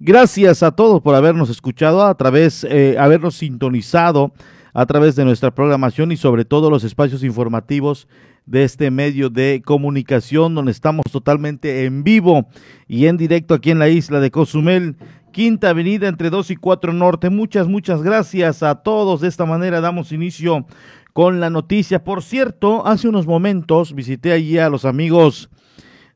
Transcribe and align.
Gracias 0.00 0.64
a 0.64 0.72
todos 0.72 1.00
por 1.00 1.14
habernos 1.14 1.50
escuchado 1.50 2.04
a 2.04 2.16
través, 2.16 2.64
eh, 2.64 2.96
habernos 2.98 3.36
sintonizado 3.36 4.32
a 4.74 4.86
través 4.86 5.14
de 5.14 5.24
nuestra 5.24 5.54
programación 5.54 6.10
y 6.10 6.16
sobre 6.16 6.44
todo 6.44 6.68
los 6.68 6.82
espacios 6.82 7.22
informativos 7.22 8.08
de 8.44 8.64
este 8.64 8.90
medio 8.90 9.30
de 9.30 9.62
comunicación 9.64 10.56
donde 10.56 10.72
estamos 10.72 11.04
totalmente 11.12 11.84
en 11.84 12.02
vivo 12.02 12.48
y 12.88 13.06
en 13.06 13.18
directo 13.18 13.54
aquí 13.54 13.70
en 13.70 13.78
la 13.78 13.88
isla 13.88 14.18
de 14.18 14.32
Cozumel, 14.32 14.96
Quinta 15.30 15.70
Avenida 15.70 16.08
entre 16.08 16.28
2 16.28 16.50
y 16.50 16.56
4 16.56 16.92
Norte. 16.92 17.30
Muchas, 17.30 17.68
muchas 17.68 18.02
gracias 18.02 18.64
a 18.64 18.82
todos. 18.82 19.20
De 19.20 19.28
esta 19.28 19.46
manera 19.46 19.80
damos 19.80 20.10
inicio 20.10 20.66
con 21.12 21.38
la 21.38 21.50
noticia. 21.50 22.02
Por 22.02 22.24
cierto, 22.24 22.84
hace 22.84 23.06
unos 23.08 23.28
momentos 23.28 23.94
visité 23.94 24.32
allí 24.32 24.58
a 24.58 24.68
los 24.68 24.84
amigos 24.84 25.50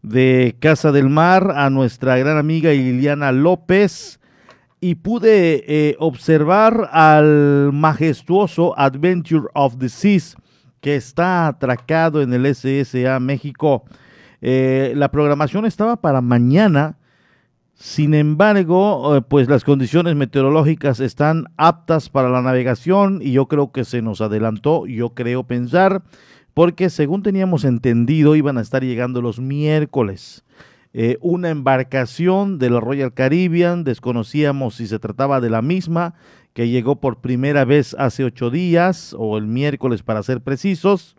de 0.02 0.56
Casa 0.60 0.92
del 0.92 1.08
Mar, 1.08 1.52
a 1.56 1.70
nuestra 1.70 2.16
gran 2.18 2.38
amiga 2.38 2.70
Liliana 2.70 3.32
López 3.32 4.20
y 4.80 4.94
pude 4.96 5.64
eh, 5.66 5.96
observar 5.98 6.88
al 6.92 7.70
majestuoso 7.72 8.78
Adventure 8.78 9.46
of 9.54 9.76
the 9.78 9.88
Seas 9.88 10.36
que 10.80 10.96
está 10.96 11.46
atracado 11.46 12.22
en 12.22 12.32
el 12.32 12.54
SSA 12.54 13.20
México. 13.20 13.84
Eh, 14.40 14.94
la 14.96 15.10
programación 15.10 15.66
estaba 15.66 15.96
para 15.96 16.22
mañana, 16.22 16.96
sin 17.74 18.14
embargo, 18.14 19.16
eh, 19.16 19.22
pues 19.22 19.48
las 19.48 19.64
condiciones 19.64 20.16
meteorológicas 20.16 21.00
están 21.00 21.46
aptas 21.58 22.08
para 22.08 22.30
la 22.30 22.40
navegación 22.40 23.20
y 23.22 23.32
yo 23.32 23.46
creo 23.46 23.72
que 23.72 23.84
se 23.84 24.00
nos 24.00 24.22
adelantó, 24.22 24.86
yo 24.86 25.10
creo 25.10 25.44
pensar, 25.44 26.02
porque 26.54 26.90
según 26.90 27.22
teníamos 27.22 27.64
entendido 27.64 28.36
iban 28.36 28.58
a 28.58 28.60
estar 28.60 28.82
llegando 28.82 29.22
los 29.22 29.40
miércoles. 29.40 30.44
Eh, 30.92 31.18
una 31.20 31.50
embarcación 31.50 32.58
de 32.58 32.70
la 32.70 32.80
Royal 32.80 33.14
Caribbean, 33.14 33.84
desconocíamos 33.84 34.74
si 34.74 34.86
se 34.86 34.98
trataba 34.98 35.40
de 35.40 35.50
la 35.50 35.62
misma, 35.62 36.14
que 36.52 36.68
llegó 36.68 36.96
por 36.96 37.20
primera 37.20 37.64
vez 37.64 37.94
hace 37.98 38.24
ocho 38.24 38.50
días, 38.50 39.14
o 39.16 39.38
el 39.38 39.46
miércoles 39.46 40.02
para 40.02 40.22
ser 40.22 40.40
precisos. 40.40 41.16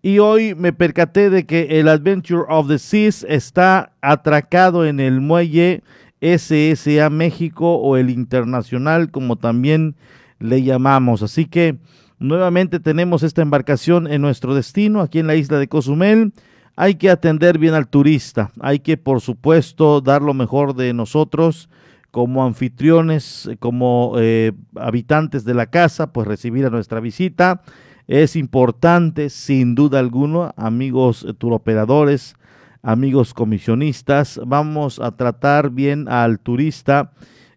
Y 0.00 0.20
hoy 0.20 0.54
me 0.54 0.72
percaté 0.72 1.28
de 1.28 1.44
que 1.44 1.80
el 1.80 1.88
Adventure 1.88 2.44
of 2.48 2.68
the 2.68 2.78
Seas 2.78 3.26
está 3.28 3.92
atracado 4.00 4.86
en 4.86 5.00
el 5.00 5.20
muelle 5.20 5.82
SSA 6.20 7.10
México 7.10 7.74
o 7.76 7.96
el 7.96 8.10
Internacional, 8.10 9.10
como 9.10 9.36
también 9.36 9.96
le 10.38 10.62
llamamos. 10.62 11.24
Así 11.24 11.46
que 11.46 11.78
nuevamente 12.18 12.80
tenemos 12.80 13.22
esta 13.22 13.42
embarcación 13.42 14.06
en 14.06 14.22
nuestro 14.22 14.54
destino, 14.54 15.00
aquí 15.00 15.18
en 15.18 15.26
la 15.26 15.34
isla 15.34 15.58
de 15.58 15.68
Cozumel 15.68 16.32
hay 16.76 16.94
que 16.94 17.10
atender 17.10 17.58
bien 17.58 17.74
al 17.74 17.88
turista, 17.88 18.52
hay 18.60 18.78
que 18.78 18.96
por 18.96 19.20
supuesto 19.20 20.00
dar 20.00 20.22
lo 20.22 20.32
mejor 20.32 20.76
de 20.76 20.92
nosotros 20.92 21.68
como 22.10 22.44
anfitriones, 22.44 23.50
como 23.58 24.14
eh, 24.18 24.52
habitantes 24.76 25.44
de 25.44 25.54
la 25.54 25.66
casa, 25.66 26.12
pues 26.12 26.26
recibir 26.26 26.64
a 26.66 26.70
nuestra 26.70 27.00
visita. 27.00 27.62
Es 28.06 28.36
importante, 28.36 29.28
sin 29.28 29.74
duda 29.74 29.98
alguna, 29.98 30.54
amigos 30.56 31.26
turoperadores, 31.38 32.36
amigos 32.82 33.34
comisionistas, 33.34 34.40
vamos 34.46 35.00
a 35.00 35.10
tratar 35.12 35.70
bien 35.70 36.08
al 36.08 36.38
turista 36.38 37.12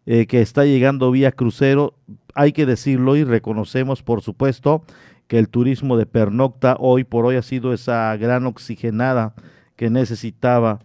eh, 0.06 0.26
que 0.26 0.42
está 0.42 0.66
llegando 0.66 1.12
vía 1.12 1.32
crucero. 1.32 1.94
Hay 2.36 2.52
que 2.52 2.66
decirlo 2.66 3.16
y 3.16 3.24
reconocemos, 3.24 4.04
por 4.04 4.22
supuesto, 4.22 4.84
que 5.28 5.40
el 5.40 5.50
turismo 5.50 5.98
de 5.98 6.06
pernocta 6.06 6.76
hoy 6.80 7.04
por 7.04 7.26
hoy 7.26 7.36
ha 7.36 7.42
sido 7.42 7.74
esa 7.74 8.16
gran 8.18 8.46
oxigenada 8.46 9.34
que 9.76 9.90
necesitaba 9.90 10.80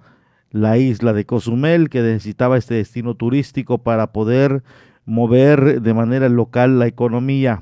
la 0.50 0.78
isla 0.78 1.12
de 1.12 1.26
Cozumel, 1.26 1.90
que 1.90 2.00
necesitaba 2.00 2.56
este 2.56 2.74
destino 2.74 3.14
turístico 3.14 3.78
para 3.78 4.12
poder 4.12 4.62
mover 5.04 5.82
de 5.82 5.94
manera 5.94 6.28
local 6.28 6.78
la 6.78 6.86
economía. 6.86 7.60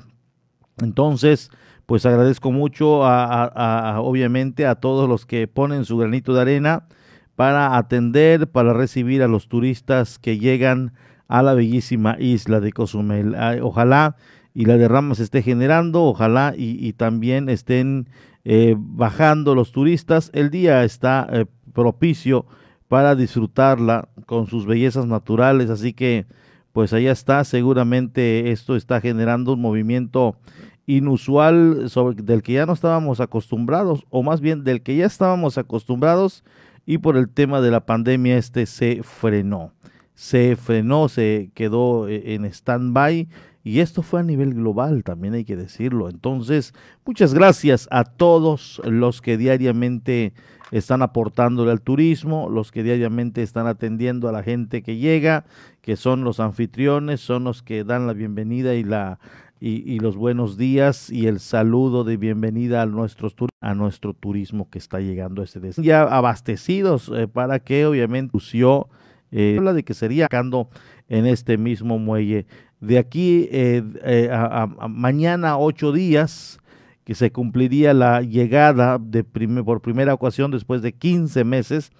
Entonces, 0.81 1.51
pues 1.85 2.05
agradezco 2.05 2.51
mucho 2.51 3.05
a, 3.05 3.99
obviamente 4.01 4.65
a 4.65 4.75
todos 4.75 5.07
los 5.07 5.25
que 5.25 5.47
ponen 5.47 5.85
su 5.85 5.97
granito 5.97 6.33
de 6.33 6.41
arena 6.41 6.87
para 7.35 7.77
atender, 7.77 8.47
para 8.47 8.73
recibir 8.73 9.21
a 9.21 9.27
los 9.27 9.47
turistas 9.47 10.19
que 10.19 10.37
llegan 10.39 10.93
a 11.27 11.41
la 11.41 11.53
bellísima 11.53 12.17
isla 12.19 12.59
de 12.59 12.71
Cozumel. 12.71 13.35
Ojalá 13.61 14.15
y 14.53 14.65
la 14.65 14.77
derrama 14.77 15.15
se 15.15 15.23
esté 15.23 15.41
generando, 15.41 16.03
ojalá 16.03 16.53
y, 16.55 16.93
también 16.93 17.49
estén 17.49 18.07
eh, 18.45 18.75
bajando 18.77 19.53
los 19.53 19.71
turistas. 19.71 20.31
El 20.33 20.49
día 20.49 20.83
está 20.83 21.27
eh, 21.31 21.45
propicio 21.73 22.45
para 22.87 23.15
disfrutarla 23.15 24.07
con 24.25 24.47
sus 24.47 24.65
bellezas 24.65 25.07
naturales, 25.07 25.69
así 25.69 25.93
que 25.93 26.25
pues 26.71 26.93
allá 26.93 27.11
está, 27.11 27.43
seguramente 27.43 28.51
esto 28.51 28.75
está 28.75 29.01
generando 29.01 29.53
un 29.53 29.61
movimiento 29.61 30.37
inusual 30.87 31.89
sobre, 31.89 32.21
del 32.21 32.43
que 32.43 32.53
ya 32.53 32.65
no 32.65 32.73
estábamos 32.73 33.19
acostumbrados, 33.19 34.05
o 34.09 34.23
más 34.23 34.41
bien 34.41 34.63
del 34.63 34.81
que 34.81 34.95
ya 34.95 35.05
estábamos 35.05 35.57
acostumbrados 35.57 36.43
y 36.85 36.99
por 36.99 37.17
el 37.17 37.29
tema 37.29 37.61
de 37.61 37.71
la 37.71 37.85
pandemia 37.85 38.37
este 38.37 38.65
se 38.65 39.01
frenó. 39.03 39.71
Se 40.15 40.55
frenó, 40.55 41.09
se 41.09 41.51
quedó 41.53 42.07
eh, 42.07 42.33
en 42.33 42.45
stand-by 42.45 43.27
y 43.63 43.79
esto 43.79 44.01
fue 44.01 44.19
a 44.19 44.23
nivel 44.23 44.53
global, 44.53 45.03
también 45.03 45.33
hay 45.33 45.43
que 45.43 45.55
decirlo. 45.55 46.09
Entonces, 46.09 46.73
muchas 47.05 47.33
gracias 47.33 47.87
a 47.91 48.03
todos 48.03 48.81
los 48.85 49.21
que 49.21 49.37
diariamente 49.37 50.33
están 50.71 51.01
aportándole 51.01 51.71
al 51.71 51.81
turismo, 51.81 52.49
los 52.49 52.71
que 52.71 52.83
diariamente 52.83 53.41
están 53.43 53.67
atendiendo 53.67 54.29
a 54.29 54.31
la 54.31 54.43
gente 54.43 54.83
que 54.83 54.97
llega, 54.97 55.45
que 55.81 55.95
son 55.95 56.23
los 56.23 56.39
anfitriones, 56.39 57.21
son 57.21 57.43
los 57.43 57.63
que 57.63 57.83
dan 57.83 58.07
la 58.07 58.13
bienvenida 58.13 58.75
y 58.75 58.83
la 58.83 59.19
y, 59.59 59.99
los 59.99 60.15
buenos 60.15 60.57
días 60.57 61.09
y 61.09 61.25
el 61.25 61.39
saludo 61.39 62.03
de 62.03 62.17
bienvenida 62.17 62.83
a, 62.83 62.85
nuestros, 62.85 63.33
a 63.61 63.73
nuestro 63.73 64.13
turismo 64.13 64.69
que 64.69 64.77
está 64.77 64.99
llegando 64.99 65.41
a 65.41 65.45
ese 65.45 65.59
destino. 65.59 65.85
Ya 65.85 66.03
abastecidos 66.03 67.11
eh, 67.15 67.27
para 67.27 67.59
que 67.59 67.85
obviamente 67.85 68.37
eh, 69.31 69.55
habla 69.57 69.73
de 69.73 69.83
que 69.83 69.93
sería 69.93 70.25
sacando 70.25 70.69
en 71.07 71.25
este 71.25 71.57
mismo 71.57 71.99
muelle. 71.99 72.45
De 72.79 72.97
aquí 72.97 73.47
eh, 73.51 73.83
eh, 74.03 74.29
a, 74.31 74.67
mañana 74.87 75.57
ocho 75.57 75.91
días 75.91 76.59
que 77.03 77.15
se 77.15 77.31
cumpliría 77.31 77.93
la 77.93 78.21
llegada 78.21 78.97
de 78.99 79.23
por 79.23 79.81
primera 79.81 80.13
ocasión 80.13 80.51
después 80.51 80.81
de 80.81 80.93
15 80.93 81.43
meses 81.43 81.91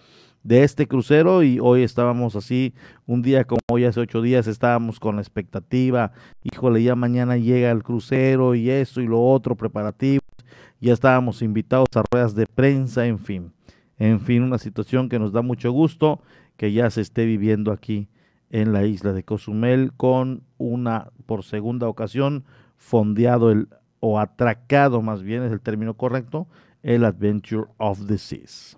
de 0.46 0.64
este 0.64 0.88
crucero 0.88 1.42
y 1.42 1.60
hoy 1.60 1.82
estábamos 1.82 2.36
así, 2.36 2.76
un 3.08 3.24
día 3.24 3.46
como 3.46 3.62
hoy 3.72 3.86
hace 3.86 4.00
ocho 4.00 4.22
días 4.22 4.46
estábamos 4.46 5.00
con 5.00 5.16
la 5.16 5.24
expectativa, 5.24 6.12
híjole, 6.44 6.84
ya 6.84 6.96
mañana 6.96 7.36
llega 7.36 7.72
el 7.72 7.82
crucero 7.82 8.54
y 8.54 8.70
esto 8.70 9.02
y 9.02 9.08
lo 9.08 9.24
otro, 9.24 9.56
preparativos, 9.56 10.22
ya 10.80 10.94
estábamos 10.94 11.42
invitados 11.42 11.88
a 11.96 12.04
ruedas 12.12 12.36
de 12.36 12.46
prensa, 12.46 13.08
en 13.08 13.18
fin, 13.18 13.54
en 13.98 14.20
fin, 14.20 14.44
una 14.44 14.60
situación 14.60 15.10
que 15.10 15.18
nos 15.18 15.32
da 15.32 15.42
mucho 15.42 15.72
gusto 15.72 16.22
que 16.58 16.72
ya 16.72 16.90
se 16.90 17.02
esté 17.02 17.26
viviendo 17.26 17.72
aquí 17.72 18.10
en 18.50 18.74
la 18.74 18.86
isla 18.86 19.14
de 19.14 19.24
Cozumel 19.24 19.92
con 19.98 20.44
una, 20.58 21.12
por 21.26 21.44
segunda 21.44 21.88
ocasión, 21.88 22.46
fondeado 22.78 23.52
el, 23.52 23.68
o 24.00 24.20
atracado 24.20 25.02
más 25.02 25.24
bien 25.24 25.44
es 25.44 25.52
el 25.52 25.62
término 25.62 25.96
correcto, 25.96 26.48
el 26.84 27.04
Adventure 27.04 27.66
of 27.78 28.06
the 28.08 28.18
Seas. 28.18 28.78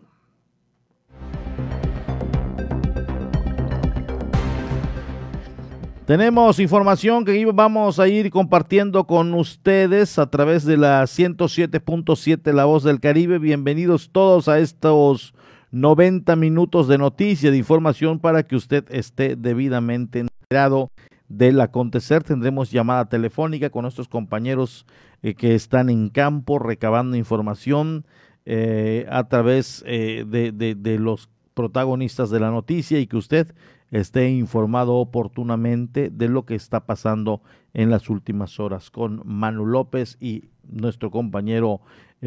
Tenemos 6.08 6.58
información 6.62 7.26
que 7.26 7.46
vamos 7.52 8.00
a 8.00 8.08
ir 8.08 8.32
compartiendo 8.32 9.04
con 9.04 9.34
ustedes 9.34 10.18
a 10.18 10.30
través 10.30 10.64
de 10.64 10.78
la 10.78 11.04
107.7 11.04 12.54
La 12.54 12.64
Voz 12.64 12.84
del 12.84 13.02
Caribe. 13.02 13.40
Bienvenidos 13.40 14.10
todos 14.14 14.48
a 14.48 14.60
estos 14.60 15.34
90 15.72 16.36
minutos 16.36 16.88
de 16.88 16.98
noticia, 16.98 17.52
de 17.52 17.58
información 17.58 18.20
para 18.20 18.44
que 18.44 18.56
usted 18.56 18.86
esté 18.90 19.36
debidamente 19.36 20.20
enterado 20.20 20.92
del 21.28 21.60
acontecer. 21.60 22.24
Tendremos 22.24 22.72
llamada 22.72 23.10
telefónica 23.10 23.70
con 23.70 23.84
nuestros 23.84 24.08
compañeros 24.08 24.86
eh, 25.22 25.34
que 25.34 25.56
están 25.56 25.90
en 25.90 26.10
campo 26.10 26.60
recabando 26.60 27.18
información 27.18 28.06
eh, 28.46 29.06
a 29.10 29.28
través 29.28 29.84
eh, 29.86 30.24
de, 30.26 30.52
de 30.52 31.00
los 31.00 31.30
protagonistas 31.54 32.30
de 32.30 32.40
la 32.40 32.52
noticia 32.52 33.00
y 33.00 33.08
que 33.08 33.18
usted 33.18 33.54
esté 33.92 34.30
informado 34.30 34.96
oportunamente 34.96 36.10
de 36.10 36.30
lo 36.30 36.46
que 36.46 36.56
está 36.56 36.86
pasando 36.86 37.42
en 37.74 37.90
las 37.90 38.10
últimas 38.10 38.60
horas 38.60 38.90
con 38.90 39.22
Manu 39.26 39.66
López 39.66 40.18
y 40.20 40.46
nuestro 40.70 41.10
compañero 41.12 41.82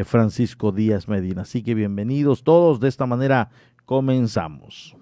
Francisco 0.05 0.73
Díaz 0.73 1.09
Medina. 1.09 1.43
Así 1.43 1.63
que 1.63 1.75
bienvenidos 1.75 2.45
todos, 2.45 2.81
de 2.81 2.89
esta 2.89 3.07
manera 3.07 3.51
comenzamos. 3.85 4.97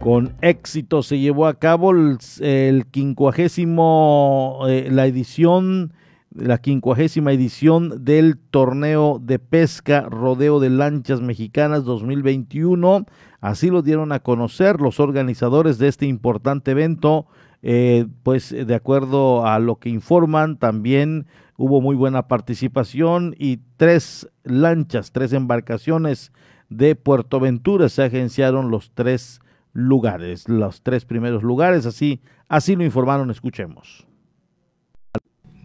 Con 0.00 0.34
éxito 0.42 1.02
se 1.02 1.18
llevó 1.18 1.46
a 1.46 1.58
cabo 1.58 1.92
el, 1.92 2.86
quincuagésimo, 2.90 4.64
eh, 4.68 4.88
la 4.90 5.06
edición 5.06 5.92
la 6.34 6.58
quincuagésima 6.58 7.32
edición 7.32 8.04
del 8.04 8.36
torneo 8.36 9.20
de 9.22 9.38
pesca 9.38 10.00
Rodeo 10.10 10.58
de 10.58 10.68
Lanchas 10.68 11.20
Mexicanas 11.20 11.84
2021. 11.84 13.06
Así 13.40 13.70
lo 13.70 13.82
dieron 13.82 14.10
a 14.10 14.18
conocer 14.18 14.80
los 14.80 14.98
organizadores 14.98 15.78
de 15.78 15.86
este 15.86 16.06
importante 16.06 16.72
evento. 16.72 17.26
Eh, 17.66 18.04
pues 18.22 18.50
de 18.50 18.74
acuerdo 18.74 19.46
a 19.46 19.58
lo 19.58 19.76
que 19.76 19.88
informan, 19.88 20.58
también 20.58 21.26
hubo 21.56 21.80
muy 21.80 21.96
buena 21.96 22.28
participación 22.28 23.34
y 23.38 23.60
tres 23.78 24.28
lanchas, 24.42 25.12
tres 25.12 25.32
embarcaciones 25.32 26.30
de 26.68 26.94
Puerto 26.94 27.40
Ventura 27.40 27.88
se 27.88 28.02
agenciaron 28.02 28.70
los 28.70 28.90
tres 28.92 29.40
lugares, 29.72 30.46
los 30.46 30.82
tres 30.82 31.06
primeros 31.06 31.42
lugares, 31.42 31.86
así, 31.86 32.20
así 32.48 32.76
lo 32.76 32.84
informaron, 32.84 33.30
escuchemos. 33.30 34.06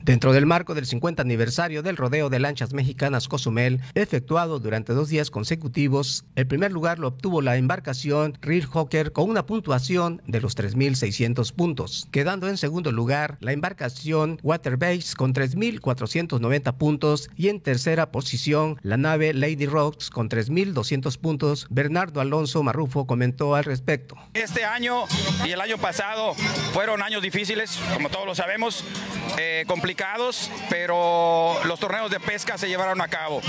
Dentro 0.04 0.34
del 0.34 0.46
marco 0.46 0.76
del 0.76 0.86
50 0.86 1.22
aniversario 1.22 1.84
del 1.84 1.98
rodeo 1.98 2.30
de 2.30 2.40
lanchas 2.40 2.74
mexicanas 2.74 3.28
Cozumel, 3.28 3.82
efectuado 3.96 4.60
durante 4.60 4.94
dos 4.94 5.10
días 5.10 5.30
consecutivos, 5.30 6.26
el 6.36 6.48
primer 6.48 6.72
lugar 6.72 7.00
lo 7.00 7.10
obtuvo 7.10 7.42
la 7.42 7.58
embarcación 7.58 8.38
Rear 8.42 8.68
Hawker 8.68 9.12
con 9.12 9.30
una 9.30 9.46
puntuación 9.46 10.22
de 10.26 10.42
los 10.42 10.56
3.600 10.58 11.54
puntos, 11.54 12.08
quedando 12.12 12.48
en 12.48 12.58
segundo 12.58 12.92
lugar 12.92 13.38
la 13.42 13.52
embarcación 13.52 14.40
Waterbase 14.42 15.16
con 15.16 15.34
3.490 15.34 16.78
puntos 16.78 17.30
y 17.36 17.50
en 17.50 17.60
tercera 17.62 18.12
posición 18.12 18.80
la 18.82 18.98
nave 18.98 19.34
Lady 19.34 19.66
Rocks 19.66 20.10
con 20.10 20.30
3.200 20.30 21.18
puntos. 21.18 21.68
Bernardo 21.70 22.22
Alonso 22.22 22.64
Marrufo 22.64 23.06
comentó 23.06 23.56
al 23.56 23.66
respecto. 23.66 24.16
Este 24.34 24.64
año 24.64 25.04
y 25.46 25.52
el 25.52 25.62
año 25.62 25.78
pasado 25.78 26.34
fueron 26.74 27.02
años 27.02 27.22
difíciles, 27.22 27.80
como 27.94 28.10
todos 28.10 28.26
lo 28.26 28.36
sabemos, 28.36 28.84
eh, 29.38 29.66
complicados 29.90 30.52
pero 30.70 31.56
los 31.66 31.80
torneos 31.80 32.12
de 32.12 32.20
pesca 32.20 32.58
se 32.58 32.68
llevaron 32.68 33.02
a 33.02 33.08
cabo. 33.08 33.42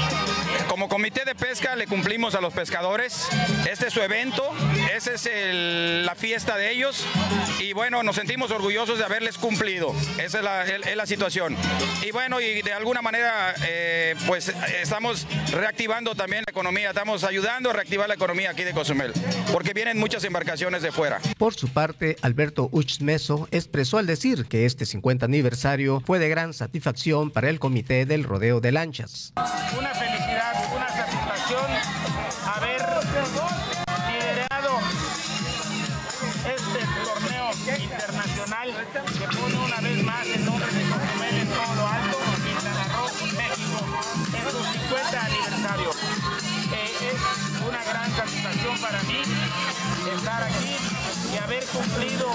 Como 0.69 0.89
comité 0.89 1.25
de 1.25 1.35
pesca 1.35 1.77
le 1.77 1.87
cumplimos 1.87 2.35
a 2.35 2.41
los 2.41 2.55
pescadores. 2.55 3.29
Este 3.71 3.89
es 3.89 3.93
su 3.93 4.01
evento, 4.01 4.43
esa 4.95 5.13
es 5.13 5.29
la 6.05 6.15
fiesta 6.15 6.57
de 6.57 6.71
ellos 6.71 7.05
y 7.59 7.75
bueno, 7.75 8.03
nos 8.03 8.17
sentimos 8.17 8.51
orgullosos 8.51 8.99
de 8.99 9.05
haberles 9.05 9.37
cumplido. 9.37 9.95
Esa 10.19 10.39
es 10.65 10.97
la, 10.97 11.07
situación. 11.07 11.57
Y 12.07 12.13
bueno, 12.13 12.41
y 12.41 12.63
de 12.63 12.73
alguna 12.73 13.03
manera 13.03 13.55
eh, 13.67 14.15
pues 14.27 14.53
estamos 14.81 15.27
reactivando 15.53 16.15
también 16.15 16.45
la 16.47 16.51
economía, 16.51 16.91
estamos 16.91 17.25
ayudando 17.25 17.71
a 17.71 17.73
reactivar 17.73 18.09
la 18.09 18.15
economía 18.15 18.51
aquí 18.51 18.63
de 18.63 18.73
Cozumel, 18.73 19.13
porque 19.53 19.75
vienen 19.75 19.99
muchas 19.99 20.25
embarcaciones 20.25 20.83
de 20.83 20.93
fuera. 20.93 21.21
Por 21.37 21.55
su 21.55 21.69
parte, 21.69 22.17
Alberto 22.23 22.69
Uchmeso 22.73 23.49
expresó 23.51 23.99
al 23.99 24.07
decir 24.07 24.47
que 24.47 24.67
este 24.67 24.87
50 24.87 25.27
aniversario 25.27 26.01
fue 26.07 26.19
de 26.19 26.30
gran 26.31 26.55
satisfacción 26.55 27.33
para 27.33 27.51
el 27.51 27.59
comité 27.59 28.07
del 28.07 28.23
rodeo 28.23 28.61
de 28.61 28.71
lanchas. 28.71 29.33
Una 29.77 29.91
felicidad, 29.91 30.55
una 30.75 30.89
satisfacción 30.89 31.67
haber 32.55 32.81
liderado 34.07 34.79
este 36.47 36.81
torneo 37.05 37.51
internacional 37.83 38.69
que 39.19 39.37
pone 39.37 39.59
una 39.59 39.81
vez 39.81 40.05
más 40.05 40.27
el 40.29 40.45
nombre 40.45 40.71
de 40.71 40.83
Cozumel 40.85 41.35
en 41.35 41.49
todo 41.49 41.75
lo 41.75 41.87
alto, 41.89 42.17
Quintana 42.47 42.87
Roo, 42.95 43.11
México, 43.37 43.79
en 44.33 44.45
su 44.53 44.63
50 44.87 45.25
aniversario. 45.27 45.91
Eh, 46.71 47.11
es 47.11 47.61
una 47.67 47.83
gran 47.83 48.09
satisfacción 48.15 48.79
para 48.79 49.03
mí 49.03 49.21
estar 50.15 50.43
aquí 50.45 50.90
haber 51.51 51.65
cumplido 51.65 52.27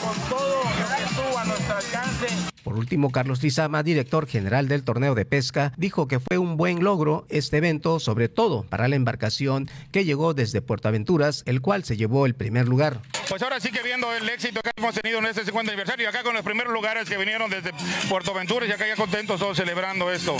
con 0.00 0.28
todo 0.28 0.62
lo 0.62 0.96
que 0.96 1.02
estuvo 1.02 1.38
a 1.38 1.44
nuestro 1.44 1.76
alcance. 1.76 2.26
Por 2.62 2.76
último, 2.76 3.10
Carlos 3.10 3.42
Lizama, 3.42 3.82
director 3.82 4.28
general 4.28 4.68
del 4.68 4.84
torneo 4.84 5.16
de 5.16 5.24
pesca, 5.24 5.72
dijo 5.76 6.06
que 6.06 6.20
fue 6.20 6.38
un 6.38 6.56
buen 6.56 6.84
logro 6.84 7.26
este 7.30 7.56
evento, 7.56 7.98
sobre 7.98 8.28
todo 8.28 8.62
para 8.62 8.86
la 8.86 8.94
embarcación 8.94 9.68
que 9.90 10.04
llegó 10.04 10.34
desde 10.34 10.62
Puerto 10.62 10.86
Aventuras, 10.86 11.42
el 11.46 11.60
cual 11.60 11.82
se 11.82 11.96
llevó 11.96 12.26
el 12.26 12.34
primer 12.34 12.68
lugar. 12.68 13.00
Pues 13.28 13.42
ahora 13.42 13.58
sí 13.58 13.72
que 13.72 13.82
viendo 13.82 14.12
el 14.12 14.28
éxito 14.28 14.60
que 14.62 14.70
hemos 14.76 14.94
tenido 14.94 15.18
en 15.18 15.26
este 15.26 15.44
50 15.44 15.72
aniversario, 15.72 16.08
acá 16.08 16.22
con 16.22 16.34
los 16.34 16.44
primeros 16.44 16.72
lugares 16.72 17.08
que 17.08 17.16
vinieron 17.16 17.50
desde 17.50 17.72
Puerto 18.08 18.30
Aventuras 18.30 18.68
y 18.68 18.72
acá 18.72 18.86
ya 18.86 18.94
contentos 18.94 19.40
todos 19.40 19.56
celebrando 19.56 20.12
esto. 20.12 20.36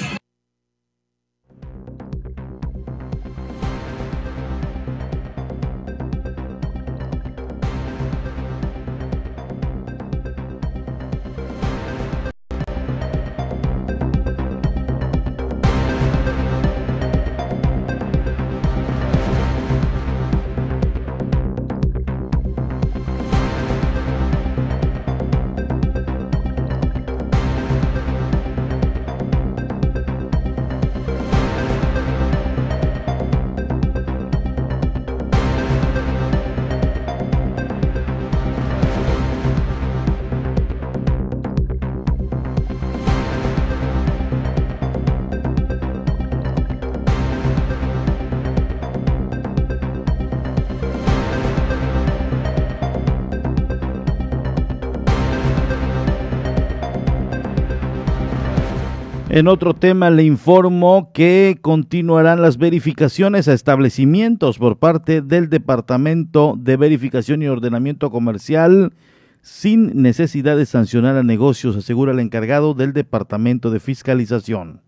En 59.40 59.48
otro 59.48 59.72
tema 59.72 60.10
le 60.10 60.22
informo 60.22 61.12
que 61.14 61.56
continuarán 61.62 62.42
las 62.42 62.58
verificaciones 62.58 63.48
a 63.48 63.54
establecimientos 63.54 64.58
por 64.58 64.76
parte 64.76 65.22
del 65.22 65.48
Departamento 65.48 66.56
de 66.58 66.76
Verificación 66.76 67.40
y 67.40 67.48
Ordenamiento 67.48 68.10
Comercial 68.10 68.92
sin 69.40 70.02
necesidad 70.02 70.58
de 70.58 70.66
sancionar 70.66 71.16
a 71.16 71.22
negocios, 71.22 71.74
asegura 71.74 72.12
el 72.12 72.20
encargado 72.20 72.74
del 72.74 72.92
Departamento 72.92 73.70
de 73.70 73.80
Fiscalización. 73.80 74.82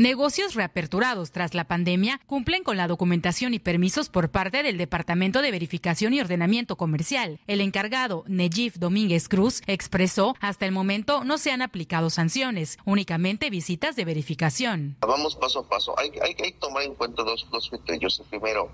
Negocios 0.00 0.54
reaperturados 0.54 1.30
tras 1.30 1.52
la 1.52 1.64
pandemia 1.64 2.22
cumplen 2.26 2.64
con 2.64 2.78
la 2.78 2.88
documentación 2.88 3.52
y 3.52 3.58
permisos 3.58 4.08
por 4.08 4.30
parte 4.30 4.62
del 4.62 4.78
Departamento 4.78 5.42
de 5.42 5.50
Verificación 5.50 6.14
y 6.14 6.22
Ordenamiento 6.22 6.76
Comercial. 6.76 7.38
El 7.46 7.60
encargado, 7.60 8.24
Nejif 8.26 8.76
Domínguez 8.78 9.28
Cruz, 9.28 9.60
expresó 9.66 10.36
hasta 10.40 10.64
el 10.64 10.72
momento 10.72 11.22
no 11.24 11.36
se 11.36 11.50
han 11.50 11.60
aplicado 11.60 12.08
sanciones, 12.08 12.78
únicamente 12.86 13.50
visitas 13.50 13.94
de 13.94 14.06
verificación. 14.06 14.96
Vamos 15.02 15.36
paso 15.36 15.58
a 15.58 15.68
paso. 15.68 15.94
Hay, 15.98 16.10
que 16.10 16.52
tomar 16.52 16.84
en 16.84 16.94
cuenta 16.94 17.22
dos, 17.22 17.46
criterios. 17.68 18.20
El 18.20 18.26
primero 18.28 18.72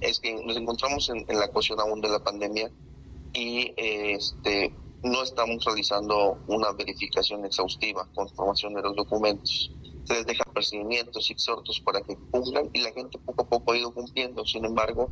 es 0.00 0.20
que 0.20 0.32
nos 0.42 0.56
encontramos 0.56 1.10
en, 1.10 1.38
la 1.38 1.48
cuestión 1.48 1.80
aún 1.80 2.00
de 2.00 2.08
la 2.08 2.20
pandemia 2.20 2.70
y 3.34 3.74
este 3.76 4.74
no 5.02 5.22
estamos 5.22 5.62
realizando 5.66 6.38
una 6.46 6.72
verificación 6.72 7.44
exhaustiva 7.44 8.08
con 8.14 8.26
formación 8.30 8.72
de 8.72 8.80
los 8.80 8.96
documentos 8.96 9.70
se 10.04 10.14
les 10.14 10.26
deja 10.26 10.44
procedimientos 10.44 11.30
y 11.30 11.32
exhortos 11.32 11.80
para 11.80 12.00
que 12.00 12.16
cumplan 12.30 12.70
y 12.72 12.80
la 12.80 12.92
gente 12.92 13.18
poco 13.18 13.42
a 13.42 13.48
poco 13.48 13.72
ha 13.72 13.76
ido 13.76 13.92
cumpliendo. 13.92 14.44
Sin 14.44 14.64
embargo, 14.64 15.10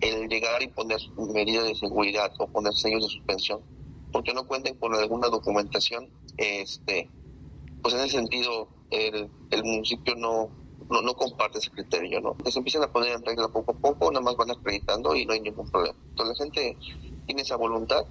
el 0.00 0.28
llegar 0.28 0.62
y 0.62 0.68
poner 0.68 0.98
medidas 1.16 1.66
de 1.66 1.74
seguridad 1.74 2.32
o 2.38 2.48
poner 2.48 2.72
sellos 2.74 3.02
de 3.02 3.08
suspensión, 3.08 3.60
porque 4.12 4.34
no 4.34 4.46
cuenten 4.46 4.76
con 4.76 4.94
alguna 4.94 5.28
documentación, 5.28 6.08
este, 6.36 7.10
pues 7.82 7.94
en 7.94 8.00
ese 8.00 8.16
sentido 8.16 8.68
el, 8.90 9.28
el 9.50 9.64
municipio 9.64 10.14
no, 10.16 10.50
no, 10.90 11.00
no, 11.02 11.14
comparte 11.14 11.58
ese 11.58 11.70
criterio, 11.70 12.20
¿no? 12.20 12.36
Se 12.50 12.58
empiezan 12.58 12.82
a 12.82 12.92
poner 12.92 13.12
en 13.12 13.24
regla 13.24 13.48
poco 13.48 13.72
a 13.72 13.74
poco, 13.74 14.10
nada 14.10 14.24
más 14.24 14.36
van 14.36 14.50
acreditando 14.50 15.14
y 15.14 15.24
no 15.24 15.32
hay 15.32 15.40
ningún 15.40 15.68
problema. 15.70 15.98
Entonces 16.10 16.38
la 16.38 16.44
gente 16.44 16.76
tiene 17.26 17.42
esa 17.42 17.56
voluntad 17.56 18.04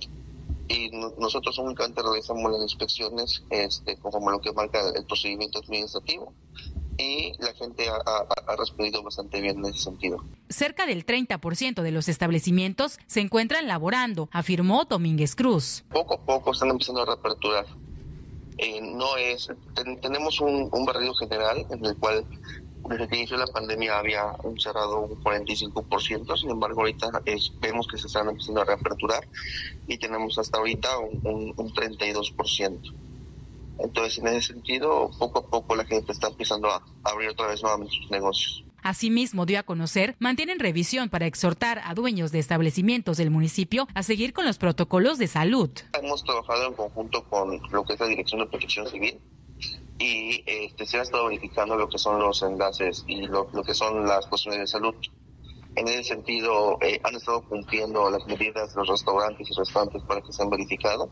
y 0.67 0.89
nosotros 1.17 1.57
únicamente 1.57 2.01
realizamos 2.01 2.51
las 2.51 2.61
inspecciones 2.61 3.43
este, 3.49 3.97
conforme 3.97 4.31
lo 4.31 4.41
que 4.41 4.53
marca 4.53 4.79
el 4.95 5.05
procedimiento 5.05 5.59
administrativo 5.59 6.33
y 6.97 7.33
la 7.39 7.53
gente 7.53 7.87
ha, 7.89 8.55
respondido 8.55 9.01
bastante 9.01 9.41
bien 9.41 9.57
en 9.59 9.65
ese 9.65 9.79
sentido. 9.79 10.23
Cerca 10.49 10.85
del 10.85 11.05
30% 11.05 11.81
de 11.81 11.91
los 11.91 12.07
establecimientos 12.07 12.99
se 13.07 13.21
encuentran 13.21 13.67
laborando, 13.67 14.29
afirmó 14.31 14.85
Domínguez 14.85 15.35
Cruz. 15.35 15.83
Poco 15.89 16.15
a 16.15 16.19
poco 16.19 16.51
están 16.51 16.69
empezando 16.69 17.01
a 17.01 17.05
reaperturar. 17.05 17.65
Eh, 18.59 18.79
no 18.81 19.17
es, 19.17 19.49
tenemos 20.01 20.39
un, 20.39 20.69
un 20.71 20.85
barrido 20.85 21.15
general 21.15 21.65
en 21.71 21.83
el 21.83 21.97
cual 21.97 22.23
desde 22.89 23.07
que 23.07 23.17
inició 23.17 23.37
la 23.37 23.47
pandemia 23.47 23.97
había 23.97 24.35
cerrado 24.57 25.01
un 25.01 25.23
45%, 25.23 26.37
sin 26.37 26.49
embargo 26.49 26.81
ahorita 26.81 27.21
vemos 27.59 27.87
que 27.87 27.97
se 27.97 28.07
están 28.07 28.29
empezando 28.29 28.61
a 28.61 28.65
reaperturar 28.65 29.27
y 29.87 29.97
tenemos 29.97 30.37
hasta 30.37 30.57
ahorita 30.57 30.97
un, 30.99 31.53
un, 31.55 31.73
32%. 31.73 32.93
Entonces, 33.79 34.19
en 34.19 34.27
ese 34.27 34.53
sentido, 34.53 35.09
poco 35.17 35.39
a 35.39 35.47
poco 35.47 35.75
la 35.75 35.85
gente 35.85 36.11
está 36.11 36.27
empezando 36.27 36.69
a 36.69 36.83
abrir 37.03 37.29
otra 37.29 37.47
vez 37.47 37.63
nuevamente 37.63 37.95
sus 37.95 38.11
negocios. 38.11 38.63
Asimismo, 38.83 39.45
dio 39.45 39.59
a 39.59 39.63
conocer, 39.63 40.15
mantienen 40.19 40.59
revisión 40.59 41.09
para 41.09 41.25
exhortar 41.25 41.81
a 41.85 41.93
dueños 41.93 42.31
de 42.31 42.39
establecimientos 42.39 43.17
del 43.17 43.31
municipio 43.31 43.87
a 43.93 44.03
seguir 44.03 44.33
con 44.33 44.45
los 44.45 44.57
protocolos 44.57 45.17
de 45.17 45.27
salud. 45.27 45.69
Hemos 45.99 46.23
trabajado 46.23 46.67
en 46.67 46.73
conjunto 46.73 47.23
con 47.23 47.61
lo 47.71 47.85
que 47.85 47.93
es 47.93 47.99
la 47.99 48.07
Dirección 48.07 48.41
de 48.41 48.47
Protección 48.47 48.87
Civil 48.87 49.19
y 50.03 50.43
este, 50.45 50.85
se 50.85 50.97
ha 50.97 51.01
estado 51.01 51.27
verificando 51.27 51.77
lo 51.77 51.87
que 51.87 51.97
son 51.97 52.19
los 52.19 52.41
enlaces 52.41 53.05
y 53.07 53.25
lo, 53.25 53.49
que 53.49 53.73
son 53.73 54.05
las 54.05 54.27
cuestiones 54.27 54.59
de 54.59 54.67
salud. 54.67 54.93
En 55.75 55.87
ese 55.87 56.03
sentido, 56.03 56.77
eh, 56.81 56.99
han 57.03 57.15
estado 57.15 57.41
cumpliendo 57.47 58.09
las 58.11 58.25
medidas 58.27 58.73
de 58.73 58.81
los 58.81 58.89
restaurantes 58.89 59.49
y 59.49 59.53
restaurantes 59.53 60.03
para 60.03 60.21
que 60.21 60.33
sean 60.33 60.49
verificados 60.49 61.09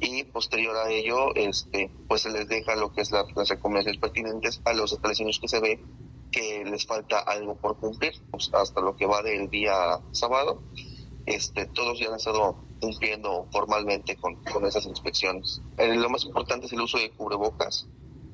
y 0.00 0.24
posterior 0.24 0.76
a 0.76 0.90
ello, 0.90 1.34
este, 1.36 1.90
pues 2.08 2.22
se 2.22 2.30
les 2.30 2.48
deja 2.48 2.74
lo 2.74 2.90
que 2.92 3.02
es 3.02 3.12
las 3.12 3.26
recomendaciones 3.48 4.00
pertinentes 4.00 4.60
a 4.64 4.72
los 4.72 4.92
establecimientos 4.92 5.40
que 5.40 5.48
se 5.48 5.60
ve 5.60 5.80
que 6.32 6.64
les 6.64 6.86
falta 6.86 7.18
algo 7.20 7.56
por 7.56 7.76
cumplir, 7.78 8.12
pues, 8.30 8.50
hasta 8.54 8.80
lo 8.80 8.96
que 8.96 9.06
va 9.06 9.22
del 9.22 9.48
día 9.50 10.00
sábado. 10.12 10.62
Este, 11.26 11.66
todos 11.66 12.00
ya 12.00 12.08
han 12.08 12.14
estado 12.14 12.56
cumpliendo 12.80 13.46
formalmente 13.52 14.16
con, 14.16 14.42
con 14.44 14.64
esas 14.64 14.86
inspecciones. 14.86 15.60
Eh, 15.76 15.94
lo 15.94 16.08
más 16.08 16.24
importante 16.24 16.66
es 16.66 16.72
el 16.72 16.80
uso 16.80 16.98
de 16.98 17.10
cubrebocas, 17.10 17.86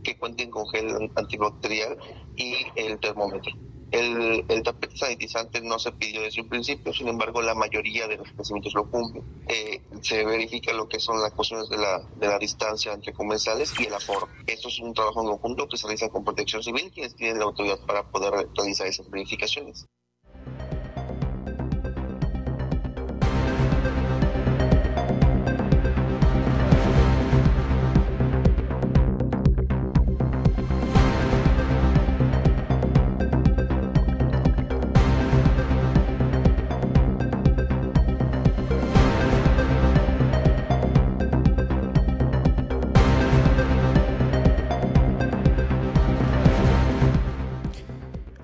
que 0.07 0.17
cuenten 0.17 0.51
con 0.51 0.69
gel 0.69 1.11
antibacterial 1.17 1.99
y 2.37 2.55
el 2.77 2.99
termómetro. 3.01 3.53
El, 3.91 4.45
tapete 4.63 4.97
sanitizante 4.97 5.61
no 5.61 5.79
se 5.81 5.91
pidió 5.93 6.23
desde 6.23 6.43
un 6.43 6.49
principio, 6.49 6.93
sin 6.93 7.09
embargo 7.09 7.43
la 7.43 7.55
mayoría 7.55 8.07
de 8.07 8.17
los 8.17 8.27
establecimientos 8.27 8.75
lo 8.75 8.89
cumplen. 8.89 9.25
Eh, 9.49 9.83
se 10.03 10.25
verifica 10.25 10.73
lo 10.73 10.89
que 10.89 11.01
son 11.01 11.21
las 11.21 11.33
cuestiones 11.33 11.69
de 11.69 11.79
la, 11.79 11.99
de 12.21 12.29
la 12.29 12.39
distancia 12.39 12.93
entre 12.93 13.13
comensales 13.13 13.73
y 13.81 13.87
el 13.87 13.95
aforo. 13.95 14.29
Esto 14.47 14.69
es 14.69 14.79
un 14.79 14.95
trabajo 14.95 15.23
en 15.23 15.29
conjunto 15.29 15.67
que 15.69 15.77
se 15.77 15.87
realiza 15.87 16.09
con 16.09 16.25
Protección 16.25 16.63
Civil, 16.63 16.91
quienes 16.93 17.17
tienen 17.17 17.39
la 17.39 17.47
autoridad 17.47 17.79
para 17.87 18.05
poder 18.09 18.49
realizar 18.55 18.87
esas 18.87 19.11
verificaciones. 19.11 19.87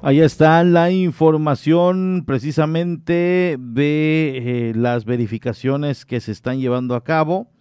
Ahí 0.05 0.19
está 0.19 0.65
la 0.65 0.91
información 0.91 2.25
precisamente 2.27 3.57
de 3.57 4.71
eh, 4.71 4.73
las 4.75 5.05
verificaciones 5.05 6.05
que 6.05 6.19
se 6.19 6.33
están 6.33 6.59
llevando 6.59 6.97
a 6.97 7.05
cabo, 7.05 7.53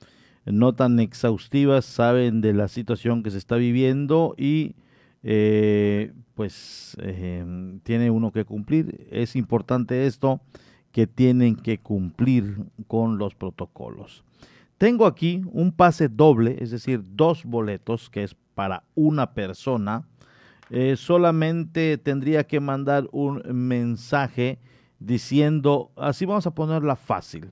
no 0.46 0.74
tan 0.74 1.00
exhaustivas, 1.00 1.86
saben 1.86 2.42
de 2.42 2.54
la 2.54 2.68
situación 2.68 3.22
que 3.22 3.30
se 3.30 3.38
está 3.38 3.58
viviendo 3.58 4.34
y 4.40 4.74
eh, 5.22 6.14
pues 6.34 6.98
tiene 7.84 8.10
uno 8.10 8.32
que 8.32 8.44
cumplir. 8.44 9.08
Es 9.12 9.36
importante 9.36 10.08
esto, 10.08 10.42
que 10.92 11.06
tienen 11.06 11.56
que 11.56 11.78
cumplir 11.78 12.58
con 12.88 13.20
los 13.20 13.36
protocolos. 13.36 14.24
Tengo 14.80 15.06
aquí 15.06 15.44
un 15.52 15.74
pase 15.74 16.10
doble, 16.10 16.58
es 16.60 16.72
decir, 16.72 17.04
dos 17.04 17.46
boletos, 17.46 18.10
que 18.10 18.24
es 18.24 18.36
para 18.56 18.84
una 18.96 19.36
persona 19.36 20.08
eh, 20.72 20.96
solamente 20.96 21.98
tendría 21.98 22.46
que 22.46 22.62
mandar 22.62 23.08
un 23.12 23.44
mensaje 23.46 24.58
diciendo, 25.00 25.92
así 25.98 26.26
vamos 26.26 26.48
a 26.48 26.56
ponerla 26.56 26.96
fácil. 26.96 27.52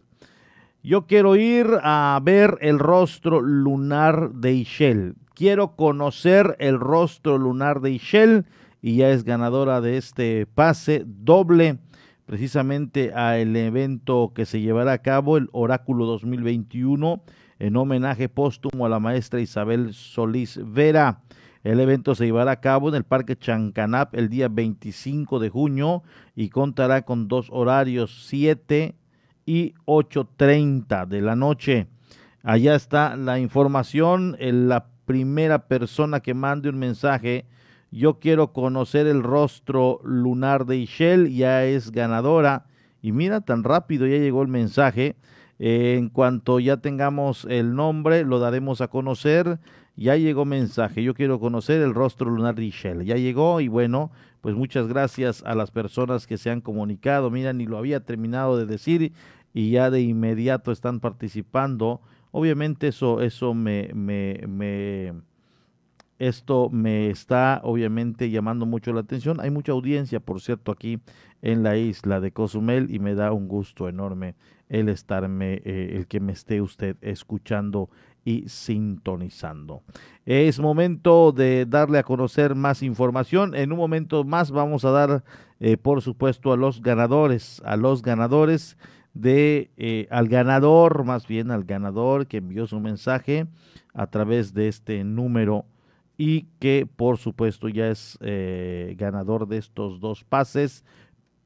Yo 0.82 1.06
quiero 1.06 1.36
ir 1.36 1.68
a 1.84 2.18
ver 2.24 2.58
el 2.62 2.80
rostro 2.80 3.42
lunar 3.42 4.32
de 4.32 4.54
Ishel. 4.54 5.16
Quiero 5.36 5.76
conocer 5.76 6.56
el 6.60 6.80
rostro 6.80 7.38
lunar 7.38 7.82
de 7.82 7.92
Ishel 7.92 8.46
y 8.82 8.96
ya 8.96 9.10
es 9.10 9.26
ganadora 9.26 9.82
de 9.82 9.98
este 9.98 10.46
pase 10.46 11.04
doble 11.06 11.78
precisamente 12.26 13.12
al 13.12 13.54
evento 13.56 14.32
que 14.34 14.46
se 14.46 14.62
llevará 14.62 14.94
a 14.94 15.02
cabo, 15.02 15.36
el 15.36 15.50
Oráculo 15.52 16.06
2021, 16.06 17.24
en 17.58 17.76
homenaje 17.76 18.30
póstumo 18.30 18.86
a 18.86 18.90
la 18.90 19.00
maestra 19.00 19.42
Isabel 19.42 19.94
Solís 19.96 20.60
Vera. 20.64 21.22
El 21.63 21.82
evento 21.82 22.16
se 22.16 22.25
llevará 22.25 22.51
a 22.51 22.62
cabo 22.62 22.89
en 22.89 22.96
el 22.96 23.04
Parque 23.04 23.36
Chancanap 23.36 24.16
el 24.16 24.30
día 24.30 24.48
25 24.48 25.39
de 25.39 25.50
junio 25.50 26.04
y 26.34 26.50
contará 26.50 27.01
con 27.01 27.28
dos 27.28 27.48
horarios, 27.51 28.28
7 28.28 28.96
y 29.46 29.74
8.30 29.86 31.06
de 31.06 31.22
la 31.22 31.36
noche. 31.36 31.88
Allá 32.44 32.75
está 32.75 33.18
la 33.18 33.39
información. 33.39 34.38
La 34.39 34.88
primera 35.04 35.68
persona 35.68 36.22
que 36.22 36.34
mande 36.34 36.70
un 36.70 36.80
mensaje, 36.80 37.46
yo 37.92 38.20
quiero 38.20 38.54
conocer 38.54 39.08
el 39.08 39.22
rostro 39.22 40.00
lunar 40.04 40.66
de 40.66 40.78
Ishel, 40.78 41.34
ya 41.34 41.66
es 41.66 41.92
ganadora. 41.92 42.68
Y 43.01 43.12
mira, 43.12 43.42
tan 43.42 43.66
rápido 43.66 44.08
ya 44.08 44.18
llegó 44.18 44.44
el 44.44 44.48
mensaje. 44.48 45.18
en 45.62 46.08
cuanto 46.08 46.62
ya 46.62 46.78
tengamos 46.78 47.46
el 47.50 47.75
nombre, 47.75 48.24
lo 48.24 48.39
daremos 48.39 48.80
a 48.80 48.88
conocer 48.88 49.60
ya 50.00 50.15
llegó 50.15 50.46
mensaje, 50.46 51.03
yo 51.03 51.13
quiero 51.13 51.39
conocer 51.39 51.82
el 51.82 51.94
rostro 51.94 52.29
lunar 52.29 52.56
de 52.56 52.63
Ishel. 52.63 53.03
Ya 53.03 53.15
llegó 53.18 53.60
y 53.60 53.68
bueno, 53.68 54.12
pues 54.39 54.56
muchas 54.56 54.88
gracias 54.88 55.44
a 55.46 55.56
las 55.56 55.72
personas 55.72 56.25
que 56.25 56.38
se 56.38 56.50
han 56.50 56.62
comunicado. 56.62 57.29
Mira, 57.29 57.51
ni 57.51 57.65
lo 57.65 57.77
había 57.77 58.00
terminado 58.00 58.58
de 58.58 58.65
decir 58.65 59.12
y 59.53 59.72
ya 59.72 59.89
de 59.89 60.01
inmediato 60.01 60.72
están 60.72 61.01
participando. 61.01 62.00
Obviamente 62.32 62.88
eso, 62.88 63.20
eso 63.20 63.53
me, 63.53 63.89
me, 63.94 64.41
me, 64.48 65.13
esto 66.18 66.70
me 66.70 67.10
está 67.10 67.60
obviamente 67.63 68.29
llamando 68.29 68.65
mucho 68.65 68.94
la 68.94 69.01
atención. 69.01 69.41
Hay 69.41 69.51
mucha 69.51 69.74
audiencia, 69.74 70.22
por 70.22 70.39
cierto, 70.39 70.72
aquí 70.72 71.00
en 71.41 71.62
la 71.62 71.75
isla 71.75 72.22
de 72.22 72.32
Cozumel 72.32 72.94
y 72.94 73.00
me 73.00 73.15
da 73.15 73.34
un 73.34 73.50
gusto 73.50 73.89
enorme 73.89 74.36
el 74.70 74.88
estarme, 74.88 75.62
eh, 75.65 75.96
el 75.96 76.08
que 76.08 76.20
me 76.20 76.32
esté 76.32 76.62
usted 76.62 76.96
escuchando 77.01 77.89
y 78.30 78.48
sintonizando. 78.48 79.82
Es 80.24 80.60
momento 80.60 81.32
de 81.32 81.66
darle 81.66 81.98
a 81.98 82.04
conocer 82.04 82.54
más 82.54 82.84
información. 82.84 83.56
En 83.56 83.72
un 83.72 83.80
momento 83.80 84.24
más 84.24 84.52
vamos 84.52 84.86
a 84.86 84.92
dar, 84.92 85.24
eh, 85.60 85.78
por 85.78 86.04
supuesto, 86.04 86.54
a 86.54 86.58
los 86.58 86.84
ganadores, 86.84 87.60
a 87.66 87.76
los 87.76 88.04
ganadores 88.04 88.78
de, 89.16 89.72
eh, 89.78 90.08
al 90.12 90.28
ganador, 90.28 91.06
más 91.06 91.28
bien 91.28 91.50
al 91.50 91.64
ganador 91.64 92.28
que 92.28 92.38
envió 92.38 92.68
su 92.68 92.80
mensaje 92.80 93.48
a 93.96 94.06
través 94.06 94.54
de 94.54 94.68
este 94.68 95.04
número 95.04 95.66
y 96.16 96.44
que 96.60 96.86
por 96.86 97.18
supuesto 97.18 97.68
ya 97.68 97.90
es 97.90 98.20
eh, 98.22 98.94
ganador 98.96 99.48
de 99.48 99.58
estos 99.58 100.00
dos 100.00 100.24
pases, 100.24 100.86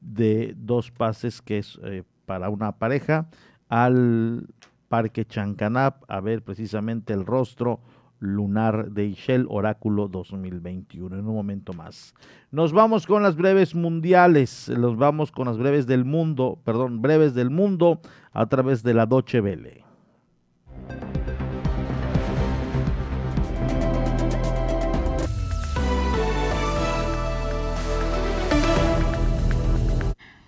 de 0.02 0.52
dos 0.58 0.90
pases 0.90 1.40
que 1.40 1.56
es 1.56 1.80
para 2.26 2.50
una 2.50 2.72
pareja 2.72 3.26
al 3.70 4.46
Parque 4.88 5.24
Chancanap 5.24 6.04
a 6.08 6.20
ver 6.20 6.42
precisamente 6.42 7.12
el 7.12 7.26
rostro 7.26 7.80
lunar 8.18 8.90
de 8.90 9.06
Ishel 9.06 9.46
Oráculo 9.48 10.08
2021 10.08 11.18
en 11.18 11.26
un 11.26 11.34
momento 11.34 11.72
más. 11.72 12.14
Nos 12.50 12.72
vamos 12.72 13.06
con 13.06 13.22
las 13.22 13.36
breves 13.36 13.74
mundiales, 13.74 14.68
nos 14.68 14.96
vamos 14.96 15.30
con 15.30 15.46
las 15.46 15.58
breves 15.58 15.86
del 15.86 16.04
mundo, 16.04 16.58
perdón, 16.64 17.02
breves 17.02 17.34
del 17.34 17.50
mundo 17.50 18.00
a 18.32 18.46
través 18.46 18.82
de 18.82 18.94
la 18.94 19.06
Doche 19.06 19.40
Vele. 19.40 19.84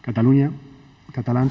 Cataluña 0.03 0.53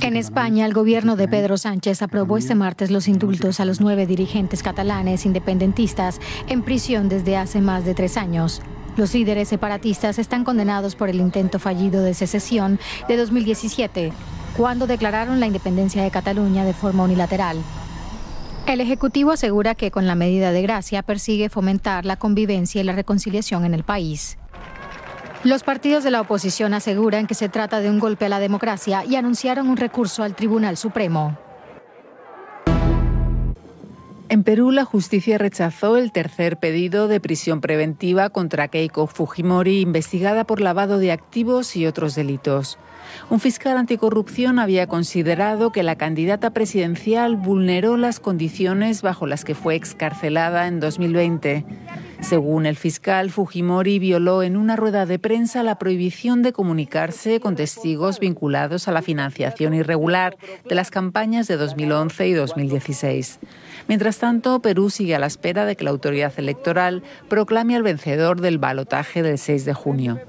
en 0.02 0.16
España, 0.16 0.66
el 0.66 0.74
gobierno 0.74 1.16
de 1.16 1.28
Pedro 1.28 1.58
Sánchez 1.58 2.04
aprobó 2.04 2.38
este 2.38 2.54
martes 2.54 2.92
los 2.92 3.08
indultos 3.08 3.60
a 3.60 3.66
los 3.66 3.82
nueve 3.82 4.06
dirigentes 4.06 4.62
catalanes 4.62 5.26
independentistas 5.26 6.20
en 6.48 6.62
prisión 6.62 7.10
desde 7.10 7.36
hace 7.36 7.62
más 7.62 7.84
de 7.84 7.96
tres 7.96 8.16
años. 8.18 8.62
Los 8.96 9.14
líderes 9.14 9.50
separatistas 9.50 10.20
están 10.20 10.44
condenados 10.44 10.96
por 10.96 11.10
el 11.10 11.20
intento 11.20 11.58
fallido 11.58 12.04
de 12.04 12.14
secesión 12.14 12.80
de 13.08 13.18
2017, 13.18 14.14
cuando 14.56 14.88
declararon 14.88 15.40
la 15.40 15.48
independencia 15.48 16.04
de 16.04 16.12
Cataluña 16.12 16.64
de 16.64 16.74
forma 16.74 17.04
unilateral. 17.04 17.58
El 18.68 18.82
Ejecutivo 18.82 19.32
asegura 19.32 19.76
que 19.76 19.92
con 19.92 20.08
la 20.08 20.16
medida 20.16 20.52
de 20.52 20.62
gracia 20.62 21.04
persigue 21.04 21.50
fomentar 21.50 22.06
la 22.06 22.18
convivencia 22.18 22.82
y 22.82 22.84
la 22.84 22.94
reconciliación 22.94 23.66
en 23.66 23.74
el 23.74 23.84
país. 23.84 24.38
Los 25.46 25.62
partidos 25.62 26.04
de 26.04 26.10
la 26.10 26.22
oposición 26.22 26.74
aseguran 26.74 27.28
que 27.28 27.36
se 27.36 27.50
trata 27.50 27.80
de 27.80 27.88
un 27.88 28.00
golpe 28.00 28.26
a 28.26 28.30
la 28.30 28.40
democracia 28.40 29.06
y 29.06 29.16
anunciaron 29.16 29.70
un 29.70 29.78
recurso 29.78 30.24
al 30.24 30.36
Tribunal 30.36 30.76
Supremo. 30.76 31.38
En 34.28 34.44
Perú, 34.44 34.72
la 34.72 34.86
justicia 34.86 35.38
rechazó 35.38 35.98
el 35.98 36.12
tercer 36.12 36.58
pedido 36.58 37.08
de 37.08 37.20
prisión 37.20 37.62
preventiva 37.62 38.32
contra 38.32 38.70
Keiko 38.70 39.06
Fujimori, 39.06 39.82
investigada 39.82 40.46
por 40.46 40.62
lavado 40.62 40.98
de 40.98 41.12
activos 41.12 41.76
y 41.76 41.86
otros 41.86 42.16
delitos. 42.16 42.80
Un 43.30 43.40
fiscal 43.40 43.78
anticorrupción 43.78 44.60
había 44.60 44.88
considerado 44.88 45.72
que 45.72 45.84
la 45.84 45.96
candidata 45.96 46.52
presidencial 46.52 47.36
vulneró 47.36 47.98
las 47.98 48.20
condiciones 48.20 49.02
bajo 49.02 49.26
las 49.28 49.44
que 49.44 49.56
fue 49.56 49.76
excarcelada 49.76 50.68
en 50.68 50.80
2020. 50.80 51.66
Según 52.22 52.66
el 52.66 52.76
fiscal, 52.76 53.30
Fujimori 53.30 54.00
violó 54.00 54.42
en 54.42 54.58
una 54.58 54.76
rueda 54.76 55.06
de 55.06 55.20
prensa 55.20 55.64
la 55.64 55.78
prohibición 55.78 56.42
de 56.42 56.54
comunicarse 56.54 57.40
con 57.40 57.56
testigos 57.56 58.20
vinculados 58.20 58.88
a 58.88 58.92
la 58.92 59.02
financiación 59.02 59.74
irregular 59.74 60.38
de 60.68 60.76
las 60.76 60.90
campañas 60.90 61.48
de 61.48 61.58
2011 61.58 62.28
y 62.28 62.34
2016. 62.34 63.40
Mientras 63.88 64.18
tanto, 64.18 64.60
Perú 64.62 64.90
sigue 64.90 65.16
a 65.16 65.20
la 65.20 65.28
espera 65.28 65.66
de 65.66 65.76
que 65.76 65.84
la 65.84 65.92
autoridad 65.92 66.34
electoral 66.38 67.04
proclame 67.28 67.76
al 67.76 67.84
vencedor 67.84 68.42
del 68.42 68.58
balotaje 68.58 69.22
del 69.22 69.38
6 69.38 69.66
de 69.66 69.74
junio. 69.74 70.20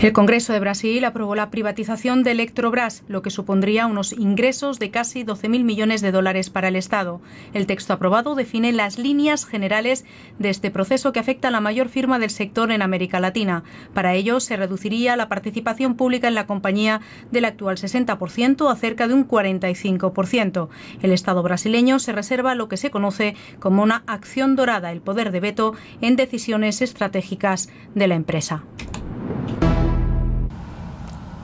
El 0.00 0.12
Congreso 0.12 0.52
de 0.52 0.60
Brasil 0.60 1.02
aprobó 1.04 1.34
la 1.34 1.50
privatización 1.50 2.24
de 2.24 2.32
Electrobras, 2.32 3.04
lo 3.08 3.22
que 3.22 3.30
supondría 3.30 3.86
unos 3.86 4.12
ingresos 4.12 4.78
de 4.78 4.90
casi 4.90 5.24
12.000 5.24 5.64
millones 5.64 6.02
de 6.02 6.12
dólares 6.12 6.50
para 6.50 6.68
el 6.68 6.76
Estado. 6.76 7.22
El 7.54 7.66
texto 7.66 7.94
aprobado 7.94 8.34
define 8.34 8.72
las 8.72 8.98
líneas 8.98 9.46
generales 9.46 10.04
de 10.38 10.50
este 10.50 10.70
proceso 10.70 11.12
que 11.12 11.20
afecta 11.20 11.48
a 11.48 11.50
la 11.52 11.60
mayor 11.60 11.88
firma 11.88 12.18
del 12.18 12.30
sector 12.30 12.70
en 12.70 12.82
América 12.82 13.18
Latina. 13.18 13.62
Para 13.94 14.14
ello, 14.14 14.40
se 14.40 14.56
reduciría 14.56 15.16
la 15.16 15.28
participación 15.28 15.94
pública 15.94 16.28
en 16.28 16.34
la 16.34 16.46
compañía 16.46 17.00
del 17.30 17.46
actual 17.46 17.76
60% 17.76 18.70
a 18.70 18.76
cerca 18.76 19.08
de 19.08 19.14
un 19.14 19.26
45%. 19.26 20.68
El 21.02 21.12
Estado 21.12 21.42
brasileño 21.42 21.98
se 21.98 22.12
reserva 22.12 22.54
lo 22.54 22.68
que 22.68 22.76
se 22.76 22.90
conoce 22.90 23.36
como 23.58 23.82
una 23.82 24.02
acción 24.06 24.54
dorada, 24.56 24.92
el 24.92 25.00
poder 25.00 25.30
de 25.30 25.40
veto 25.40 25.74
en 26.02 26.16
decisiones 26.16 26.82
estratégicas 26.82 27.70
de 27.94 28.08
la 28.08 28.16
empresa. 28.16 28.64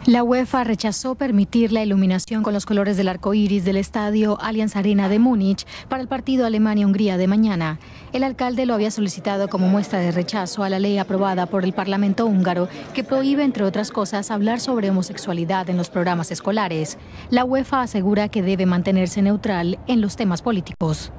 La 0.07 0.23
UEFA 0.23 0.65
rechazó 0.65 1.15
permitir 1.15 1.73
la 1.73 1.83
iluminación 1.83 2.43
con 2.43 2.55
los 2.55 2.65
colores 2.65 2.97
del 2.97 3.09
arco 3.09 3.35
iris 3.35 3.67
del 3.67 3.77
estadio 3.77 4.41
Allianz 4.41 4.75
Arena 4.75 5.11
de 5.11 5.19
Múnich 5.19 5.67
para 5.91 6.01
el 6.01 6.09
partido 6.09 6.47
Alemania-Hungría 6.47 7.19
de 7.19 7.27
mañana. 7.27 7.79
El 8.15 8.25
alcalde 8.25 8.65
lo 8.65 8.73
había 8.73 8.91
solicitado 8.91 9.49
como 9.49 9.69
muestra 9.69 9.99
de 9.99 10.11
rechazo 10.11 10.65
a 10.65 10.71
la 10.71 10.79
ley 10.79 10.97
aprobada 10.97 11.45
por 11.45 11.65
el 11.65 11.75
Parlamento 11.75 12.25
húngaro 12.25 12.67
que 12.95 13.05
prohíbe, 13.05 13.45
entre 13.45 13.63
otras 13.63 13.91
cosas, 13.91 14.31
hablar 14.31 14.59
sobre 14.59 14.89
homosexualidad 14.89 15.69
en 15.69 15.77
los 15.77 15.91
programas 15.91 16.31
escolares. 16.31 16.97
La 17.29 17.45
UEFA 17.45 17.83
asegura 17.83 18.31
que 18.31 18.41
debe 18.41 18.65
mantenerse 18.65 19.21
neutral 19.21 19.79
en 19.87 20.01
los 20.01 20.17
temas 20.17 20.41
políticos. 20.41 21.13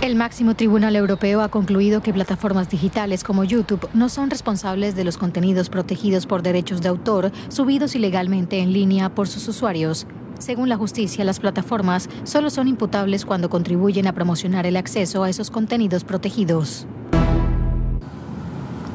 El 0.00 0.16
máximo 0.16 0.54
tribunal 0.56 0.96
europeo 0.96 1.42
ha 1.42 1.50
concluido 1.50 2.02
que 2.02 2.14
plataformas 2.14 2.70
digitales 2.70 3.22
como 3.22 3.44
YouTube 3.44 3.86
no 3.92 4.08
son 4.08 4.30
responsables 4.30 4.96
de 4.96 5.04
los 5.04 5.18
contenidos 5.18 5.68
protegidos 5.68 6.24
por 6.24 6.42
derechos 6.42 6.80
de 6.80 6.88
autor 6.88 7.30
subidos 7.50 7.94
ilegalmente 7.94 8.60
en 8.60 8.72
línea 8.72 9.14
por 9.14 9.28
sus 9.28 9.46
usuarios. 9.46 10.06
Según 10.38 10.70
la 10.70 10.78
justicia, 10.78 11.22
las 11.22 11.38
plataformas 11.38 12.08
solo 12.24 12.48
son 12.48 12.66
imputables 12.66 13.26
cuando 13.26 13.50
contribuyen 13.50 14.06
a 14.06 14.14
promocionar 14.14 14.64
el 14.64 14.78
acceso 14.78 15.22
a 15.22 15.28
esos 15.28 15.50
contenidos 15.50 16.02
protegidos. 16.04 16.86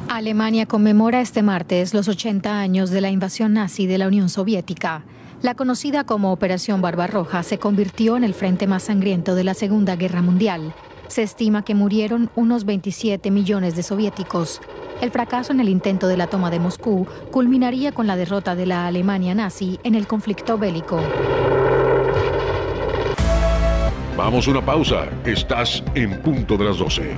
Alemania 0.09 0.65
conmemora 0.65 1.21
este 1.21 1.43
martes 1.43 1.93
los 1.93 2.07
80 2.07 2.59
años 2.59 2.89
de 2.89 3.01
la 3.01 3.11
invasión 3.11 3.53
nazi 3.53 3.85
de 3.85 3.99
la 3.99 4.07
Unión 4.07 4.27
Soviética. 4.27 5.05
La 5.43 5.53
conocida 5.53 6.03
como 6.03 6.31
Operación 6.31 6.81
Barbarroja 6.81 7.43
se 7.43 7.59
convirtió 7.59 8.17
en 8.17 8.23
el 8.23 8.33
frente 8.33 8.65
más 8.65 8.83
sangriento 8.83 9.35
de 9.35 9.43
la 9.43 9.53
Segunda 9.53 9.95
Guerra 9.95 10.23
Mundial. 10.23 10.73
Se 11.07 11.23
estima 11.23 11.63
que 11.63 11.75
murieron 11.75 12.29
unos 12.35 12.65
27 12.65 13.31
millones 13.31 13.75
de 13.75 13.83
soviéticos. 13.83 14.61
El 15.01 15.11
fracaso 15.11 15.51
en 15.51 15.59
el 15.59 15.69
intento 15.69 16.07
de 16.07 16.17
la 16.17 16.27
toma 16.27 16.49
de 16.49 16.59
Moscú 16.59 17.07
culminaría 17.31 17.91
con 17.91 18.07
la 18.07 18.15
derrota 18.15 18.55
de 18.55 18.65
la 18.65 18.87
Alemania 18.87 19.35
nazi 19.35 19.79
en 19.83 19.95
el 19.95 20.07
conflicto 20.07 20.57
bélico. 20.57 20.99
Vamos 24.17 24.47
a 24.47 24.51
una 24.51 24.65
pausa. 24.65 25.09
Estás 25.25 25.83
en 25.93 26.21
punto 26.21 26.57
de 26.57 26.63
las 26.65 26.77
12. 26.77 27.15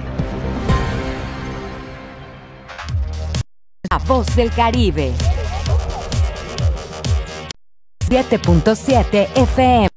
La 3.91 3.97
voz 4.00 4.36
del 4.36 4.52
Caribe. 4.52 5.13
7.7 8.10 9.28
FM. 9.36 9.96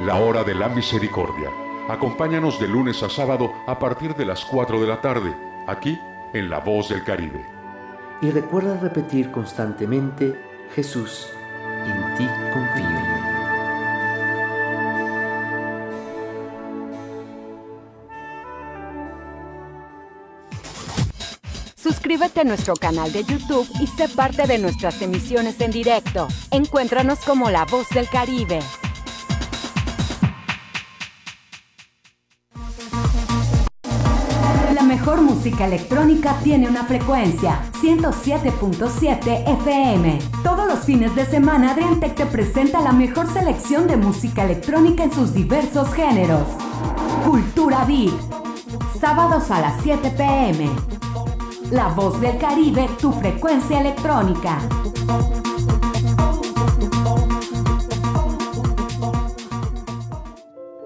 La 0.00 0.16
hora 0.16 0.42
de 0.44 0.54
la 0.54 0.70
misericordia. 0.70 1.50
Acompáñanos 1.90 2.58
de 2.58 2.66
lunes 2.66 3.02
a 3.02 3.10
sábado 3.10 3.52
a 3.66 3.78
partir 3.78 4.14
de 4.14 4.24
las 4.24 4.46
4 4.46 4.80
de 4.80 4.86
la 4.86 4.98
tarde, 5.02 5.36
aquí 5.66 5.98
en 6.32 6.48
La 6.48 6.60
Voz 6.60 6.88
del 6.88 7.04
Caribe. 7.04 7.44
Y 8.22 8.30
recuerda 8.30 8.78
repetir 8.78 9.30
constantemente, 9.30 10.40
Jesús, 10.74 11.28
en 11.84 12.16
ti 12.16 12.26
confío. 12.50 12.86
Suscríbete 21.76 22.40
a 22.40 22.44
nuestro 22.44 22.72
canal 22.74 23.12
de 23.12 23.22
YouTube 23.24 23.68
y 23.78 23.86
sé 23.86 24.08
parte 24.08 24.46
de 24.46 24.56
nuestras 24.56 25.02
emisiones 25.02 25.60
en 25.60 25.72
directo. 25.72 26.26
Encuéntranos 26.50 27.18
como 27.18 27.50
La 27.50 27.66
Voz 27.66 27.90
del 27.90 28.08
Caribe. 28.08 28.60
Música 35.40 35.64
electrónica 35.64 36.36
tiene 36.44 36.68
una 36.68 36.84
frecuencia, 36.84 37.62
107.7 37.80 39.48
FM. 39.62 40.18
Todos 40.44 40.68
los 40.68 40.80
fines 40.80 41.16
de 41.16 41.24
semana 41.24 41.70
Adriantec 41.70 42.14
te 42.14 42.26
presenta 42.26 42.82
la 42.82 42.92
mejor 42.92 43.26
selección 43.26 43.86
de 43.86 43.96
música 43.96 44.44
electrónica 44.44 45.02
en 45.02 45.10
sus 45.14 45.32
diversos 45.32 45.94
géneros. 45.94 46.46
Cultura 47.24 47.86
Beat. 47.86 48.12
Sábados 49.00 49.50
a 49.50 49.62
las 49.62 49.82
7 49.82 50.10
pm. 50.10 50.68
La 51.70 51.88
voz 51.88 52.20
del 52.20 52.36
Caribe, 52.36 52.86
tu 53.00 53.10
frecuencia 53.10 53.80
electrónica. 53.80 54.58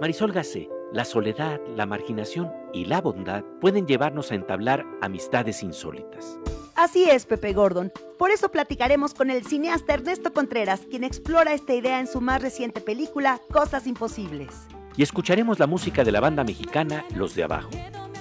Marisol 0.01 0.31
Gacé, 0.31 0.69
la 0.95 1.05
soledad, 1.05 1.61
la 1.75 1.87
marginación 1.87 2.53
y 2.73 2.85
la 2.85 3.01
bondad 3.01 3.43
pueden 3.61 3.85
llevarnos 3.85 4.31
a 4.31 4.37
entablar 4.37 4.87
amistades 5.03 5.65
insólitas. 5.65 6.39
Así 6.77 7.11
es, 7.11 7.27
Pepe 7.27 7.53
Gordon. 7.53 7.93
Por 8.17 8.31
eso 8.31 8.49
platicaremos 8.51 9.13
con 9.13 9.29
el 9.29 9.45
cineasta 9.45 9.95
Ernesto 9.95 10.33
Contreras, 10.33 10.83
quien 10.89 11.03
explora 11.03 11.53
esta 11.53 11.75
idea 11.75 11.99
en 11.99 12.07
su 12.07 12.21
más 12.21 12.41
reciente 12.41 12.81
película, 12.81 13.41
Cosas 13.51 13.89
Imposibles. 13.89 14.51
Y 14.97 15.03
escucharemos 15.03 15.59
la 15.59 15.67
música 15.67 16.05
de 16.05 16.13
la 16.13 16.21
banda 16.21 16.45
mexicana 16.45 17.05
Los 17.17 17.35
de 17.35 17.43
Abajo. 17.43 17.71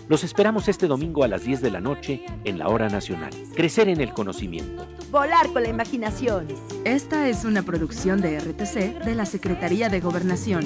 Los 0.10 0.24
esperamos 0.24 0.68
este 0.68 0.88
domingo 0.88 1.24
a 1.24 1.28
las 1.28 1.44
10 1.44 1.62
de 1.62 1.72
la 1.72 1.80
noche 1.80 2.26
en 2.44 2.58
la 2.58 2.70
Hora 2.70 2.90
Nacional. 2.90 3.32
Crecer 3.56 3.88
en 3.88 4.02
el 4.02 4.14
conocimiento. 4.14 4.88
Volar 5.12 5.48
con 5.54 5.62
la 5.62 5.70
imaginación. 5.70 6.48
Esta 6.86 7.30
es 7.30 7.46
una 7.46 7.62
producción 7.62 8.20
de 8.20 8.40
RTC 8.40 9.06
de 9.06 9.16
la 9.16 9.28
Secretaría 9.28 9.90
de 9.90 10.00
Gobernación. 10.00 10.66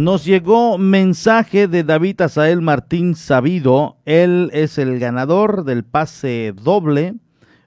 Nos 0.00 0.24
llegó 0.24 0.78
mensaje 0.78 1.68
de 1.68 1.84
David 1.84 2.22
Asael 2.22 2.62
Martín 2.62 3.14
Sabido. 3.14 3.98
Él 4.06 4.48
es 4.54 4.78
el 4.78 4.98
ganador 4.98 5.64
del 5.64 5.84
pase 5.84 6.54
doble 6.56 7.16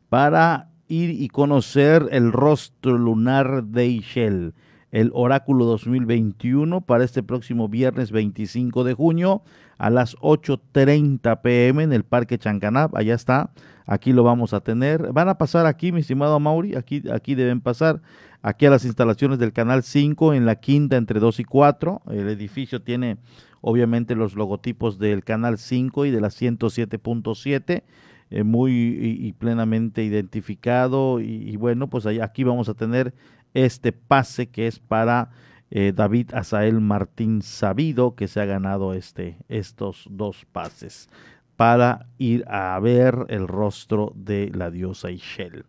para 0.10 0.72
ir 0.88 1.12
y 1.12 1.28
conocer 1.28 2.08
el 2.10 2.32
rostro 2.32 2.98
lunar 2.98 3.66
de 3.66 3.86
Ishel, 3.86 4.56
el 4.90 5.12
oráculo 5.14 5.66
2021 5.66 6.82
para 6.82 7.04
este 7.04 7.22
próximo 7.22 7.70
viernes 7.70 8.10
25 8.10 8.84
de 8.84 8.96
junio 8.96 9.44
a 9.78 9.92
las 9.92 10.16
8.30 10.18 11.40
pm 11.42 11.84
en 11.84 11.94
el 11.94 12.04
Parque 12.04 12.40
Chancanab. 12.40 12.98
Allá 12.98 13.14
está, 13.14 13.52
aquí 13.86 14.12
lo 14.12 14.24
vamos 14.24 14.56
a 14.56 14.62
tener. 14.62 15.14
Van 15.14 15.30
a 15.30 15.38
pasar 15.38 15.68
aquí, 15.68 15.92
mi 15.92 16.00
estimado 16.00 16.40
Mauri, 16.40 16.76
aquí, 16.76 17.04
aquí 17.12 17.36
deben 17.36 17.62
pasar 17.62 18.02
aquí 18.44 18.68
a 18.68 18.70
las 18.70 18.86
instalaciones 18.86 19.40
del 19.40 19.54
Canal 19.54 19.82
5 19.82 20.36
en 20.36 20.46
la 20.46 20.58
quinta 20.58 20.98
entre 20.98 21.20
2 21.20 21.40
y 21.40 21.44
4. 21.46 22.04
El 22.12 22.30
edificio 22.30 22.84
tiene 22.84 23.18
obviamente 23.62 24.14
los 24.14 24.36
logotipos 24.36 25.00
del 25.00 25.24
Canal 25.24 25.58
5 25.58 26.06
y 26.06 26.12
de 26.12 26.22
la 26.22 26.28
107.7. 26.28 27.84
Eh, 28.30 28.44
muy 28.44 28.72
y, 28.72 29.32
plenamente 29.34 30.04
identificado 30.04 31.20
y, 31.20 31.56
bueno 31.58 31.88
pues 31.88 32.08
aquí 32.08 32.44
vamos 32.44 32.68
a 32.68 32.74
tener 32.74 33.14
este 33.54 33.92
pase 33.92 34.48
que 34.48 34.66
es 34.66 34.80
para 34.80 35.30
eh, 35.70 35.94
David 35.94 36.34
Asael 36.34 36.82
Martín 36.82 37.44
Sabido 37.44 38.16
que 38.16 38.28
se 38.28 38.42
ha 38.42 38.46
ganado 38.46 38.96
este 38.96 39.38
estos 39.50 40.08
dos 40.10 40.46
pases 40.52 41.10
para 41.58 42.08
ir 42.18 42.44
a 42.48 42.80
ver 42.80 43.26
el 43.30 43.48
rostro 43.48 44.14
de 44.16 44.50
la 44.56 44.72
diosa 44.72 45.12
Ishel. 45.12 45.66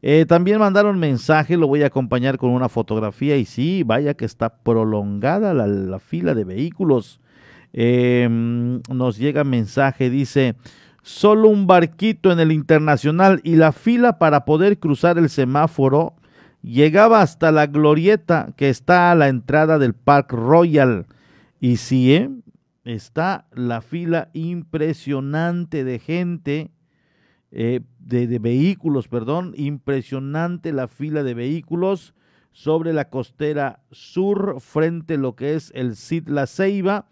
Eh, 0.00 0.26
también 0.28 0.60
mandaron 0.60 0.98
mensaje, 0.98 1.56
lo 1.56 1.66
voy 1.66 1.82
a 1.82 1.86
acompañar 1.86 2.38
con 2.38 2.50
una 2.50 2.68
fotografía 2.68 3.36
y 3.36 3.44
sí, 3.44 3.82
vaya 3.82 4.14
que 4.14 4.24
está 4.24 4.62
prolongada 4.62 5.54
la, 5.54 5.98
fila 5.98 6.34
de 6.34 6.44
vehículos. 6.44 7.20
Em, 7.72 8.80
nos 8.90 9.18
llega 9.18 9.42
mensaje, 9.44 10.08
dice, 10.08 10.54
solo 11.02 11.48
un 11.48 11.66
barquito 11.66 12.30
en 12.30 12.38
el 12.38 12.52
internacional 12.52 13.40
y 13.42 13.56
la 13.56 13.72
fila 13.72 14.18
para 14.18 14.44
poder 14.44 14.78
cruzar 14.78 15.18
el 15.18 15.28
semáforo 15.30 16.14
llegaba 16.62 17.20
hasta 17.20 17.50
la 17.50 17.66
glorieta 17.66 18.52
que 18.56 18.68
está 18.68 19.10
a 19.10 19.14
la 19.14 19.28
entrada 19.28 19.78
del 19.78 19.94
Park 19.94 20.32
Royal. 20.32 21.06
Y 21.60 21.78
sí, 21.78 22.14
¿eh? 22.14 22.30
está 22.84 23.46
la 23.52 23.80
fila 23.80 24.30
impresionante 24.32 25.82
de 25.82 25.98
gente 25.98 26.70
eh, 27.50 27.80
de, 28.08 28.38
vehículos, 28.38 29.06
perdón, 29.06 29.52
impresionante 29.56 30.72
la 30.72 30.88
fila 30.88 31.22
de 31.22 31.34
vehículos 31.34 32.14
sobre 32.52 32.94
la 32.94 33.10
costera 33.10 33.80
sur 33.90 34.60
frente 34.60 35.14
a 35.14 35.18
lo 35.18 35.36
que 35.36 35.54
es 35.54 35.70
el 35.74 35.94
Cid 35.94 36.28
La 36.28 36.46
Ceiba. 36.46 37.06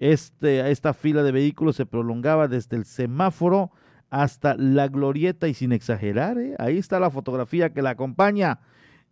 Este, 0.00 0.68
esta 0.70 0.94
fila 0.94 1.22
de 1.22 1.30
vehículos 1.30 1.76
se 1.76 1.86
prolongaba 1.86 2.48
desde 2.48 2.76
el 2.76 2.84
semáforo 2.84 3.70
hasta 4.10 4.56
la 4.56 4.88
glorieta 4.88 5.46
y 5.48 5.54
sin 5.54 5.72
exagerar, 5.72 6.38
¿eh? 6.38 6.54
ahí 6.58 6.78
está 6.78 7.00
la 7.00 7.10
fotografía 7.10 7.72
que 7.72 7.82
la 7.82 7.90
acompaña, 7.90 8.60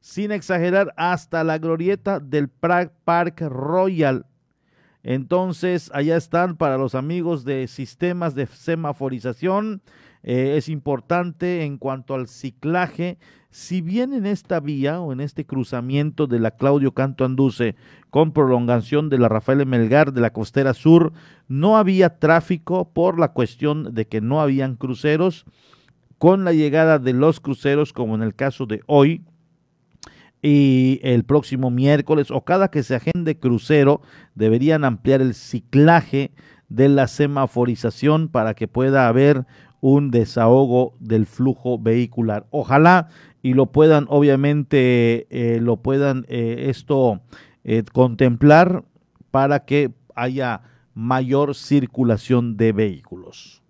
sin 0.01 0.33
exagerar, 0.33 0.93
hasta 0.97 1.45
la 1.45 1.59
glorieta 1.59 2.21
del 2.21 2.49
Park 2.49 3.41
Royal. 3.41 4.27
Entonces, 5.05 5.91
allá 5.95 6.17
están 6.17 6.57
para 6.57 6.79
los 6.79 6.97
amigos 6.97 7.45
de 7.45 7.69
sistemas 7.69 8.35
de 8.35 8.47
semaforización 8.47 9.83
eh, 10.25 10.55
es 10.57 10.71
importante 10.71 11.65
en 11.65 11.77
cuanto 11.77 12.15
al 12.15 12.29
ciclaje. 12.29 13.19
Si 13.51 13.83
bien 13.83 14.15
en 14.15 14.25
esta 14.25 14.59
vía 14.59 15.01
o 15.01 15.13
en 15.13 15.21
este 15.21 15.45
cruzamiento 15.45 16.27
de 16.27 16.41
la 16.41 16.53
Claudio 16.53 16.93
Canto 16.93 17.27
Anduce 17.27 17.77
con 18.09 18.33
prolongación 18.33 19.11
de 19.11 19.19
la 19.19 19.29
Rafael 19.29 19.67
Melgar 19.67 20.15
de 20.15 20.23
la 20.23 20.33
costera 20.33 20.73
sur, 20.73 21.13
no 21.47 21.77
había 21.77 22.19
tráfico 22.19 22.91
por 22.91 23.19
la 23.21 23.33
cuestión 23.33 23.95
de 23.95 24.07
que 24.07 24.23
no 24.23 24.41
habían 24.41 24.77
cruceros, 24.77 25.45
con 26.17 26.45
la 26.45 26.55
llegada 26.55 26.99
de 26.99 27.13
los 27.13 27.39
cruceros, 27.39 27.93
como 27.93 28.15
en 28.15 28.23
el 28.23 28.35
caso 28.35 28.65
de 28.65 28.81
hoy, 28.87 29.23
y 30.47 31.01
el 31.03 31.25
próximo 31.25 31.71
miércoles 31.71 32.31
o 32.31 32.43
cada 32.43 32.69
que 32.69 32.83
se 32.83 32.97
agende 32.97 33.39
crucero 33.39 34.03
deberían 34.35 34.85
ampliar 34.85 35.23
el 35.23 35.33
ciclaje 35.33 36.33
de 36.69 36.91
la 36.91 37.09
semaforización 37.09 38.29
para 38.29 38.53
que 38.53 38.69
pueda 38.69 39.09
haber 39.09 39.47
un 39.81 40.11
desahogo 40.11 40.97
del 41.01 41.25
flujo 41.25 41.79
vehicular. 41.79 42.47
Ojalá 42.51 43.09
y 43.43 43.55
lo 43.55 43.73
puedan, 43.73 44.05
obviamente, 44.11 45.27
eh, 45.31 45.61
lo 45.63 45.79
puedan 45.79 46.27
eh, 46.29 46.67
esto 46.69 47.23
eh, 47.65 47.83
contemplar 47.91 48.85
para 49.31 49.65
que 49.65 49.93
haya 50.15 50.61
mayor 50.93 51.55
circulación 51.55 52.59
de 52.59 52.73
vehículos. 52.73 53.63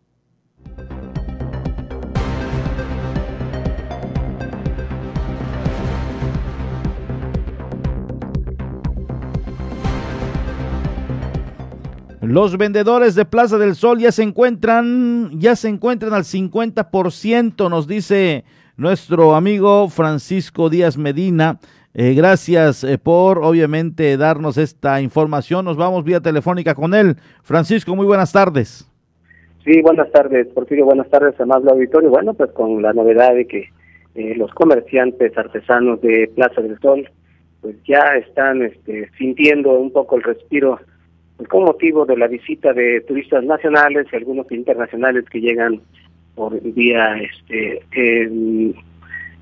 Los 12.27 12.57
vendedores 12.57 13.15
de 13.15 13.27
Plaza 13.27 13.59
del 13.59 13.75
Sol 13.75 13.99
ya 13.99 14.11
se 14.11 14.23
encuentran, 14.23 15.31
ya 15.39 15.57
se 15.57 15.69
encuentran 15.69 16.15
al 16.15 16.23
50%, 16.23 17.69
nos 17.69 17.87
dice 17.87 18.45
nuestro 18.79 19.35
amigo 19.35 19.89
Francisco 19.91 20.71
Díaz 20.71 20.97
Medina. 20.97 21.59
Eh, 21.93 22.15
gracias 22.15 22.83
eh, 22.83 22.99
por 22.99 23.39
obviamente 23.39 24.17
darnos 24.17 24.57
esta 24.57 25.01
información. 25.03 25.67
Nos 25.67 25.77
vamos 25.77 26.03
vía 26.05 26.21
telefónica 26.21 26.75
con 26.75 26.95
él. 26.95 27.17
Francisco, 27.43 27.95
muy 27.95 28.07
buenas 28.07 28.33
tardes. 28.33 28.91
Sí, 29.65 29.83
buenas 29.83 30.11
tardes, 30.11 30.47
Porfirio. 30.49 30.87
Buenas 30.87 31.09
tardes, 31.11 31.39
amable 31.41 31.71
auditorio. 31.71 32.09
Bueno, 32.09 32.33
pues 32.33 32.51
con 32.53 32.81
la 32.81 32.93
novedad 32.95 33.35
de 33.35 33.47
que 33.47 33.69
eh, 34.15 34.35
los 34.37 34.51
comerciantes 34.55 35.37
artesanos 35.37 36.01
de 36.01 36.31
Plaza 36.35 36.63
del 36.63 36.79
Sol 36.81 37.09
pues 37.61 37.77
ya 37.87 38.17
están 38.17 38.63
este, 38.63 39.11
sintiendo 39.19 39.73
un 39.73 39.91
poco 39.91 40.17
el 40.17 40.23
respiro 40.23 40.79
con 41.49 41.65
motivo 41.65 42.07
de 42.07 42.17
la 42.17 42.29
visita 42.29 42.73
de 42.73 43.01
turistas 43.03 43.45
nacionales 43.45 44.07
y 44.13 44.17
algunos 44.17 44.51
internacionales 44.53 45.25
que 45.31 45.41
llegan 45.41 45.81
por 46.35 46.61
vía 46.61 47.17
este 47.19 47.83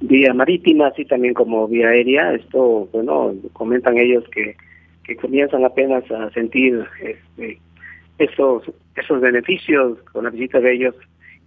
vía 0.00 0.35
marítima 0.35 0.88
así 0.88 1.05
también 1.05 1.35
como 1.35 1.68
vía 1.68 1.88
aérea. 1.88 2.33
Esto 2.35 2.88
bueno 2.92 3.35
comentan 3.52 3.98
ellos 3.98 4.24
que, 4.33 4.57
que 5.05 5.16
comienzan 5.16 5.64
apenas 5.64 6.11
a 6.11 6.31
sentir 6.31 6.85
este, 7.02 7.59
esos 8.18 8.62
esos 8.96 9.20
beneficios 9.20 9.98
con 10.12 10.24
la 10.24 10.31
visita 10.31 10.61
de 10.61 10.72
ellos 10.72 10.94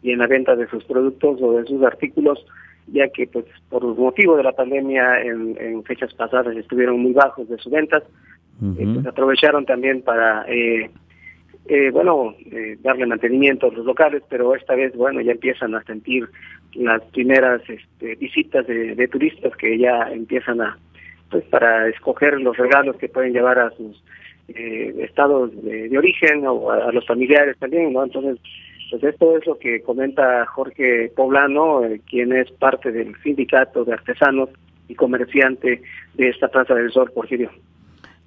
y 0.04 0.12
en 0.12 0.20
la 0.20 0.28
venta 0.28 0.56
de 0.56 0.68
sus 0.68 0.84
productos 0.84 1.42
o 1.42 1.54
de 1.54 1.66
sus 1.66 1.82
artículos 1.84 2.46
ya 2.88 3.08
que 3.10 3.26
pues 3.28 3.46
por 3.70 3.84
motivo 3.98 4.38
de 4.38 4.44
la 4.44 4.52
pandemia 4.52 5.22
en, 5.22 5.58
en 5.60 5.84
fechas 5.84 6.14
pasadas 6.14 6.56
estuvieron 6.56 7.00
muy 7.00 7.14
bajos 7.14 7.50
de 7.50 7.58
sus 7.58 7.72
ventas 7.72 8.04
pues, 8.60 9.06
aprovecharon 9.06 9.66
también 9.66 10.02
para 10.02 10.46
eh, 10.48 10.90
eh, 11.68 11.90
bueno, 11.90 12.36
eh, 12.52 12.78
darle 12.82 13.08
mantenimiento 13.08 13.68
a 13.68 13.72
los 13.72 13.86
locales, 13.86 14.22
pero 14.30 14.54
esta 14.54 14.76
vez, 14.76 14.96
bueno, 14.96 15.20
ya 15.22 15.32
empiezan 15.32 15.74
a 15.74 15.84
sentir 15.84 16.30
las 16.76 17.02
primeras 17.06 17.68
este, 17.68 18.14
visitas 18.16 18.68
de, 18.68 19.08
turistas 19.08 19.56
que 19.58 19.76
ya 19.80 20.12
empiezan 20.12 20.62
a, 20.62 20.78
pues 21.32 21.44
para 21.46 21.88
escoger 21.88 22.40
los 22.40 22.56
regalos 22.56 22.98
que 22.98 23.10
pueden 23.10 23.34
llevar 23.34 23.58
a 23.58 23.72
sus 23.72 24.04
eh, 24.50 24.94
estados 25.00 25.52
de, 25.64 25.98
origen 25.98 26.46
o 26.46 26.70
a, 26.70 26.92
los 26.92 27.06
familiares 27.08 27.58
también, 27.58 27.94
¿no? 27.94 28.04
Entonces, 28.04 28.38
pues 28.92 29.04
esto 29.04 29.36
es 29.36 29.48
lo 29.48 29.58
que 29.58 29.82
comenta 29.82 30.46
Jorge 30.46 31.12
Poblano, 31.16 31.82
quien 32.08 32.32
es 32.32 32.52
parte 32.52 32.92
del 32.92 33.16
sindicato 33.24 33.84
de 33.86 33.94
artesanos 33.94 34.50
y 34.88 34.94
comerciante 34.94 35.82
de 36.14 36.30
esta 36.30 36.48
Plaza 36.50 36.76
del 36.76 36.92
Sol, 36.92 37.12
Porfirio. 37.12 37.50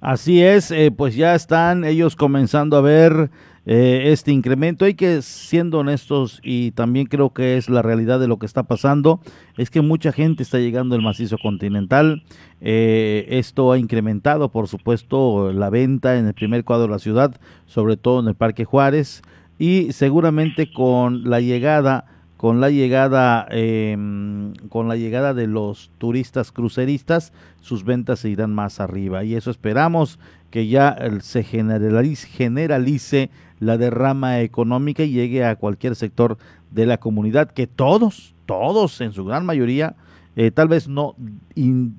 Así 0.01 0.41
es, 0.41 0.71
eh, 0.71 0.91
pues 0.91 1.15
ya 1.15 1.35
están 1.35 1.83
ellos 1.83 2.15
comenzando 2.15 2.77
a 2.77 2.81
ver 2.81 3.29
eh, 3.65 4.11
este 4.13 4.31
incremento. 4.31 4.85
Hay 4.85 4.93
que, 4.93 5.21
siendo 5.21 5.79
honestos, 5.79 6.39
y 6.41 6.71
también 6.71 7.05
creo 7.07 7.33
que 7.33 7.57
es 7.57 7.69
la 7.69 7.81
realidad 7.81 8.17
de 8.17 8.29
lo 8.29 8.39
que 8.39 8.45
está 8.45 8.63
pasando, 8.63 9.19
es 9.57 9.69
que 9.69 9.81
mucha 9.81 10.13
gente 10.13 10.41
está 10.41 10.57
llegando 10.57 10.95
al 10.95 11.01
macizo 11.01 11.37
continental. 11.37 12.23
Eh, 12.61 13.27
esto 13.29 13.73
ha 13.73 13.77
incrementado, 13.77 14.49
por 14.49 14.69
supuesto, 14.69 15.51
la 15.51 15.69
venta 15.69 16.17
en 16.17 16.27
el 16.27 16.33
primer 16.33 16.63
cuadro 16.63 16.87
de 16.87 16.93
la 16.93 16.99
ciudad, 16.99 17.35
sobre 17.65 17.97
todo 17.97 18.21
en 18.21 18.29
el 18.29 18.35
Parque 18.35 18.63
Juárez, 18.63 19.21
y 19.57 19.91
seguramente 19.91 20.71
con 20.71 21.29
la 21.29 21.41
llegada 21.41 22.05
con 22.39 22.61
la 22.61 22.69
llegada 22.69 23.45
em, 23.51 24.53
con 24.69 24.87
la 24.87 24.95
llegada 24.95 25.33
de 25.33 25.45
los 25.45 25.91
turistas 25.97 26.53
cruceristas 26.53 27.33
sus 27.59 27.83
ventas 27.83 28.19
se 28.19 28.29
irán 28.29 28.55
más 28.55 28.79
arriba. 28.79 29.25
Y 29.25 29.35
eso 29.35 29.51
esperamos 29.51 30.19
que 30.49 30.69
ya 30.69 30.97
se 31.19 31.43
generalice, 31.43 32.29
generalice 32.29 33.29
la 33.59 33.77
derrama 33.77 34.39
económica 34.39 35.03
y 35.03 35.11
llegue 35.11 35.43
a 35.43 35.57
cualquier 35.57 35.97
sector 35.97 36.37
de 36.71 36.85
la 36.85 36.97
comunidad 36.97 37.51
que 37.51 37.67
todos 37.67 38.33
todos 38.45 39.01
en 39.01 39.11
su 39.11 39.25
gran 39.25 39.45
mayoría 39.45 39.97
eh, 40.37 40.49
tal 40.49 40.69
vez 40.69 40.87
no 40.87 41.17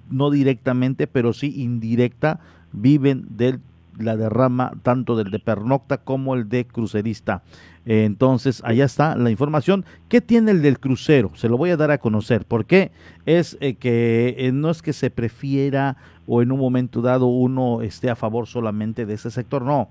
no 0.09 0.31
directamente 0.31 1.07
pero 1.07 1.35
sí 1.35 1.53
indirecta 1.61 2.41
viven 2.73 3.27
de 3.29 3.59
la 4.01 4.17
derrama 4.17 4.73
tanto 4.83 5.17
del 5.17 5.31
de 5.31 5.39
pernocta 5.39 5.99
como 5.99 6.35
el 6.35 6.49
de 6.49 6.67
crucerista 6.67 7.43
entonces, 7.87 8.63
allá 8.65 8.85
está 8.85 9.17
la 9.17 9.31
información. 9.31 9.85
¿Qué 10.09 10.21
tiene 10.21 10.51
el 10.51 10.63
del 10.63 10.79
crucero? 10.79 11.33
Se 11.35 11.49
lo 11.49 11.57
voy 11.57 11.71
a 11.71 11.77
dar 11.77 11.91
a 11.91 11.99
conocer. 11.99 12.45
¿Por 12.45 12.67
qué? 12.67 12.93
Es 13.25 13.57
eh, 13.61 13.75
que 13.75 14.37
eh, 14.39 14.53
no 14.53 14.71
es 14.71 14.83
que 14.83 14.93
se 14.93 15.11
prefiera 15.11 15.97
o 16.27 16.43
en 16.43 16.53
un 16.53 16.61
momento 16.61 17.01
dado 17.01 17.27
uno 17.27 17.83
esté 17.83 18.11
a 18.11 18.17
favor 18.17 18.47
solamente 18.47 19.07
de 19.07 19.15
ese 19.15 19.31
sector, 19.31 19.63
no. 19.63 19.89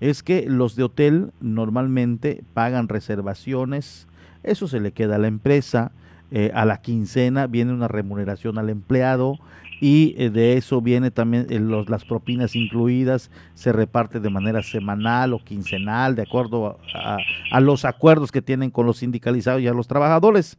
Es 0.00 0.22
que 0.22 0.46
los 0.48 0.76
de 0.76 0.84
hotel 0.84 1.32
normalmente 1.40 2.42
pagan 2.54 2.88
reservaciones, 2.88 4.08
eso 4.42 4.66
se 4.66 4.80
le 4.80 4.92
queda 4.92 5.16
a 5.16 5.18
la 5.18 5.28
empresa, 5.28 5.92
eh, 6.30 6.50
a 6.54 6.64
la 6.64 6.80
quincena 6.80 7.46
viene 7.46 7.74
una 7.74 7.88
remuneración 7.88 8.56
al 8.56 8.70
empleado, 8.70 9.38
y 9.82 10.14
eh, 10.16 10.30
de 10.30 10.56
eso 10.56 10.80
viene 10.80 11.10
también 11.10 11.48
eh, 11.50 11.58
los, 11.58 11.88
las 11.88 12.04
propinas 12.04 12.54
incluidas, 12.54 13.32
se 13.54 13.72
reparte 13.72 14.20
de 14.20 14.30
manera 14.30 14.62
semanal 14.62 15.32
o 15.32 15.42
quincenal, 15.42 16.14
de 16.14 16.22
acuerdo 16.22 16.78
a, 16.94 17.60
los 17.60 17.84
acuerdos 17.84 18.30
que 18.30 18.42
tienen 18.42 18.70
con 18.70 18.86
los 18.86 18.98
sindicalizados 18.98 19.60
y 19.60 19.66
a 19.66 19.72
los 19.72 19.88
trabajadores. 19.88 20.56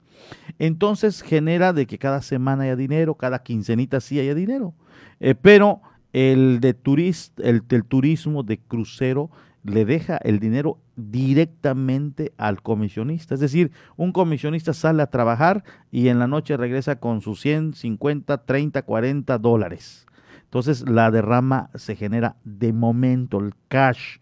Entonces 0.59 1.21
genera 1.21 1.71
de 1.71 1.85
que 1.85 1.97
cada 1.97 2.21
semana 2.21 2.63
haya 2.63 2.75
dinero, 2.75 3.15
cada 3.15 3.43
quincenita 3.43 4.01
sí 4.01 4.19
haya 4.19 4.35
dinero. 4.35 4.73
Eh, 5.21 5.35
pero 5.35 5.79
el 6.11 6.59
de 6.59 6.73
turist, 6.73 7.39
el 7.39 7.63
turismo 7.63 8.43
de 8.43 8.57
crucero 8.57 9.29
le 9.63 9.85
deja 9.85 10.17
el 10.17 10.39
dinero 10.39 10.77
directamente 10.95 12.33
al 12.37 12.61
comisionista. 12.61 13.33
Es 13.33 13.39
decir, 13.39 13.71
un 13.95 14.11
comisionista 14.11 14.73
sale 14.73 15.01
a 15.01 15.07
trabajar 15.07 15.63
y 15.91 16.09
en 16.09 16.19
la 16.19 16.27
noche 16.27 16.57
regresa 16.57 16.97
con 16.97 17.21
sus 17.21 17.41
100, 17.41 17.73
50, 17.73 18.37
30, 18.45 18.81
40 18.81 19.37
dólares. 19.37 20.05
Entonces 20.43 20.87
la 20.87 21.09
derrama 21.11 21.69
se 21.75 21.95
genera 21.95 22.35
de 22.43 22.73
momento, 22.73 23.39
el 23.39 23.53
cash. 23.69 24.17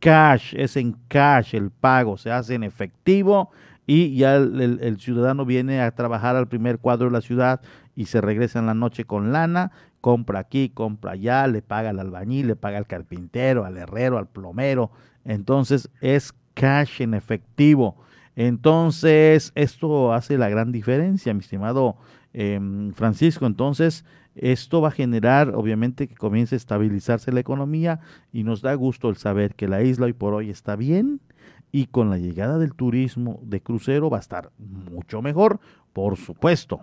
Cash, 0.00 0.54
es 0.56 0.76
en 0.76 0.96
cash 1.08 1.54
el 1.54 1.70
pago, 1.70 2.16
se 2.16 2.30
hace 2.30 2.54
en 2.54 2.62
efectivo 2.62 3.50
y 3.84 4.16
ya 4.16 4.36
el, 4.36 4.98
ciudadano 5.00 5.44
viene 5.44 5.80
a 5.80 5.90
trabajar 5.92 6.36
al 6.36 6.46
primer 6.46 6.78
cuadro 6.78 7.06
de 7.06 7.12
la 7.12 7.20
ciudad 7.20 7.60
y 7.96 8.04
se 8.04 8.20
regresa 8.20 8.58
en 8.58 8.66
la 8.66 8.74
noche 8.74 9.04
con 9.04 9.32
lana 9.32 9.72
compra 10.00 10.40
aquí, 10.40 10.70
compra 10.70 11.12
allá, 11.12 11.46
le 11.46 11.62
paga 11.62 11.90
al 11.90 11.98
albañil, 11.98 12.48
le 12.48 12.56
paga 12.56 12.78
al 12.78 12.86
carpintero, 12.86 13.64
al 13.64 13.76
herrero, 13.76 14.18
al 14.18 14.28
plomero. 14.28 14.90
Entonces 15.24 15.90
es 16.00 16.34
cash 16.54 17.02
en 17.02 17.14
efectivo. 17.14 17.96
Entonces 18.36 19.52
esto 19.54 20.12
hace 20.12 20.38
la 20.38 20.48
gran 20.48 20.70
diferencia, 20.72 21.34
mi 21.34 21.40
estimado 21.40 21.96
em, 22.32 22.92
Francisco. 22.92 23.46
Entonces 23.46 24.04
esto 24.36 24.80
va 24.80 24.88
a 24.88 24.92
generar, 24.92 25.54
obviamente, 25.54 26.06
que 26.06 26.14
comience 26.14 26.54
a 26.54 26.58
estabilizarse 26.58 27.32
la 27.32 27.40
economía 27.40 28.00
y 28.32 28.44
nos 28.44 28.62
da 28.62 28.74
gusto 28.74 29.08
el 29.08 29.16
saber 29.16 29.54
que 29.54 29.66
la 29.66 29.82
isla 29.82 30.06
hoy 30.06 30.12
por 30.12 30.34
hoy 30.34 30.50
está 30.50 30.76
bien 30.76 31.20
y 31.72 31.86
con 31.86 32.10
la 32.10 32.18
llegada 32.18 32.58
del 32.58 32.74
turismo 32.74 33.40
de 33.42 33.60
crucero 33.60 34.08
va 34.08 34.18
a 34.18 34.20
estar 34.20 34.50
mucho 34.58 35.20
mejor, 35.22 35.60
por 35.92 36.16
supuesto. 36.16 36.80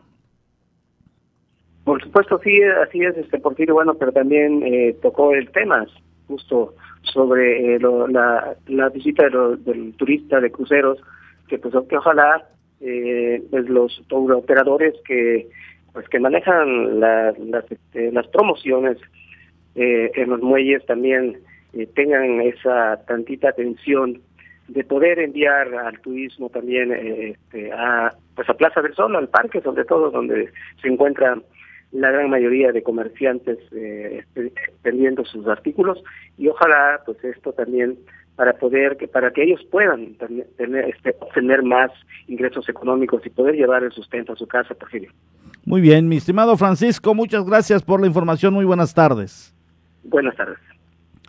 Por 1.85 2.01
supuesto, 2.03 2.39
sí, 2.43 2.61
así 2.63 3.03
es, 3.03 3.15
este 3.15 3.39
Porfirio, 3.39 3.75
bueno, 3.75 3.93
pero 3.93 4.11
también 4.11 4.63
eh, 4.63 4.95
tocó 5.01 5.33
el 5.33 5.49
tema 5.51 5.85
justo 6.27 6.73
sobre 7.03 7.75
eh, 7.75 7.79
la, 7.79 8.55
la, 8.67 8.89
visita 8.89 9.23
del 9.29 9.93
turista 9.95 10.39
de 10.39 10.51
cruceros, 10.51 10.99
que 11.47 11.59
pues 11.59 11.73
que 11.87 11.97
ojalá 11.97 12.43
eh, 12.81 13.41
pues 13.51 13.69
los 13.69 14.01
operadores 14.09 14.95
que 15.05 15.47
pues 15.93 16.09
que 16.09 16.19
manejan 16.19 16.99
las, 16.99 17.35
este, 17.69 18.11
las 18.11 18.27
promociones 18.27 18.97
eh, 19.75 20.11
en 20.15 20.29
los 20.29 20.41
muelles 20.41 20.85
también 20.85 21.37
tengan 21.93 22.41
esa 22.41 22.99
tantita 23.05 23.49
atención 23.49 24.21
de 24.67 24.83
poder 24.83 25.19
enviar 25.19 25.73
al 25.75 25.99
turismo 25.99 26.49
también 26.49 26.91
este, 26.91 27.71
a 27.71 28.13
pues 28.35 28.49
a 28.49 28.53
Plaza 28.55 28.81
del 28.81 28.95
Sol, 28.95 29.15
al 29.15 29.29
parque, 29.29 29.61
sobre 29.61 29.85
todo 29.85 30.09
donde 30.09 30.49
se 30.81 30.87
encuentran 30.87 31.43
la 31.95 32.11
gran 32.11 32.29
mayoría 32.29 32.71
de 32.71 32.83
comerciantes 32.83 33.57
eh, 33.71 34.23
vendiendo 34.83 35.23
sus 35.25 35.47
artículos 35.47 36.03
y 36.37 36.47
ojalá 36.47 37.01
pues 37.05 37.23
esto 37.23 37.53
también 37.53 37.97
para 38.35 38.53
poder 38.53 38.97
que 38.97 39.07
para 39.07 39.31
que 39.31 39.43
ellos 39.43 39.61
puedan 39.71 40.15
tener 40.15 40.89
este, 40.89 41.15
obtener 41.19 41.63
más 41.63 41.91
ingresos 42.27 42.67
económicos 42.67 43.25
y 43.25 43.29
poder 43.29 43.55
llevar 43.55 43.83
el 43.83 43.93
sustento 43.93 44.33
a 44.33 44.35
su 44.35 44.45
casa, 44.45 44.75
Porfirio. 44.75 45.11
Muy 45.65 45.79
bien, 45.79 46.09
mi 46.09 46.17
estimado 46.17 46.57
Francisco, 46.57 47.13
muchas 47.13 47.45
gracias 47.45 47.81
por 47.81 48.01
la 48.01 48.07
información. 48.07 48.53
Muy 48.53 48.65
buenas 48.65 48.93
tardes. 48.93 49.55
Buenas 50.03 50.35
tardes. 50.35 50.57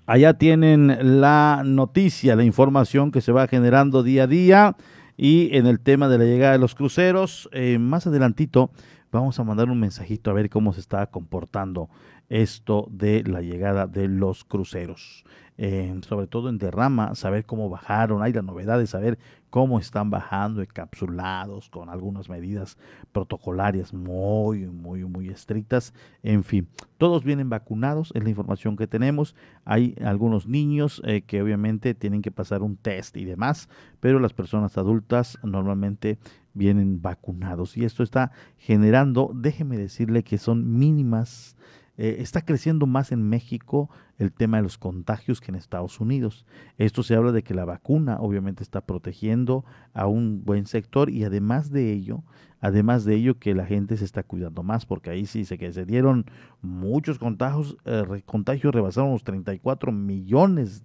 Allá 0.05 0.35
tienen 0.35 1.21
la 1.21 1.63
noticia, 1.65 2.37
la 2.37 2.45
información 2.45 3.13
que 3.13 3.21
se 3.21 3.33
va 3.33 3.47
generando 3.47 4.03
día 4.03 4.25
a 4.25 4.27
día 4.27 4.77
y 5.17 5.57
en 5.57 5.67
el 5.67 5.81
tema 5.81 6.09
de 6.09 6.19
la 6.19 6.25
llegada 6.25 6.53
de 6.53 6.59
los 6.59 6.75
cruceros, 6.75 7.49
eh, 7.53 7.79
más 7.79 8.07
adelantito 8.07 8.71
vamos 9.17 9.39
a 9.39 9.45
mandar 9.45 9.71
un 9.71 9.81
mensajito 9.81 10.31
a 10.31 10.35
ver 10.35 10.51
cómo 10.51 10.73
se 10.73 10.81
está 10.81 11.07
comportando 11.07 11.89
esto 12.29 12.87
de 12.91 13.23
la 13.25 13.41
llegada 13.41 13.87
de 13.87 14.09
los 14.09 14.45
cruceros. 14.45 15.25
Eh, 15.59 15.99
sobre 16.07 16.27
todo 16.27 16.51
en 16.51 16.59
derrama, 16.59 17.15
saber 17.15 17.47
cómo 17.47 17.71
bajaron. 17.71 18.23
Hay 18.23 18.33
la 18.35 18.43
novedad 18.43 18.79
de 18.79 18.87
saber 18.87 19.19
cómo 19.49 19.79
están 19.79 20.11
bajando 20.11 20.61
encapsulados 20.61 21.71
con 21.71 21.89
algunas 21.89 22.29
medidas 22.29 22.77
protocolarias 23.13 23.95
muy, 23.95 24.67
muy, 24.67 25.05
muy 25.05 25.31
estrictas. 25.31 25.95
En 26.23 26.45
fin, 26.45 26.69
todos 26.99 27.25
vienen 27.25 27.49
vacunados, 27.49 28.13
es 28.15 28.23
la 28.23 28.29
información 28.29 28.77
que 28.77 28.87
tenemos. 28.87 29.35
Hay 29.65 29.95
algunos 30.05 30.47
niños 30.47 31.01
eh, 31.07 31.23
que 31.23 31.41
obviamente 31.41 31.95
tienen 31.95 32.21
que 32.21 32.31
pasar 32.31 32.63
un 32.63 32.77
test 32.77 33.17
y 33.17 33.25
demás, 33.25 33.71
pero 33.99 34.21
las 34.21 34.35
personas 34.35 34.77
adultas 34.77 35.39
normalmente 35.43 36.19
vienen 36.57 37.03
vacunados 37.03 37.77
y 37.77 37.85
esto 37.85 38.03
está 38.03 38.33
generando, 38.57 39.31
déjeme 39.35 39.77
decirle 39.77 40.25
que 40.25 40.39
son 40.39 40.79
mínimas 40.79 41.57
eh, 41.99 42.17
está 42.19 42.43
creciendo 42.43 42.87
más 42.87 43.11
en 43.11 43.23
México 43.23 43.89
el 44.19 44.31
tema 44.33 44.59
de 44.59 44.63
los 44.63 44.77
contagios 44.77 45.41
que 45.41 45.51
en 45.51 45.55
Estados 45.55 45.99
Unidos. 45.99 46.45
Esto 46.77 47.03
se 47.03 47.15
habla 47.15 47.33
de 47.33 47.43
que 47.43 47.55
la 47.55 47.65
vacuna 47.65 48.19
obviamente 48.21 48.63
está 48.63 48.83
protegiendo 48.83 49.65
a 49.95 50.07
un 50.07 50.45
buen 50.45 50.67
sector 50.67 51.09
y 51.09 51.25
además 51.25 51.71
de 51.71 51.93
ello, 51.93 52.23
además 52.61 53.05
de 53.05 53.15
ello 53.15 53.39
que 53.39 53.55
la 53.55 53.65
gente 53.65 53.97
se 53.97 54.05
está 54.05 54.23
cuidando 54.23 54.63
más 54.63 54.85
porque 54.85 55.11
ahí 55.11 55.25
sí 55.25 55.47
se 55.47 55.57
que 55.57 55.73
se 55.73 55.87
dieron 55.87 56.27
muchos 56.61 57.19
contagios, 57.19 57.79
eh, 57.87 58.23
contagios 58.27 58.75
rebasaron 58.75 59.13
los 59.13 59.25
34 59.25 59.91
millones 59.91 60.85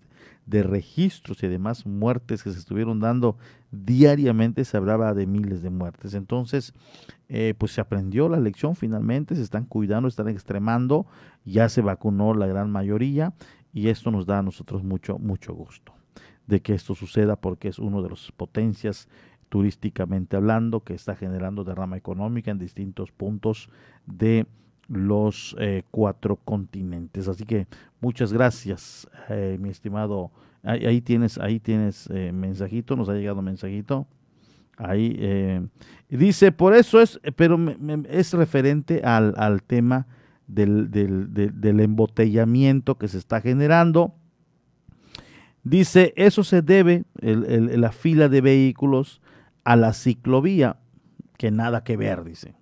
de 0.52 0.64
registros 0.64 1.42
y 1.42 1.46
además 1.46 1.86
muertes 1.86 2.44
que 2.44 2.52
se 2.52 2.60
estuvieron 2.60 3.00
dando 3.00 3.38
diariamente, 3.72 4.66
se 4.66 4.76
hablaba 4.76 5.14
de 5.14 5.26
miles 5.26 5.64
de 5.64 5.70
muertes. 5.70 6.14
Entonces, 6.14 6.74
eh, 7.30 7.56
pues 7.58 7.72
se 7.72 7.80
aprendió 7.80 8.28
la 8.28 8.40
lección 8.40 8.76
finalmente, 8.76 9.36
se 9.36 9.44
están 9.44 9.66
cuidando, 9.66 10.10
están 10.10 10.28
extremando, 10.28 11.08
ya 11.46 11.70
se 11.70 11.82
vacunó 11.82 12.34
la 12.34 12.48
gran 12.48 12.70
mayoría 12.70 13.34
y 13.74 13.88
esto 13.88 14.12
nos 14.12 14.26
da 14.26 14.40
a 14.40 14.44
nosotros 14.44 14.84
mucho, 14.84 15.18
mucho 15.18 15.54
gusto. 15.54 15.94
de 16.48 16.60
que 16.60 16.74
esto 16.74 16.96
suceda 16.96 17.38
porque 17.38 17.70
es 17.70 17.80
uno 17.80 18.02
de 18.02 18.10
las 18.10 18.32
potencias 18.34 19.08
turísticamente 19.48 20.36
hablando 20.36 20.82
que 20.82 20.94
está 20.94 21.16
generando 21.16 21.64
derrama 21.64 21.96
económica 21.96 22.52
en 22.52 22.58
distintos 22.58 23.12
puntos 23.12 23.70
de 24.06 24.48
los 24.92 25.56
eh, 25.60 25.84
cuatro 25.90 26.36
continentes. 26.36 27.28
Así 27.28 27.46
que 27.46 27.68
muchas 28.02 28.34
gracias, 28.34 29.08
eh, 29.30 29.58
mi 29.60 29.70
estimado. 29.70 30.32
Ahí, 30.64 31.02
tienes, 31.02 31.40
ahí 31.40 31.60
tienes 31.60 32.08
eh, 32.12 32.32
mensajito, 32.32 32.96
nos 32.96 33.10
ha 33.10 33.14
llegado 33.14 33.42
mensajito. 33.42 34.06
Ahí 34.78 35.70
dice, 36.10 36.52
por 36.52 36.76
eso 36.76 37.02
es, 37.02 37.20
pero 37.36 37.60
es 38.10 38.34
referente 38.34 39.02
al, 39.04 39.34
al 39.38 39.62
tema 39.62 40.08
del, 40.48 40.90
del, 40.90 41.32
del, 41.34 41.80
embotellamiento 41.80 42.98
que 42.98 43.08
se 43.08 43.20
está 43.20 43.42
generando. 43.42 44.16
Dice, 45.64 46.14
eso 46.16 46.44
se 46.44 46.64
debe, 46.64 47.04
el, 47.20 47.80
la 47.80 47.92
fila 47.92 48.28
de 48.28 48.42
vehículos, 48.42 49.22
a 49.64 49.76
la 49.76 49.94
ciclovía, 49.94 50.78
que 51.38 51.52
nada 51.52 51.84
que 51.84 51.98
ver, 51.98 52.24
dice 52.24 52.56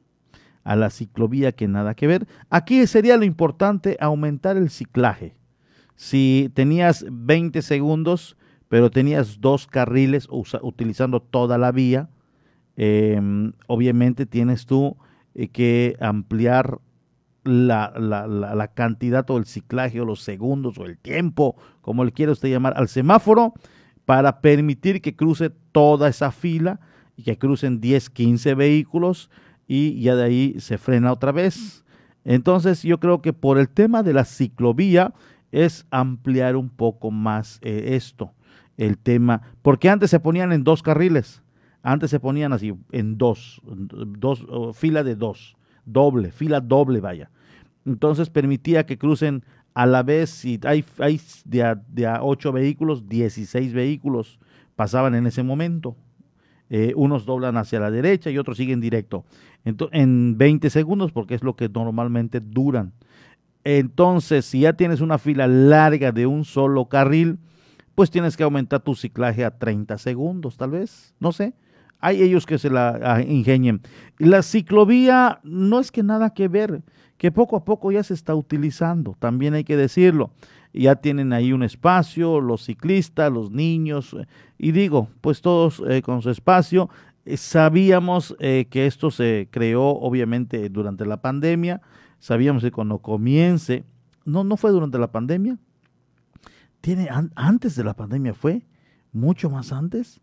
a 0.69 0.75
la 0.75 0.91
ciclovía 0.91 1.51
que 1.51 1.67
nada 1.67 1.95
que 1.95 2.05
ver. 2.05 2.27
Aquí 2.51 2.85
sería 2.85 3.17
lo 3.17 3.25
importante 3.25 3.97
aumentar 3.99 4.55
el 4.55 4.69
ciclaje. 4.69 5.35
Si 5.95 6.51
tenías 6.53 7.07
20 7.11 7.63
segundos, 7.63 8.37
pero 8.67 8.91
tenías 8.91 9.41
dos 9.41 9.65
carriles 9.65 10.27
utilizando 10.29 11.21
toda 11.23 11.57
la 11.57 11.71
vía, 11.71 12.11
em, 12.75 13.53
obviamente 13.65 14.27
tienes 14.27 14.67
tú 14.67 14.95
eh, 15.33 15.47
que 15.47 15.97
ampliar 15.99 16.77
la, 17.43 17.91
la, 17.97 18.67
cantidad 18.67 19.27
o 19.31 19.37
el 19.39 19.45
ciclaje 19.45 19.99
o 19.99 20.05
los 20.05 20.21
segundos 20.21 20.77
o 20.77 20.85
el 20.85 20.99
tiempo, 20.99 21.55
como 21.81 22.05
le 22.05 22.11
quiera 22.11 22.31
usted 22.31 22.49
llamar, 22.49 22.75
al 22.77 22.89
semáforo 22.89 23.55
para 24.05 24.41
permitir 24.41 25.01
que 25.01 25.15
cruce 25.15 25.49
toda 25.71 26.09
esa 26.09 26.31
fila 26.31 26.79
y 27.17 27.23
que 27.23 27.39
crucen 27.39 27.81
10, 27.81 28.11
15 28.11 28.53
vehículos 28.53 29.31
y 29.69 30.01
ya 30.01 30.15
de 30.15 30.23
ahí 30.23 30.55
se 30.57 30.79
frena 30.79 31.13
otra 31.13 31.31
vez. 31.31 31.85
Entonces 32.25 32.81
yo 32.81 32.99
creo 32.99 33.21
que 33.21 33.33
por 33.33 33.59
el 33.59 33.69
tema 33.69 34.01
de 34.01 34.13
la 34.13 34.25
ciclovía 34.25 35.13
es 35.51 35.85
ampliar 35.91 36.55
un 36.55 36.69
poco 36.69 37.11
más 37.11 37.59
eh, 37.61 37.95
esto, 37.95 38.33
el 38.77 38.97
tema, 38.97 39.43
porque 39.61 39.89
antes 39.89 40.09
se 40.09 40.19
ponían 40.19 40.51
en 40.51 40.63
dos 40.63 40.81
carriles, 40.81 41.43
antes 41.83 42.09
se 42.09 42.19
ponían 42.19 42.51
así 42.51 42.73
en 42.91 43.17
dos, 43.17 43.61
dos 43.63 44.45
fila 44.75 45.03
de 45.03 45.15
dos, 45.15 45.55
doble, 45.85 46.31
fila 46.31 46.59
doble 46.59 46.99
vaya. 46.99 47.29
Entonces 47.85 48.29
permitía 48.29 48.87
que 48.87 48.97
crucen 48.97 49.43
a 49.75 49.85
la 49.85 50.01
vez, 50.01 50.31
si 50.31 50.59
hay, 50.63 50.83
hay 50.97 51.21
de, 51.45 51.63
a, 51.63 51.75
de 51.75 52.07
a 52.07 52.23
ocho 52.23 52.51
vehículos, 52.51 53.07
16 53.07 53.71
vehículos 53.73 54.39
pasaban 54.75 55.13
en 55.13 55.27
ese 55.27 55.43
momento. 55.43 55.95
Eh, 56.71 56.93
unos 56.95 57.25
doblan 57.25 57.57
hacia 57.57 57.79
la 57.79 57.89
derecha 57.89 58.29
y 58.29 58.37
otros 58.37 58.57
siguen 58.57 58.79
directo 58.79 59.25
en 59.63 60.37
20 60.37 60.69
segundos 60.69 61.11
porque 61.11 61.35
es 61.35 61.43
lo 61.43 61.55
que 61.55 61.69
normalmente 61.69 62.39
duran. 62.39 62.93
Entonces, 63.63 64.45
si 64.45 64.61
ya 64.61 64.73
tienes 64.73 65.01
una 65.01 65.17
fila 65.17 65.47
larga 65.47 66.11
de 66.11 66.25
un 66.25 66.45
solo 66.45 66.85
carril, 66.85 67.39
pues 67.95 68.09
tienes 68.09 68.37
que 68.37 68.43
aumentar 68.43 68.81
tu 68.81 68.95
ciclaje 68.95 69.43
a 69.43 69.57
30 69.57 69.97
segundos, 69.97 70.57
tal 70.57 70.71
vez, 70.71 71.13
no 71.19 71.31
sé. 71.31 71.53
Hay 71.99 72.21
ellos 72.21 72.45
que 72.45 72.57
se 72.57 72.69
la 72.69 72.97
ah, 73.03 73.21
ingenien. 73.21 73.81
La 74.17 74.41
ciclovía 74.41 75.41
no 75.43 75.81
es 75.81 75.91
que 75.91 76.01
nada 76.01 76.33
que 76.33 76.47
ver, 76.47 76.81
que 77.17 77.31
poco 77.31 77.57
a 77.57 77.65
poco 77.65 77.91
ya 77.91 78.01
se 78.03 78.13
está 78.13 78.35
utilizando, 78.35 79.17
también 79.19 79.53
hay 79.53 79.65
que 79.65 79.75
decirlo 79.75 80.31
ya 80.73 80.95
tienen 80.95 81.33
ahí 81.33 81.51
un 81.51 81.63
espacio, 81.63 82.39
los 82.39 82.65
ciclistas, 82.65 83.31
los 83.31 83.51
niños, 83.51 84.13
eh, 84.13 84.27
y 84.57 84.71
digo, 84.71 85.07
pues 85.21 85.41
todos 85.41 85.81
eh, 85.87 86.01
con 86.01 86.21
su 86.21 86.29
espacio. 86.29 86.89
Eh, 87.29 87.37
sabíamos 87.37 88.35
que 88.39 88.85
esto 88.85 89.11
se 89.11 89.47
creó 89.51 89.89
obviamente 89.89 90.69
durante 90.69 91.05
la 91.05 91.21
pandemia, 91.21 91.81
sabíamos 92.19 92.63
que 92.63 92.71
cuando 92.71 92.99
comience, 92.99 93.85
no, 94.25 94.43
no 94.43 94.57
fue 94.57 94.71
durante 94.71 94.97
la 94.97 95.11
pandemia, 95.11 95.57
tiene 96.81 97.09
antes 97.35 97.75
de 97.75 97.83
la 97.83 97.93
pandemia 97.93 98.33
fue, 98.33 98.65
mucho 99.11 99.49
más 99.49 99.71
antes. 99.71 100.21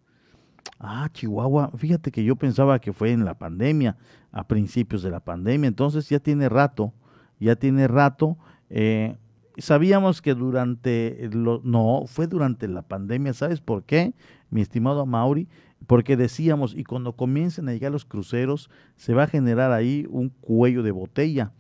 Ah, 0.78 1.08
Chihuahua, 1.12 1.70
fíjate 1.76 2.10
que 2.10 2.24
yo 2.24 2.36
pensaba 2.36 2.78
que 2.80 2.92
fue 2.92 3.12
en 3.12 3.24
la 3.24 3.34
pandemia, 3.34 3.96
a 4.32 4.46
principios 4.46 5.02
de 5.02 5.10
la 5.10 5.20
pandemia, 5.20 5.68
entonces 5.68 6.08
ya 6.08 6.18
tiene 6.18 6.48
rato, 6.48 6.92
ya 7.40 7.56
tiene 7.56 7.88
rato. 7.88 8.36
Eh, 8.68 9.16
sabíamos 9.56 10.20
que 10.20 10.34
durante, 10.34 11.30
lo, 11.32 11.60
no, 11.64 12.04
fue 12.06 12.26
durante 12.26 12.68
la 12.68 12.82
pandemia, 12.82 13.32
¿sabes 13.32 13.60
por 13.60 13.84
qué, 13.84 14.14
mi 14.50 14.60
estimado 14.60 15.06
Mauri? 15.06 15.48
Porque 15.86 16.16
decíamos, 16.16 16.74
y 16.74 16.84
cuando 16.84 17.12
comiencen 17.12 17.68
a 17.68 17.72
llegar 17.72 17.92
los 17.92 18.04
cruceros, 18.04 18.70
se 18.96 19.14
va 19.14 19.24
a 19.24 19.28
generar 19.28 19.72
ahí 19.72 20.06
un 20.08 20.30
cuello 20.30 20.82
de 20.82 20.90
botella. 20.90 21.52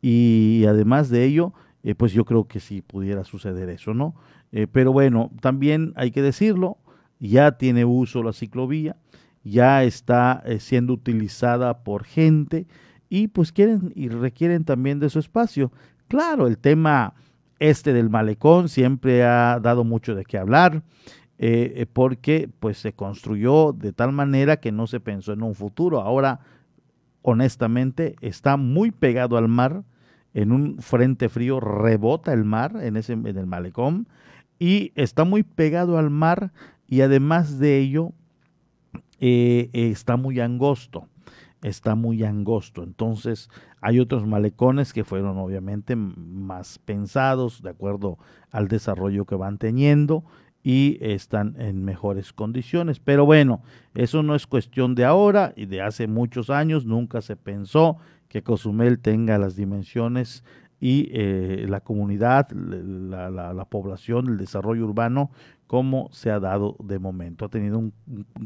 Y 0.00 0.64
además 0.68 1.08
de 1.08 1.24
ello, 1.24 1.52
eh, 1.82 1.94
pues 1.94 2.12
yo 2.12 2.24
creo 2.24 2.46
que 2.46 2.60
sí 2.60 2.82
pudiera 2.82 3.24
suceder 3.24 3.68
eso, 3.68 3.94
¿no? 3.94 4.14
Eh, 4.52 4.66
pero 4.70 4.92
bueno, 4.92 5.30
también 5.40 5.92
hay 5.96 6.10
que 6.10 6.22
decirlo, 6.22 6.78
ya 7.18 7.52
tiene 7.52 7.84
uso 7.84 8.22
la 8.22 8.32
ciclovía, 8.32 8.96
ya 9.42 9.82
está 9.82 10.42
eh, 10.44 10.60
siendo 10.60 10.92
utilizada 10.92 11.82
por 11.82 12.04
gente 12.04 12.66
y 13.08 13.28
pues 13.28 13.52
quieren 13.52 13.92
y 13.94 14.08
requieren 14.08 14.64
también 14.64 15.00
de 15.00 15.10
su 15.10 15.18
espacio. 15.18 15.72
Claro, 16.08 16.46
el 16.46 16.58
tema 16.58 17.14
este 17.58 17.92
del 17.92 18.10
malecón 18.10 18.68
siempre 18.68 19.24
ha 19.24 19.58
dado 19.60 19.84
mucho 19.84 20.14
de 20.14 20.24
qué 20.24 20.38
hablar. 20.38 20.82
Eh, 21.44 21.72
eh, 21.82 21.86
porque 21.92 22.48
pues 22.60 22.78
se 22.78 22.92
construyó 22.92 23.72
de 23.72 23.92
tal 23.92 24.12
manera 24.12 24.58
que 24.58 24.70
no 24.70 24.86
se 24.86 25.00
pensó 25.00 25.32
en 25.32 25.42
un 25.42 25.56
futuro. 25.56 26.00
Ahora, 26.00 26.38
honestamente, 27.20 28.14
está 28.20 28.56
muy 28.56 28.92
pegado 28.92 29.36
al 29.36 29.48
mar, 29.48 29.82
en 30.34 30.52
un 30.52 30.78
frente 30.78 31.28
frío 31.28 31.58
rebota 31.58 32.32
el 32.32 32.44
mar 32.44 32.76
en, 32.80 32.96
ese, 32.96 33.14
en 33.14 33.26
el 33.26 33.46
malecón 33.46 34.06
y 34.60 34.92
está 34.94 35.24
muy 35.24 35.42
pegado 35.42 35.98
al 35.98 36.10
mar 36.10 36.52
y 36.86 37.00
además 37.00 37.58
de 37.58 37.80
ello 37.80 38.12
eh, 39.18 39.68
está 39.72 40.16
muy 40.16 40.38
angosto 40.38 41.08
está 41.60 41.94
muy 41.94 42.24
angosto. 42.24 42.82
Entonces 42.82 43.48
hay 43.80 44.00
otros 44.00 44.26
malecones 44.26 44.92
que 44.92 45.04
fueron 45.04 45.38
obviamente 45.38 45.94
más 45.94 46.78
pensados 46.80 47.62
de 47.62 47.70
acuerdo 47.70 48.18
al 48.50 48.66
desarrollo 48.66 49.24
que 49.26 49.36
van 49.36 49.58
teniendo 49.58 50.24
y 50.62 50.98
están 51.00 51.56
en 51.58 51.84
mejores 51.84 52.32
condiciones. 52.32 53.00
Pero 53.00 53.26
bueno, 53.26 53.62
eso 53.94 54.22
no 54.22 54.34
es 54.34 54.46
cuestión 54.46 54.94
de 54.94 55.04
ahora 55.04 55.52
y 55.56 55.66
de 55.66 55.82
hace 55.82 56.06
muchos 56.06 56.50
años. 56.50 56.86
Nunca 56.86 57.20
se 57.20 57.36
pensó 57.36 57.98
que 58.28 58.42
Cozumel 58.42 59.00
tenga 59.00 59.38
las 59.38 59.56
dimensiones 59.56 60.44
y 60.80 61.10
eh, 61.12 61.66
la 61.68 61.80
comunidad, 61.80 62.50
la, 62.50 63.64
población, 63.66 64.28
el 64.28 64.36
desarrollo 64.36 64.84
urbano, 64.84 65.30
como 65.66 66.08
se 66.12 66.30
ha 66.30 66.40
dado 66.40 66.76
de 66.82 66.98
momento. 66.98 67.44
Ha 67.44 67.48
tenido 67.48 67.78
un, 67.78 67.92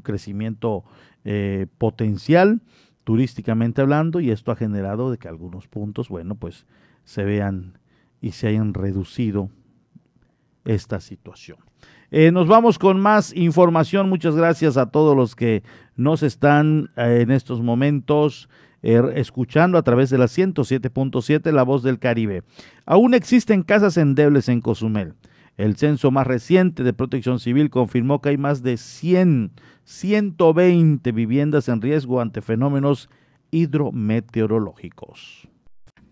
crecimiento 0.02 0.84
eh, 1.24 1.66
potencial 1.78 2.60
turísticamente 3.04 3.80
hablando 3.80 4.20
y 4.20 4.30
esto 4.30 4.52
ha 4.52 4.56
generado 4.56 5.10
de 5.10 5.18
que 5.18 5.28
algunos 5.28 5.68
puntos, 5.68 6.08
bueno, 6.08 6.34
pues 6.34 6.66
se 7.04 7.24
vean 7.24 7.78
y 8.20 8.32
se 8.32 8.48
hayan 8.48 8.74
reducido 8.74 9.48
esta 10.64 11.00
situación. 11.00 11.58
Eh, 12.10 12.30
nos 12.30 12.46
vamos 12.46 12.78
con 12.78 13.00
más 13.00 13.34
información. 13.34 14.08
Muchas 14.08 14.36
gracias 14.36 14.76
a 14.76 14.90
todos 14.90 15.16
los 15.16 15.34
que 15.34 15.62
nos 15.96 16.22
están 16.22 16.90
eh, 16.96 17.20
en 17.22 17.30
estos 17.30 17.60
momentos 17.62 18.48
eh, 18.82 19.02
escuchando 19.14 19.78
a 19.78 19.82
través 19.82 20.10
de 20.10 20.18
la 20.18 20.26
107.7 20.26 21.50
La 21.52 21.62
Voz 21.62 21.82
del 21.82 21.98
Caribe. 21.98 22.42
Aún 22.84 23.14
existen 23.14 23.62
casas 23.62 23.96
endebles 23.96 24.48
en 24.48 24.60
Cozumel. 24.60 25.14
El 25.56 25.76
censo 25.76 26.10
más 26.10 26.26
reciente 26.26 26.82
de 26.82 26.92
Protección 26.92 27.40
Civil 27.40 27.70
confirmó 27.70 28.20
que 28.20 28.28
hay 28.28 28.36
más 28.36 28.62
de 28.62 28.76
100 28.76 29.52
120 29.84 31.12
viviendas 31.12 31.68
en 31.68 31.80
riesgo 31.80 32.20
ante 32.20 32.42
fenómenos 32.42 33.08
hidrometeorológicos 33.52 35.48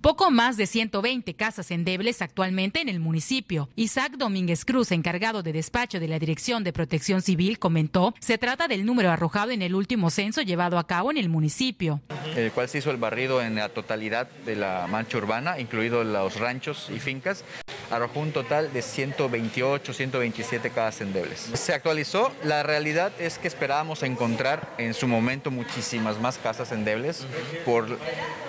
poco 0.05 0.31
más 0.31 0.59
de 0.59 0.67
120 0.67 1.33
casas 1.33 1.71
endebles 1.71 2.21
actualmente 2.21 2.83
en 2.83 2.91
el 2.91 3.01
municipio. 3.01 3.71
Isaac 3.75 4.19
Domínguez 4.19 4.67
Cruz, 4.67 4.93
encargado 4.93 5.43
de 5.43 5.55
despacho 5.55 5.99
de 5.99 6.09
la 6.09 6.19
Dirección 6.19 6.63
de 6.63 6.75
Protección 6.75 7.23
Civil, 7.23 7.59
comentó, 7.59 8.13
se 8.21 8.37
trata 8.37 8.69
del 8.69 8.85
número 8.85 9.11
arrojado 9.11 9.53
en 9.53 9.63
el 9.63 9.75
último 9.75 10.11
censo 10.11 10.43
llevado 10.43 10.79
a 10.79 10.87
cabo 10.87 11.11
en 11.11 11.17
el 11.17 11.31
municipio. 11.31 12.03
El 12.37 12.53
cual 12.53 12.69
se 12.69 12.79
hizo 12.79 12.91
el 12.91 12.99
barrido 12.99 13.41
en 13.41 13.55
la 13.55 13.71
totalidad 13.71 14.29
de 14.45 14.57
la 14.57 14.87
mancha 14.91 15.17
urbana, 15.17 15.59
incluidos 15.59 16.05
los 16.05 16.39
ranchos 16.39 16.91
y 16.95 16.99
fincas, 16.99 17.43
arrojó 17.91 18.21
un 18.21 18.33
total 18.33 18.75
de 18.75 18.83
128, 18.83 19.95
127 19.95 20.69
casas 20.69 21.01
endebles. 21.01 21.49
Se 21.55 21.73
actualizó, 21.73 22.31
la 22.45 22.63
realidad 22.63 23.11
es 23.19 23.39
que 23.39 23.49
esperábamos 23.49 24.03
encontrar 24.03 24.75
en 24.77 24.93
su 24.93 25.09
momento 25.09 25.51
muchísimas 25.51 26.21
más 26.21 26.37
casas 26.37 26.73
endebles 26.73 27.25
por 27.65 27.87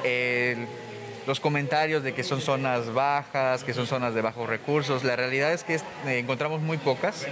el 0.03 0.67
los 1.27 1.39
comentarios 1.39 2.03
de 2.03 2.13
que 2.13 2.23
son 2.23 2.41
zonas 2.41 2.93
bajas, 2.93 3.63
que 3.63 3.73
son 3.73 3.87
zonas 3.87 4.13
de 4.13 4.21
bajos 4.21 4.47
recursos. 4.47 5.03
La 5.03 5.15
realidad 5.15 5.51
es 5.53 5.63
que 5.63 5.75
eh, 5.75 5.81
encontramos 6.19 6.61
muy 6.61 6.77
pocas 6.77 7.25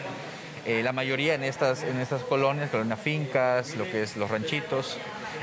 Eh, 0.65 0.81
la 0.81 0.93
mayoría 0.93 1.33
en 1.33 1.43
estas, 1.43 1.83
en 1.83 1.99
estas 1.99 2.21
colonias, 2.21 2.69
colonias 2.69 2.97
fincas, 2.97 3.75
lo 3.75 3.83
que 3.83 4.03
es 4.03 4.15
los 4.15 4.31
ranchitos. 4.31 4.97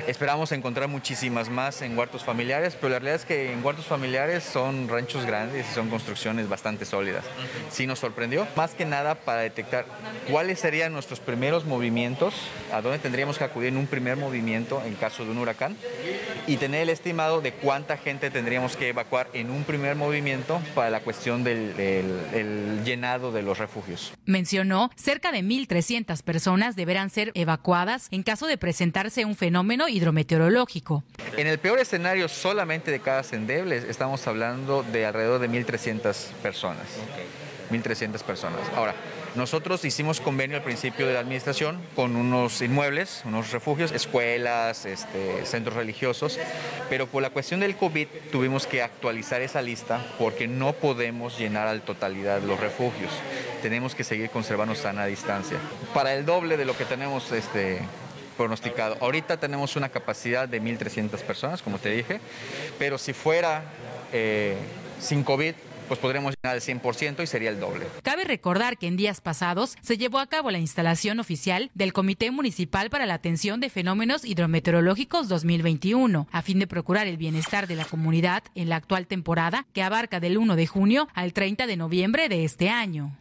Esperamos 0.07 0.53
encontrar 0.53 0.89
muchísimas 0.89 1.51
más 1.51 1.83
en 1.83 1.97
huertos 1.97 2.25
familiares, 2.25 2.75
pero 2.75 2.91
la 2.91 2.99
realidad 2.99 3.17
es 3.17 3.25
que 3.25 3.53
en 3.53 3.65
huertos 3.65 3.87
familiares 3.87 4.45
son 4.45 4.89
ranchos 4.89 5.25
grandes 5.25 5.67
y 5.71 5.75
son 5.75 5.89
construcciones 5.89 6.49
bastante 6.49 6.85
sólidas. 6.85 7.25
Sí 7.71 7.87
nos 7.87 7.99
sorprendió, 7.99 8.47
más 8.57 8.73
que 8.75 8.85
nada 8.85 9.15
para 9.15 9.43
detectar 9.43 9.85
cuáles 10.31 10.59
serían 10.59 10.93
nuestros 10.93 11.21
primeros 11.21 11.65
movimientos, 11.65 12.35
a 12.73 12.81
dónde 12.81 12.99
tendríamos 12.99 13.39
que 13.39 13.45
acudir 13.45 13.69
en 13.69 13.77
un 13.77 13.87
primer 13.87 14.17
movimiento 14.17 14.83
en 14.85 14.95
caso 14.95 15.25
de 15.25 15.31
un 15.31 15.39
huracán 15.39 15.77
y 16.47 16.57
tener 16.57 16.83
el 16.83 16.89
estimado 16.89 17.41
de 17.41 17.53
cuánta 17.53 17.97
gente 17.97 18.31
tendríamos 18.31 18.77
que 18.77 18.89
evacuar 18.89 19.29
en 19.33 19.51
un 19.51 19.65
primer 19.65 19.97
movimiento 19.97 20.61
para 20.75 20.91
la 20.91 21.01
cuestión 21.01 21.45
del, 21.45 21.77
del 21.77 22.85
llenado 22.85 23.33
de 23.33 23.43
los 23.43 23.59
refugios. 23.59 24.13
Mencionó, 24.25 24.91
cerca 24.97 25.33
de 25.33 25.41
1.300 25.41 26.23
personas 26.23 26.77
deberán 26.77 27.11
ser 27.11 27.33
evacuadas 27.35 28.09
en 28.11 28.23
caso 28.23 28.47
de 28.47 28.59
presentarse 28.59 29.25
un 29.25 29.37
fenómeno 29.37 29.89
hidrometeorológico. 29.91 31.05
En 31.37 31.47
el 31.47 31.59
peor 31.59 31.79
escenario 31.79 32.29
solamente 32.29 32.91
de 32.91 33.01
cada 33.01 33.23
endeble 33.33 33.77
estamos 33.89 34.27
hablando 34.27 34.83
de 34.83 35.07
alrededor 35.07 35.41
de 35.41 35.49
1.300 35.51 36.33
personas. 36.43 36.87
1.300 37.71 38.23
personas. 38.23 38.61
Ahora, 38.75 38.95
nosotros 39.37 39.85
hicimos 39.85 40.21
convenio 40.21 40.57
al 40.57 40.65
principio 40.65 41.07
de 41.07 41.15
la 41.15 41.21
administración 41.21 41.81
con 41.95 42.17
unos 42.17 42.61
inmuebles, 42.63 43.23
unos 43.25 43.53
refugios, 43.53 43.93
escuelas, 43.93 44.85
este, 44.87 45.47
centros 45.47 45.77
religiosos, 45.77 46.39
pero 46.89 47.07
por 47.07 47.23
la 47.23 47.31
cuestión 47.31 47.61
del 47.61 47.77
COVID 47.77 48.09
tuvimos 48.33 48.67
que 48.67 48.83
actualizar 48.83 49.41
esa 49.41 49.63
lista 49.63 50.05
porque 50.19 50.49
no 50.49 50.73
podemos 50.73 51.39
llenar 51.39 51.69
a 51.69 51.75
la 51.75 51.81
totalidad 51.81 52.43
los 52.43 52.59
refugios. 52.59 53.13
Tenemos 53.63 53.95
que 53.95 54.03
seguir 54.03 54.31
conservando 54.31 54.75
sana 54.75 55.07
distancia. 55.07 55.59
Para 55.95 56.15
el 56.15 56.27
doble 56.27 56.57
de 56.57 56.65
lo 56.65 56.77
que 56.77 56.85
tenemos 56.85 57.31
este, 57.31 57.83
pronosticado. 58.41 58.97
Ahorita 59.03 59.37
tenemos 59.37 59.77
una 59.77 59.91
capacidad 59.91 60.49
de 60.49 60.63
1.300 60.63 61.11
personas, 61.21 61.61
como 61.61 61.79
te 61.79 61.91
dije, 61.91 62.21
pero 62.79 62.97
si 62.97 63.13
fuera 63.13 63.65
eh, 64.15 64.57
sin 64.99 65.25
COVID, 65.25 65.53
pues 65.89 66.01
podremos 66.01 66.33
llenar 66.41 66.57
el 66.57 66.63
100% 66.63 67.23
y 67.23 67.27
sería 67.27 67.51
el 67.51 67.61
doble. 67.61 67.85
Cabe 68.03 68.25
recordar 68.25 68.79
que 68.79 68.87
en 68.87 68.97
días 68.97 69.21
pasados 69.21 69.77
se 69.83 69.99
llevó 69.99 70.21
a 70.21 70.27
cabo 70.27 70.51
la 70.51 70.59
instalación 70.59 71.21
oficial 71.21 71.71
del 71.75 71.93
Comité 71.93 72.31
Municipal 72.31 72.89
para 72.89 73.05
la 73.05 73.13
Atención 73.13 73.61
de 73.61 73.69
Fenómenos 73.69 74.25
Hidrometeorológicos 74.25 75.29
2021, 75.29 76.27
a 76.33 76.41
fin 76.41 76.61
de 76.61 76.67
procurar 76.67 77.09
el 77.09 77.19
bienestar 77.19 77.67
de 77.67 77.77
la 77.77 77.85
comunidad 77.85 78.43
en 78.55 78.71
la 78.71 78.77
actual 78.77 79.07
temporada 79.07 79.67
que 79.75 79.83
abarca 79.83 80.19
del 80.19 80.39
1 80.39 80.57
de 80.57 80.67
junio 80.67 81.09
al 81.13 81.35
30 81.35 81.67
de 81.67 81.77
noviembre 81.77 82.31
de 82.31 82.45
este 82.45 82.71
año. 82.71 83.20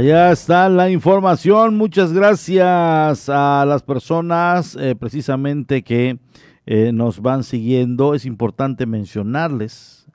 Allá 0.00 0.32
está 0.32 0.70
la 0.70 0.88
información. 0.88 1.76
Muchas 1.76 2.14
gracias 2.14 3.28
a 3.28 3.66
las 3.68 3.82
personas 3.82 4.74
eh, 4.80 4.96
precisamente 4.96 5.82
que 5.82 6.18
eh, 6.64 6.90
nos 6.90 7.20
van 7.20 7.44
siguiendo. 7.44 8.14
Es 8.14 8.24
importante 8.24 8.86
mencionarles, 8.86 10.08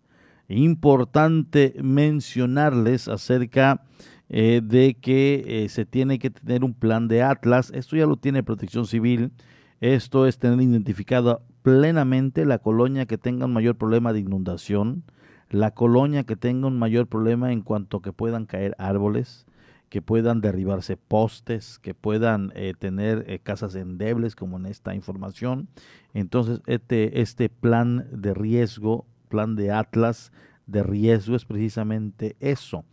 importante 0.47 1.75
mencionarles 1.83 3.07
acerca 3.07 3.83
eh, 4.27 4.61
de 4.63 4.95
que 4.95 5.67
se 5.69 5.85
tiene 5.85 6.17
que 6.17 6.31
tener 6.31 6.63
un 6.63 6.73
plan 6.73 7.07
de 7.07 7.21
Atlas. 7.21 7.71
Esto 7.75 7.95
ya 7.95 8.07
lo 8.07 8.17
tiene 8.17 8.41
Protección 8.41 8.87
Civil. 8.87 9.33
Esto 9.81 10.25
es 10.25 10.39
tener 10.39 10.59
identificada 10.61 11.41
plenamente 11.61 12.43
la 12.45 12.57
colonia 12.57 13.05
que 13.05 13.19
tenga 13.19 13.45
un 13.45 13.53
mayor 13.53 13.75
problema 13.75 14.13
de 14.13 14.21
inundación, 14.21 15.03
la 15.51 15.75
colonia 15.75 16.23
que 16.23 16.35
tenga 16.35 16.65
un 16.65 16.79
mayor 16.79 17.05
problema 17.05 17.51
en 17.51 17.61
cuanto 17.61 18.01
que 18.01 18.13
puedan 18.13 18.47
caer 18.47 18.73
árboles, 18.79 19.45
que 19.89 20.01
puedan 20.01 20.41
derribarse 20.41 20.97
postes, 20.97 21.79
que 21.79 21.93
puedan 21.93 22.51
eh, 22.55 22.73
tener 22.77 23.25
eh, 23.27 23.39
casas 23.39 23.75
endebles 23.75 24.35
como 24.35 24.57
en 24.57 24.65
esta 24.65 24.95
información. 24.95 25.67
Entonces, 26.13 26.61
este, 26.65 27.21
este 27.21 27.49
plan 27.49 28.07
de 28.11 28.33
riesgo, 28.33 29.05
plan 29.29 29.55
de 29.55 29.71
Atlas 29.71 30.31
de 30.67 30.83
riesgo 30.83 31.35
es 31.35 31.45
precisamente 31.45 32.35
eso. 32.39 32.85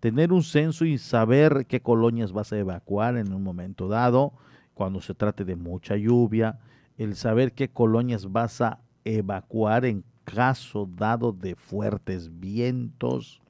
Tener 0.00 0.32
un 0.32 0.42
censo 0.42 0.84
y 0.84 0.98
saber 0.98 1.66
qué 1.66 1.80
colonias 1.80 2.32
vas 2.32 2.52
a 2.52 2.58
evacuar 2.58 3.16
en 3.16 3.32
un 3.32 3.42
momento 3.42 3.88
dado, 3.88 4.32
cuando 4.74 5.00
se 5.00 5.14
trate 5.14 5.44
de 5.44 5.56
mucha 5.56 5.96
lluvia, 5.96 6.58
el 6.96 7.14
saber 7.14 7.52
qué 7.52 7.68
colonias 7.68 8.32
vas 8.32 8.60
a 8.60 8.80
evacuar 9.04 9.84
en 9.84 10.04
caso 10.24 10.88
dado 10.90 11.32
de 11.32 11.54
fuertes 11.54 12.40
vientos. 12.40 13.40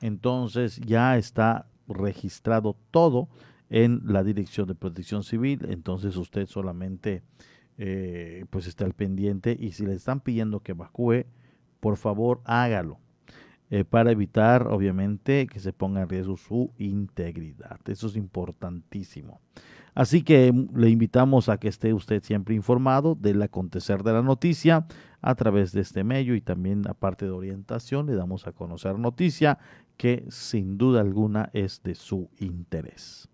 Entonces 0.00 0.80
ya 0.80 1.16
está 1.16 1.66
registrado 1.92 2.76
todo 2.90 3.28
en 3.70 4.02
la 4.04 4.22
Dirección 4.22 4.66
de 4.68 4.74
Protección 4.74 5.22
Civil, 5.22 5.66
entonces 5.68 6.16
usted 6.16 6.46
solamente 6.46 7.22
eh, 7.78 8.44
pues 8.50 8.66
está 8.66 8.84
al 8.84 8.92
pendiente 8.92 9.56
y 9.58 9.72
si 9.72 9.86
le 9.86 9.94
están 9.94 10.20
pidiendo 10.20 10.60
que 10.60 10.72
evacúe, 10.72 11.24
por 11.80 11.96
favor 11.96 12.42
hágalo 12.44 12.98
eh, 13.70 13.84
para 13.84 14.12
evitar 14.12 14.66
obviamente 14.68 15.46
que 15.46 15.58
se 15.58 15.72
ponga 15.72 16.02
en 16.02 16.08
riesgo 16.10 16.36
su 16.36 16.70
integridad. 16.76 17.80
Eso 17.86 18.08
es 18.08 18.16
importantísimo. 18.16 19.40
Así 19.94 20.22
que 20.22 20.52
mm, 20.52 20.76
le 20.76 20.90
invitamos 20.90 21.48
a 21.48 21.56
que 21.56 21.68
esté 21.68 21.94
usted 21.94 22.22
siempre 22.22 22.54
informado 22.54 23.14
del 23.14 23.40
acontecer 23.40 24.02
de 24.02 24.12
la 24.12 24.20
noticia 24.20 24.86
a 25.22 25.34
través 25.34 25.72
de 25.72 25.80
este 25.80 26.04
medio 26.04 26.34
y 26.34 26.42
también 26.42 26.86
aparte 26.86 27.24
de 27.24 27.30
orientación 27.30 28.06
le 28.06 28.14
damos 28.14 28.46
a 28.46 28.52
conocer 28.52 28.98
noticia 28.98 29.58
que 30.02 30.24
sin 30.30 30.78
duda 30.78 31.00
alguna 31.00 31.48
es 31.52 31.80
de 31.84 31.94
su 31.94 32.28
interés. 32.40 33.28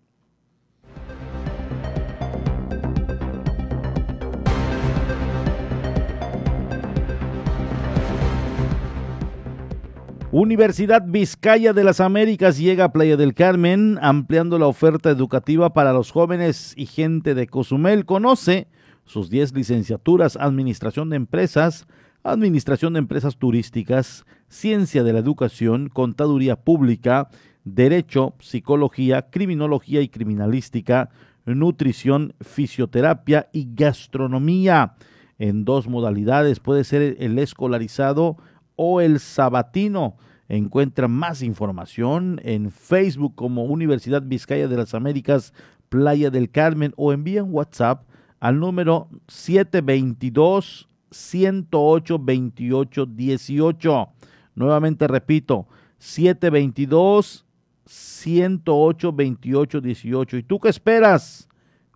Universidad 10.31 11.01
Vizcaya 11.07 11.73
de 11.73 11.83
las 11.83 11.99
Américas 11.99 12.59
llega 12.59 12.83
a 12.83 12.91
Playa 12.91 13.17
del 13.17 13.33
Carmen, 13.33 13.97
ampliando 13.99 14.59
la 14.59 14.67
oferta 14.67 15.09
educativa 15.09 15.73
para 15.73 15.91
los 15.91 16.11
jóvenes 16.11 16.75
y 16.77 16.85
gente 16.85 17.33
de 17.33 17.47
Cozumel. 17.47 18.05
Conoce 18.05 18.67
sus 19.05 19.31
10 19.31 19.55
licenciaturas, 19.55 20.37
Administración 20.39 21.09
de 21.09 21.15
Empresas, 21.15 21.87
Administración 22.31 22.93
de 22.93 22.99
Empresas 22.99 23.37
Turísticas, 23.37 24.25
Ciencia 24.47 25.03
de 25.03 25.13
la 25.13 25.19
Educación, 25.19 25.89
Contaduría 25.89 26.55
Pública, 26.55 27.29
Derecho, 27.63 28.35
Psicología, 28.39 29.29
Criminología 29.29 30.01
y 30.01 30.09
Criminalística, 30.09 31.09
Nutrición, 31.45 32.33
Fisioterapia 32.41 33.49
y 33.53 33.67
Gastronomía. 33.73 34.95
En 35.37 35.65
dos 35.65 35.87
modalidades 35.87 36.59
puede 36.59 36.83
ser 36.83 37.15
el 37.19 37.39
escolarizado 37.39 38.37
o 38.75 39.01
el 39.01 39.19
sabatino. 39.19 40.17
Encuentra 40.47 41.07
más 41.07 41.41
información 41.41 42.41
en 42.43 42.71
Facebook 42.71 43.35
como 43.35 43.65
Universidad 43.65 44.23
Vizcaya 44.23 44.67
de 44.67 44.77
las 44.77 44.93
Américas, 44.93 45.53
Playa 45.89 46.29
del 46.29 46.49
Carmen 46.49 46.93
o 46.97 47.13
envía 47.13 47.43
WhatsApp 47.43 48.03
al 48.39 48.59
número 48.59 49.09
722 49.27 50.88
108 51.11 52.19
28 52.19 53.05
18. 53.05 54.09
Nuevamente 54.55 55.07
repito, 55.07 55.67
722 55.97 57.45
108 57.85 59.13
28 59.13 59.81
18. 59.81 60.37
¿Y 60.37 60.43
tú 60.43 60.59
qué 60.59 60.69
esperas 60.69 61.47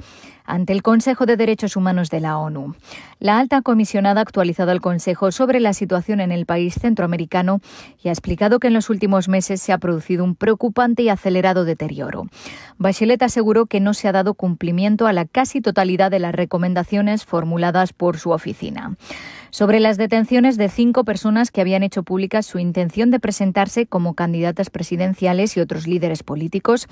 ante 0.47 0.73
el 0.73 0.81
Consejo 0.81 1.27
de 1.27 1.37
Derechos 1.37 1.75
Humanos 1.75 2.09
de 2.09 2.21
la 2.21 2.39
ONU. 2.39 2.73
La 3.19 3.37
alta 3.37 3.61
comisionada 3.61 4.21
ha 4.21 4.23
actualizado 4.23 4.71
al 4.71 4.81
Consejo 4.81 5.31
sobre 5.31 5.59
la 5.59 5.73
situación 5.73 6.19
en 6.19 6.31
el 6.31 6.45
país 6.45 6.73
centroamericano 6.73 7.59
y 8.03 8.07
ha 8.07 8.11
explicado 8.11 8.59
que 8.59 8.67
en 8.67 8.73
los 8.73 8.89
últimos 8.89 9.27
meses 9.27 9.61
se 9.61 9.73
ha 9.73 9.77
producido 9.77 10.23
un 10.23 10.35
preocupante 10.35 11.03
y 11.03 11.09
acelerado 11.09 11.65
deterioro. 11.65 12.27
Bachelet 12.77 13.21
aseguró 13.21 13.67
que 13.67 13.79
no 13.79 13.93
se 13.93 14.07
ha 14.07 14.11
dado 14.13 14.33
cumplimiento 14.33 15.05
a 15.05 15.13
la 15.13 15.25
casi 15.25 15.61
totalidad 15.61 16.09
de 16.09 16.19
las 16.19 16.33
recomendaciones 16.33 17.25
formuladas 17.25 17.93
por 17.93 18.17
su 18.17 18.31
oficina 18.31 18.95
sobre 19.49 19.79
las 19.79 19.97
detenciones 19.97 20.57
de 20.57 20.69
cinco 20.69 21.03
personas 21.03 21.51
que 21.51 21.61
habían 21.61 21.83
hecho 21.83 22.03
pública 22.03 22.41
su 22.41 22.59
intención 22.59 23.11
de 23.11 23.19
presentarse 23.19 23.85
como 23.85 24.13
candidatas 24.13 24.69
presidenciales 24.69 25.57
y 25.57 25.59
otros 25.59 25.87
líderes 25.87 26.23
políticos, 26.23 26.87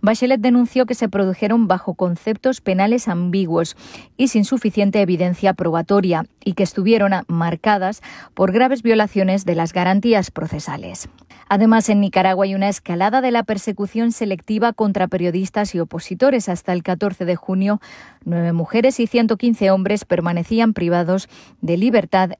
Bachelet 0.00 0.40
denunció 0.40 0.86
que 0.86 0.94
se 0.94 1.08
produjeron 1.08 1.68
bajo 1.68 1.94
conceptos 1.94 2.60
penales 2.60 3.08
ambiguos 3.08 3.76
y 4.16 4.28
sin 4.28 4.44
suficiente 4.44 5.00
evidencia 5.00 5.54
probatoria 5.54 6.26
y 6.44 6.54
que 6.54 6.62
estuvieron 6.62 7.12
marcadas 7.28 8.02
por 8.34 8.52
graves 8.52 8.82
violaciones 8.82 9.44
de 9.44 9.54
las 9.54 9.72
garantías 9.72 10.30
procesales. 10.30 11.08
Además, 11.48 11.88
en 11.88 12.00
Nicaragua 12.00 12.44
hay 12.44 12.54
una 12.54 12.68
escalada 12.68 13.20
de 13.20 13.30
la 13.30 13.42
persecución 13.42 14.12
selectiva 14.12 14.72
contra 14.72 15.08
periodistas 15.08 15.74
y 15.74 15.80
opositores. 15.80 16.48
Hasta 16.48 16.72
el 16.72 16.82
14 16.82 17.24
de 17.24 17.36
junio, 17.36 17.80
nueve 18.24 18.52
mujeres 18.52 18.98
y 18.98 19.06
115 19.06 19.70
hombres 19.70 20.04
permanecían 20.04 20.72
privados 20.72 21.28
de 21.60 21.76
libertad 21.76 21.93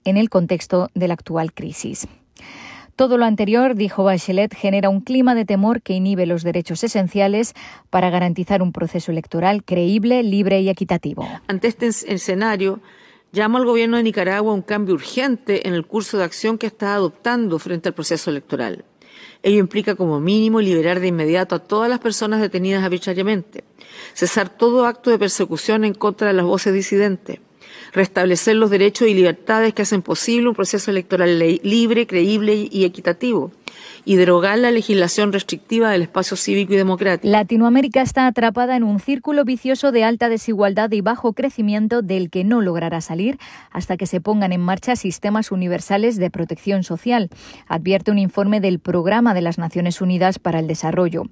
en 0.04 0.16
el 0.16 0.30
contexto 0.30 0.90
de 0.94 1.08
la 1.08 1.14
actual 1.14 1.52
crisis. 1.52 2.08
Todo 2.96 3.18
lo 3.18 3.24
anterior, 3.24 3.74
dijo 3.74 4.04
Bachelet, 4.04 4.54
genera 4.54 4.88
un 4.88 5.00
clima 5.00 5.34
de 5.34 5.44
temor 5.44 5.82
que 5.82 5.94
inhibe 5.94 6.26
los 6.26 6.42
derechos 6.42 6.84
esenciales 6.84 7.54
para 7.90 8.10
garantizar 8.10 8.62
un 8.62 8.72
proceso 8.72 9.10
electoral 9.10 9.64
creíble, 9.64 10.22
libre 10.22 10.60
y 10.60 10.68
equitativo. 10.68 11.26
Ante 11.48 11.68
este 11.68 11.86
escenario, 11.86 12.80
llamo 13.32 13.58
al 13.58 13.64
gobierno 13.64 13.96
de 13.96 14.04
Nicaragua 14.04 14.52
a 14.52 14.54
un 14.54 14.62
cambio 14.62 14.94
urgente 14.94 15.66
en 15.66 15.74
el 15.74 15.86
curso 15.86 16.18
de 16.18 16.24
acción 16.24 16.58
que 16.58 16.66
está 16.66 16.94
adoptando 16.94 17.58
frente 17.58 17.88
al 17.88 17.94
proceso 17.94 18.30
electoral. 18.30 18.84
Ello 19.42 19.58
implica 19.58 19.94
como 19.94 20.20
mínimo 20.20 20.60
liberar 20.60 21.00
de 21.00 21.08
inmediato 21.08 21.54
a 21.54 21.58
todas 21.58 21.90
las 21.90 21.98
personas 21.98 22.40
detenidas 22.40 22.82
arbitrariamente, 22.82 23.64
cesar 24.14 24.48
todo 24.48 24.86
acto 24.86 25.10
de 25.10 25.18
persecución 25.18 25.84
en 25.84 25.94
contra 25.94 26.28
de 26.28 26.34
las 26.34 26.46
voces 26.46 26.72
disidentes, 26.72 27.40
restablecer 27.92 28.56
los 28.56 28.70
derechos 28.70 29.08
y 29.08 29.14
libertades 29.14 29.74
que 29.74 29.82
hacen 29.82 30.02
posible 30.02 30.48
un 30.48 30.54
proceso 30.54 30.90
electoral 30.90 31.38
libre, 31.62 32.06
creíble 32.06 32.68
y 32.70 32.84
equitativo, 32.84 33.52
y 34.04 34.16
derogar 34.16 34.58
la 34.58 34.70
legislación 34.70 35.32
restrictiva 35.32 35.90
del 35.90 36.02
espacio 36.02 36.36
cívico 36.36 36.74
y 36.74 36.76
democrático. 36.76 37.30
Latinoamérica 37.30 38.02
está 38.02 38.26
atrapada 38.26 38.76
en 38.76 38.84
un 38.84 39.00
círculo 39.00 39.44
vicioso 39.44 39.92
de 39.92 40.04
alta 40.04 40.28
desigualdad 40.28 40.90
y 40.92 41.00
bajo 41.00 41.32
crecimiento 41.32 42.02
del 42.02 42.30
que 42.30 42.44
no 42.44 42.60
logrará 42.60 43.00
salir 43.00 43.38
hasta 43.70 43.96
que 43.96 44.06
se 44.06 44.20
pongan 44.20 44.52
en 44.52 44.60
marcha 44.60 44.96
sistemas 44.96 45.50
universales 45.50 46.16
de 46.16 46.30
protección 46.30 46.84
social, 46.84 47.30
advierte 47.66 48.10
un 48.10 48.18
informe 48.18 48.60
del 48.60 48.78
Programa 48.78 49.34
de 49.34 49.42
las 49.42 49.58
Naciones 49.58 50.00
Unidas 50.00 50.38
para 50.38 50.58
el 50.58 50.66
Desarrollo. 50.66 51.24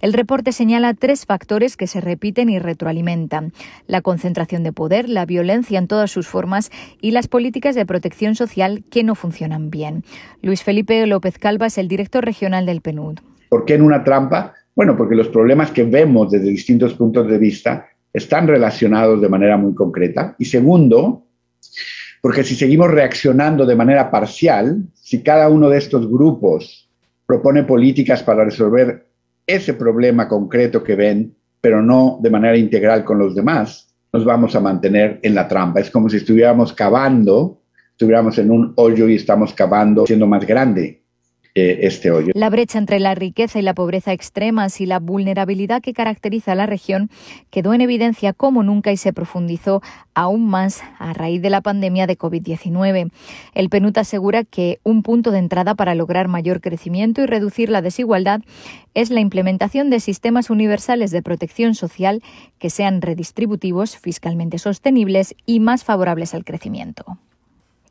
El 0.00 0.12
reporte 0.12 0.52
señala 0.52 0.94
tres 0.94 1.26
factores 1.26 1.76
que 1.76 1.86
se 1.86 2.00
repiten 2.00 2.48
y 2.48 2.58
retroalimentan. 2.58 3.52
La 3.86 4.02
concentración 4.02 4.62
de 4.62 4.72
poder, 4.72 5.08
la 5.08 5.26
violencia 5.26 5.78
en 5.78 5.88
todas 5.88 6.10
sus 6.10 6.26
formas 6.26 6.70
y 7.00 7.10
las 7.10 7.28
políticas 7.28 7.74
de 7.74 7.86
protección 7.86 8.34
social 8.34 8.84
que 8.90 9.02
no 9.02 9.14
funcionan 9.14 9.70
bien. 9.70 10.04
Luis 10.42 10.62
Felipe 10.62 11.06
López 11.06 11.38
Calva 11.38 11.66
es 11.66 11.78
el 11.78 11.87
director 11.88 12.24
regional 12.24 12.66
del 12.66 12.80
PNUD. 12.80 13.18
¿Por 13.48 13.64
qué 13.64 13.74
en 13.74 13.82
una 13.82 14.04
trampa? 14.04 14.54
Bueno, 14.76 14.96
porque 14.96 15.14
los 15.14 15.28
problemas 15.28 15.70
que 15.70 15.84
vemos 15.84 16.30
desde 16.30 16.50
distintos 16.50 16.94
puntos 16.94 17.26
de 17.26 17.38
vista 17.38 17.88
están 18.12 18.46
relacionados 18.46 19.20
de 19.20 19.28
manera 19.28 19.56
muy 19.56 19.74
concreta. 19.74 20.36
Y 20.38 20.44
segundo, 20.44 21.24
porque 22.20 22.44
si 22.44 22.54
seguimos 22.54 22.90
reaccionando 22.90 23.66
de 23.66 23.74
manera 23.74 24.10
parcial, 24.10 24.84
si 24.94 25.22
cada 25.22 25.48
uno 25.48 25.68
de 25.68 25.78
estos 25.78 26.08
grupos 26.08 26.88
propone 27.26 27.64
políticas 27.64 28.22
para 28.22 28.44
resolver 28.44 29.06
ese 29.46 29.74
problema 29.74 30.28
concreto 30.28 30.84
que 30.84 30.94
ven, 30.94 31.34
pero 31.60 31.82
no 31.82 32.18
de 32.22 32.30
manera 32.30 32.56
integral 32.56 33.04
con 33.04 33.18
los 33.18 33.34
demás, 33.34 33.94
nos 34.12 34.24
vamos 34.24 34.54
a 34.54 34.60
mantener 34.60 35.20
en 35.22 35.34
la 35.34 35.48
trampa. 35.48 35.80
Es 35.80 35.90
como 35.90 36.08
si 36.08 36.18
estuviéramos 36.18 36.72
cavando, 36.72 37.60
estuviéramos 37.90 38.38
en 38.38 38.50
un 38.50 38.72
hoyo 38.76 39.08
y 39.08 39.16
estamos 39.16 39.52
cavando 39.54 40.06
siendo 40.06 40.26
más 40.26 40.46
grande 40.46 40.97
este. 41.58 42.10
La 42.34 42.50
brecha 42.50 42.78
entre 42.78 43.00
la 43.00 43.14
riqueza 43.14 43.58
y 43.58 43.62
la 43.62 43.74
pobreza 43.74 44.12
extremas 44.12 44.80
y 44.80 44.86
la 44.86 44.98
vulnerabilidad 44.98 45.82
que 45.82 45.92
caracteriza 45.92 46.52
a 46.52 46.54
la 46.54 46.66
región 46.66 47.10
quedó 47.50 47.74
en 47.74 47.80
evidencia 47.80 48.32
como 48.32 48.62
nunca 48.62 48.92
y 48.92 48.96
se 48.96 49.12
profundizó 49.12 49.82
aún 50.14 50.46
más 50.46 50.82
a 50.98 51.12
raíz 51.12 51.42
de 51.42 51.50
la 51.50 51.60
pandemia 51.60 52.06
de 52.06 52.18
COVID-19. 52.18 53.10
El 53.54 53.68
PNUD 53.68 53.98
asegura 53.98 54.44
que 54.44 54.80
un 54.82 55.02
punto 55.02 55.30
de 55.30 55.38
entrada 55.38 55.74
para 55.74 55.94
lograr 55.94 56.28
mayor 56.28 56.60
crecimiento 56.60 57.22
y 57.22 57.26
reducir 57.26 57.70
la 57.70 57.82
desigualdad 57.82 58.40
es 58.94 59.10
la 59.10 59.20
implementación 59.20 59.90
de 59.90 60.00
sistemas 60.00 60.50
universales 60.50 61.10
de 61.10 61.22
protección 61.22 61.74
social 61.74 62.22
que 62.58 62.70
sean 62.70 63.00
redistributivos, 63.00 63.96
fiscalmente 63.96 64.58
sostenibles 64.58 65.34
y 65.46 65.60
más 65.60 65.84
favorables 65.84 66.34
al 66.34 66.44
crecimiento. 66.44 67.18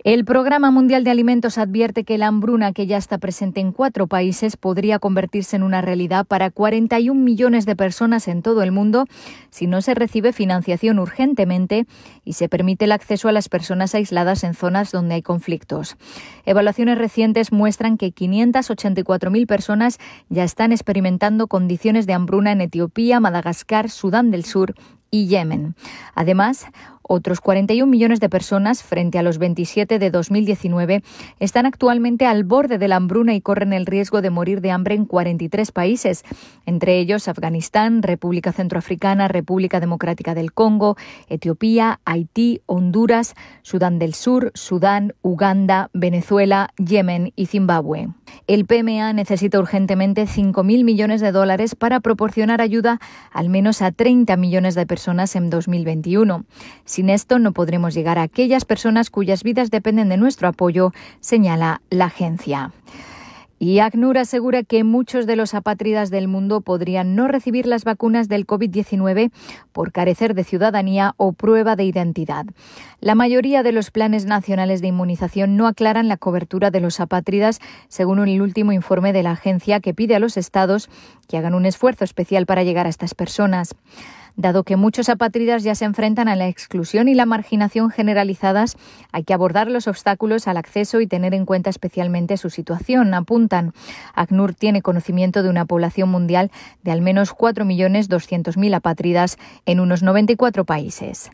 El 0.08 0.24
Programa 0.24 0.72
Mundial 0.72 1.04
de 1.04 1.12
Alimentos 1.12 1.58
advierte 1.58 2.06
que 2.06 2.18
la 2.18 2.28
hambruna, 2.28 2.72
que 2.72 2.88
ya 2.88 2.96
está 2.96 3.18
presente 3.18 3.60
en 3.60 3.74
cuatro 3.74 4.08
países, 4.08 4.56
podría 4.56 5.00
convertirse 5.00 5.58
en 5.58 5.64
una 5.64 5.82
realidad 5.82 6.26
para 6.26 6.50
41 6.50 7.22
millones 7.22 7.66
de 7.66 7.76
personas 7.76 8.30
en 8.30 8.42
todo 8.42 8.64
el 8.64 8.72
mundo 8.72 9.04
si 9.50 9.68
no 9.68 9.82
se 9.82 9.96
recibe 9.96 10.32
financiación 10.32 11.00
urgentemente 11.00 11.88
y 12.24 12.34
se 12.34 12.48
permite 12.48 12.86
el 12.86 12.94
acceso 12.94 13.28
a 13.28 13.34
las 13.34 13.50
personas 13.50 13.96
aisladas 13.96 14.46
en 14.46 14.54
zonas 14.54 14.94
donde 14.94 15.16
hay 15.16 15.22
conflictos. 15.24 15.98
Evaluaciones 16.46 16.98
recientes 16.98 17.52
muestran 17.52 17.98
que 17.98 18.14
584.000 18.14 19.46
personas 19.46 19.98
ya 20.30 20.46
están 20.46 20.72
experimentando 20.72 21.48
condiciones 21.48 22.08
de 22.08 22.14
hambruna 22.14 22.54
en 22.54 22.62
Etiopía, 22.62 23.20
Madagascar, 23.20 23.90
Sudán 23.90 24.32
del 24.32 24.46
Sur 24.46 24.74
y 25.12 25.28
Yemen. 25.28 25.76
Además, 26.16 26.66
otros 27.08 27.42
41 27.42 27.90
millones 27.90 28.20
de 28.20 28.30
personas, 28.30 28.84
frente 28.84 29.18
a 29.20 29.24
los 29.24 29.38
27 29.38 30.00
de 30.00 30.12
2019, 30.12 31.04
están 31.40 31.66
actualmente 31.66 32.26
al 32.26 32.44
borde 32.44 32.78
de 32.78 32.88
la 32.88 32.98
hambruna 32.98 33.34
y 33.34 33.42
corren 33.42 33.74
el 33.74 33.86
riesgo 33.86 34.22
de 34.22 34.30
morir 34.30 34.62
de 34.62 34.72
hambre 34.72 34.96
en 34.96 35.06
43 35.06 35.72
países, 35.72 36.24
entre 36.66 37.00
ellos 37.00 37.28
Afganistán, 37.28 38.04
República 38.04 38.52
Centroafricana, 38.52 39.28
República 39.28 39.80
Democrática 39.80 40.34
del 40.34 40.54
Congo, 40.54 40.98
Etiopía, 41.30 42.00
Haití, 42.06 42.62
Honduras, 42.66 43.36
Sudán 43.62 44.00
del 44.00 44.14
Sur, 44.14 44.52
Sudán, 44.54 45.14
Uganda, 45.22 45.90
Venezuela, 45.94 46.70
Yemen 46.78 47.34
y 47.36 47.48
Zimbabue. 47.48 48.10
El 48.48 48.66
PMA 48.66 49.14
necesita 49.14 49.60
urgentemente 49.60 50.24
5.000 50.24 50.84
millones 50.84 51.22
de 51.22 51.32
dólares 51.32 51.76
para 51.76 52.00
proporcionar 52.00 52.62
ayuda 52.62 53.00
al 53.32 53.50
menos 53.50 53.82
a 53.82 53.92
30 53.92 54.36
millones 54.38 54.76
de 54.76 54.86
personas 54.86 55.36
en 55.36 55.50
2021. 55.50 56.46
Sin 56.98 57.12
esto 57.12 57.38
no 57.38 57.52
podremos 57.52 57.94
llegar 57.94 58.18
a 58.18 58.24
aquellas 58.24 58.66
personas 58.66 59.12
cuyas 59.12 59.44
vidas 59.44 59.70
dependen 59.70 60.10
de 60.10 60.18
nuestro 60.18 60.48
apoyo, 60.48 60.94
señala 61.20 61.84
la 61.92 62.06
agencia. 62.06 62.72
Y 63.60 63.78
ACNUR 63.78 64.18
asegura 64.18 64.64
que 64.64 64.84
muchos 64.84 65.28
de 65.28 65.36
los 65.36 65.54
apátridas 65.54 66.10
del 66.10 66.28
mundo 66.28 66.62
podrían 66.62 67.16
no 67.16 67.28
recibir 67.28 67.68
las 67.68 67.84
vacunas 67.84 68.30
del 68.30 68.48
COVID-19 68.48 69.30
por 69.74 69.92
carecer 69.92 70.34
de 70.34 70.44
ciudadanía 70.44 71.14
o 71.18 71.34
prueba 71.34 71.76
de 71.76 71.84
identidad. 71.84 72.48
La 73.00 73.14
mayoría 73.14 73.62
de 73.62 73.74
los 73.74 73.92
planes 73.92 74.26
nacionales 74.26 74.82
de 74.82 74.88
inmunización 74.88 75.56
no 75.56 75.68
aclaran 75.68 76.08
la 76.08 76.18
cobertura 76.18 76.72
de 76.72 76.80
los 76.80 77.00
apátridas, 77.00 77.60
según 77.90 78.28
el 78.28 78.42
último 78.42 78.72
informe 78.72 79.14
de 79.14 79.22
la 79.22 79.34
agencia 79.34 79.82
que 79.82 79.94
pide 79.94 80.16
a 80.16 80.20
los 80.20 80.36
estados 80.36 80.90
que 81.28 81.38
hagan 81.38 81.54
un 81.54 81.68
esfuerzo 81.68 82.06
especial 82.06 82.48
para 82.48 82.64
llegar 82.64 82.88
a 82.88 82.90
estas 82.90 83.14
personas. 83.14 83.76
Dado 84.38 84.64
que 84.64 84.76
muchos 84.76 85.10
apátridas 85.10 85.64
ya 85.64 85.74
se 85.74 85.86
enfrentan 85.86 86.28
a 86.28 86.36
la 86.36 86.48
exclusión 86.48 87.08
y 87.08 87.16
la 87.16 87.26
marginación 87.26 87.90
generalizadas, 87.90 88.78
hay 89.12 89.24
que 89.24 89.34
abordar 89.34 89.68
los 89.72 89.88
obstáculos 89.88 90.48
al 90.48 90.58
acceso 90.58 91.02
y 91.02 91.08
tener 91.08 91.34
en 91.34 91.48
cuenta 91.48 91.72
especialmente 91.72 92.38
su 92.38 92.52
situación, 92.52 93.16
apuntan. 93.16 93.74
ACNUR 94.14 94.54
tiene 94.54 94.84
conocimiento 94.84 95.42
de 95.42 95.50
una 95.50 95.66
población 95.66 96.10
mundial 96.10 96.52
de 96.84 96.92
al 96.92 97.02
menos 97.02 97.36
4.200.000 97.36 98.76
apátridas 98.76 99.38
en 99.66 99.80
unos 99.80 100.04
94 100.04 100.66
países. 100.66 101.32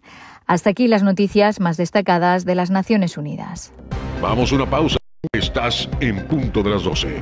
Hasta 0.47 0.69
aquí 0.69 0.87
las 0.87 1.03
noticias 1.03 1.59
más 1.59 1.75
destacadas 1.75 2.45
de 2.45 2.55
las 2.55 2.71
Naciones 2.71 3.17
Unidas. 3.17 3.73
Vamos 4.21 4.53
a 4.53 4.55
una 4.55 4.69
pausa. 4.69 4.97
Estás 5.33 5.89
en 5.99 6.25
punto 6.27 6.63
de 6.63 6.69
las 6.69 6.83
12. 6.83 7.21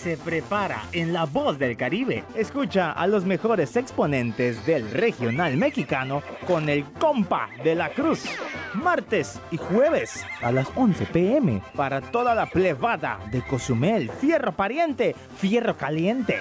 se 0.00 0.16
prepara 0.16 0.84
en 0.92 1.12
La 1.12 1.26
Voz 1.26 1.58
del 1.58 1.76
Caribe. 1.76 2.24
Escucha 2.34 2.90
a 2.90 3.06
los 3.06 3.26
mejores 3.26 3.76
exponentes 3.76 4.64
del 4.64 4.90
regional 4.90 5.58
mexicano 5.58 6.22
con 6.46 6.70
el 6.70 6.84
compa 6.84 7.50
de 7.62 7.74
la 7.74 7.90
cruz. 7.90 8.24
Martes 8.72 9.38
y 9.50 9.58
jueves 9.58 10.24
a 10.40 10.52
las 10.52 10.68
11 10.74 11.04
pm 11.04 11.60
para 11.76 12.00
toda 12.00 12.34
la 12.34 12.46
plebada 12.46 13.18
de 13.30 13.42
Cozumel. 13.42 14.10
Fierro 14.10 14.52
pariente, 14.52 15.14
fierro 15.36 15.76
caliente. 15.76 16.38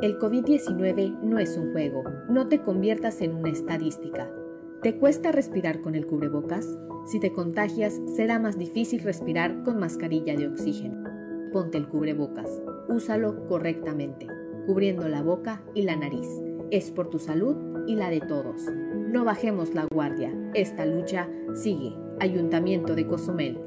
El 0.00 0.18
COVID-19 0.18 1.20
no 1.20 1.38
es 1.38 1.54
un 1.58 1.72
juego. 1.72 2.02
No 2.30 2.48
te 2.48 2.62
conviertas 2.62 3.20
en 3.20 3.34
una 3.34 3.50
estadística. 3.50 4.26
¿Te 4.84 4.98
cuesta 4.98 5.32
respirar 5.32 5.80
con 5.80 5.94
el 5.94 6.06
cubrebocas? 6.06 6.68
Si 7.06 7.18
te 7.18 7.32
contagias, 7.32 7.98
será 8.16 8.38
más 8.38 8.58
difícil 8.58 9.00
respirar 9.00 9.62
con 9.62 9.78
mascarilla 9.78 10.36
de 10.36 10.46
oxígeno. 10.46 11.02
Ponte 11.54 11.78
el 11.78 11.88
cubrebocas. 11.88 12.60
Úsalo 12.90 13.46
correctamente, 13.46 14.26
cubriendo 14.66 15.08
la 15.08 15.22
boca 15.22 15.64
y 15.72 15.84
la 15.84 15.96
nariz. 15.96 16.28
Es 16.70 16.90
por 16.90 17.08
tu 17.08 17.18
salud 17.18 17.56
y 17.86 17.94
la 17.96 18.10
de 18.10 18.20
todos. 18.20 18.60
No 19.08 19.24
bajemos 19.24 19.72
la 19.72 19.86
guardia. 19.90 20.34
Esta 20.52 20.84
lucha 20.84 21.30
sigue. 21.54 21.96
Ayuntamiento 22.20 22.94
de 22.94 23.06
Cozumel. 23.06 23.58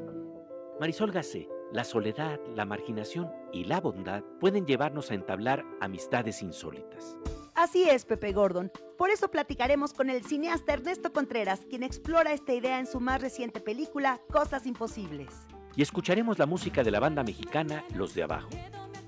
Marisol 0.78 1.10
Gacé, 1.10 1.48
la 1.72 1.84
soledad, 1.84 2.40
la 2.54 2.64
marginación 2.64 3.30
y 3.52 3.64
la 3.64 3.80
bondad 3.80 4.22
pueden 4.40 4.66
llevarnos 4.66 5.10
a 5.10 5.14
entablar 5.14 5.64
amistades 5.80 6.42
insólitas. 6.42 7.16
Así 7.54 7.84
es, 7.88 8.04
Pepe 8.04 8.32
Gordon. 8.32 8.70
Por 8.96 9.10
eso 9.10 9.30
platicaremos 9.30 9.92
con 9.92 10.10
el 10.10 10.24
cineasta 10.24 10.74
Ernesto 10.74 11.12
Contreras, 11.12 11.66
quien 11.68 11.82
explora 11.82 12.32
esta 12.32 12.54
idea 12.54 12.78
en 12.78 12.86
su 12.86 13.00
más 13.00 13.20
reciente 13.20 13.60
película, 13.60 14.20
Cosas 14.30 14.66
Imposibles. 14.66 15.28
Y 15.74 15.82
escucharemos 15.82 16.38
la 16.38 16.46
música 16.46 16.82
de 16.82 16.90
la 16.90 17.00
banda 17.00 17.22
mexicana 17.22 17.84
Los 17.94 18.14
de 18.14 18.22
Abajo. 18.22 18.50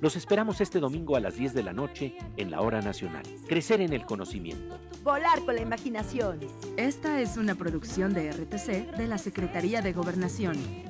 Los 0.01 0.17
esperamos 0.17 0.61
este 0.61 0.81
domingo 0.81 1.15
a 1.15 1.21
las 1.21 1.37
10 1.37 1.55
de 1.55 1.63
la 1.63 1.73
noche 1.73 2.17
en 2.37 2.51
la 2.51 2.61
Hora 2.61 2.81
Nacional. 2.81 3.23
Crecer 3.47 3.81
en 3.83 3.93
el 3.93 4.05
conocimiento. 4.05 4.79
Volar 5.03 5.45
con 5.45 5.55
la 5.55 5.61
imaginación. 5.61 6.41
Esta 6.77 7.21
es 7.21 7.37
una 7.37 7.55
producción 7.55 8.15
de 8.15 8.33
RTC 8.33 8.97
de 8.97 9.07
la 9.07 9.19
Secretaría 9.19 9.83
de 9.83 9.93
Gobernación. 9.93 10.90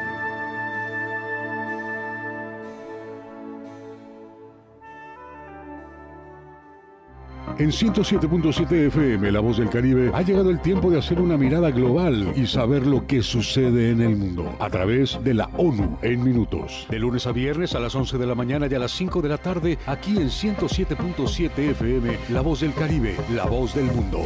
En 7.61 7.69
107.7 7.69 8.87
FM, 8.87 9.31
La 9.31 9.39
Voz 9.39 9.57
del 9.57 9.69
Caribe, 9.69 10.09
ha 10.15 10.23
llegado 10.23 10.49
el 10.49 10.59
tiempo 10.61 10.89
de 10.89 10.97
hacer 10.97 11.21
una 11.21 11.37
mirada 11.37 11.69
global 11.69 12.33
y 12.35 12.47
saber 12.47 12.87
lo 12.87 13.05
que 13.05 13.21
sucede 13.21 13.91
en 13.91 14.01
el 14.01 14.15
mundo 14.15 14.55
a 14.57 14.67
través 14.67 15.23
de 15.23 15.35
la 15.35 15.45
ONU 15.57 15.99
en 16.01 16.23
minutos. 16.23 16.87
De 16.89 16.97
lunes 16.97 17.27
a 17.27 17.31
viernes 17.31 17.75
a 17.75 17.79
las 17.79 17.93
11 17.93 18.17
de 18.17 18.25
la 18.25 18.33
mañana 18.33 18.65
y 18.65 18.73
a 18.73 18.79
las 18.79 18.91
5 18.93 19.21
de 19.21 19.29
la 19.29 19.37
tarde, 19.37 19.77
aquí 19.85 20.17
en 20.17 20.29
107.7 20.29 21.51
FM, 21.69 22.17
La 22.29 22.41
Voz 22.41 22.61
del 22.61 22.73
Caribe, 22.73 23.15
La 23.31 23.45
Voz 23.45 23.75
del 23.75 23.85
Mundo. 23.85 24.21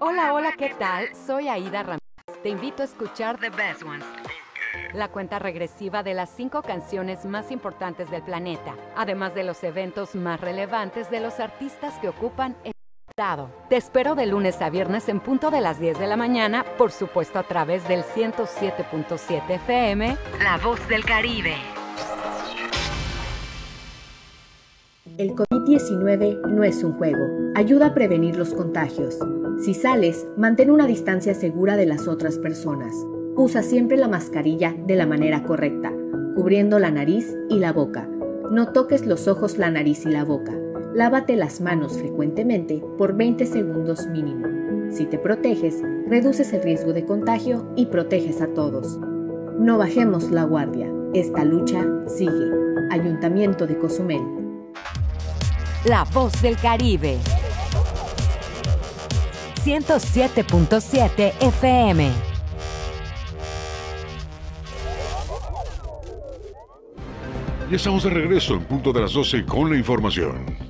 Hola, 0.00 0.32
hola, 0.32 0.54
¿qué 0.56 0.72
tal? 0.78 1.08
Soy 1.14 1.48
Aida 1.48 1.82
Ramírez. 1.82 2.42
Te 2.42 2.48
invito 2.48 2.80
a 2.80 2.86
escuchar 2.86 3.38
The 3.38 3.50
Best 3.50 3.82
Ones. 3.82 4.06
La 4.94 5.08
cuenta 5.08 5.40
regresiva 5.40 6.04
de 6.04 6.14
las 6.14 6.30
cinco 6.30 6.62
canciones 6.62 7.24
más 7.24 7.50
importantes 7.50 8.12
del 8.12 8.22
planeta, 8.22 8.76
además 8.94 9.34
de 9.34 9.42
los 9.42 9.64
eventos 9.64 10.14
más 10.14 10.40
relevantes 10.40 11.10
de 11.10 11.18
los 11.18 11.40
artistas 11.40 11.98
que 11.98 12.08
ocupan 12.08 12.54
el 12.62 12.72
estado. 13.08 13.50
Te 13.68 13.76
espero 13.76 14.14
de 14.14 14.26
lunes 14.26 14.62
a 14.62 14.70
viernes 14.70 15.08
en 15.08 15.18
punto 15.18 15.50
de 15.50 15.60
las 15.60 15.80
10 15.80 15.98
de 15.98 16.06
la 16.06 16.16
mañana, 16.16 16.64
por 16.78 16.92
supuesto 16.92 17.40
a 17.40 17.42
través 17.42 17.88
del 17.88 18.04
107.7 18.04 19.50
FM, 19.50 20.16
La 20.40 20.58
Voz 20.58 20.86
del 20.88 21.04
Caribe. 21.04 21.56
El 25.18 25.34
COVID-19 25.34 26.46
no 26.50 26.62
es 26.62 26.84
un 26.84 26.92
juego. 26.92 27.24
Ayuda 27.56 27.86
a 27.86 27.94
prevenir 27.94 28.36
los 28.36 28.54
contagios. 28.54 29.18
Si 29.64 29.74
sales, 29.74 30.24
mantén 30.36 30.70
una 30.70 30.86
distancia 30.86 31.34
segura 31.34 31.76
de 31.76 31.86
las 31.86 32.06
otras 32.06 32.38
personas. 32.38 32.94
Usa 33.36 33.62
siempre 33.62 33.96
la 33.96 34.06
mascarilla 34.06 34.76
de 34.86 34.94
la 34.94 35.06
manera 35.06 35.42
correcta, 35.42 35.92
cubriendo 36.36 36.78
la 36.78 36.92
nariz 36.92 37.36
y 37.50 37.58
la 37.58 37.72
boca. 37.72 38.08
No 38.52 38.72
toques 38.72 39.06
los 39.06 39.26
ojos, 39.26 39.58
la 39.58 39.72
nariz 39.72 40.06
y 40.06 40.10
la 40.10 40.24
boca. 40.24 40.52
Lávate 40.94 41.34
las 41.34 41.60
manos 41.60 41.98
frecuentemente 41.98 42.80
por 42.96 43.16
20 43.16 43.44
segundos 43.46 44.06
mínimo. 44.06 44.46
Si 44.92 45.06
te 45.06 45.18
proteges, 45.18 45.82
reduces 46.08 46.52
el 46.52 46.62
riesgo 46.62 46.92
de 46.92 47.04
contagio 47.04 47.68
y 47.74 47.86
proteges 47.86 48.40
a 48.40 48.46
todos. 48.46 49.00
No 49.58 49.78
bajemos 49.78 50.30
la 50.30 50.44
guardia. 50.44 50.88
Esta 51.12 51.44
lucha 51.44 51.84
sigue. 52.06 52.52
Ayuntamiento 52.92 53.66
de 53.66 53.76
Cozumel. 53.78 54.22
La 55.86 56.04
voz 56.04 56.40
del 56.40 56.56
Caribe. 56.56 57.18
107.7 59.64 61.32
FM. 61.40 62.33
Y 67.70 67.74
estamos 67.74 68.04
de 68.04 68.10
regreso 68.10 68.54
en 68.54 68.64
punto 68.64 68.92
de 68.92 69.00
las 69.00 69.12
12 69.12 69.44
con 69.46 69.70
la 69.70 69.76
información. 69.76 70.64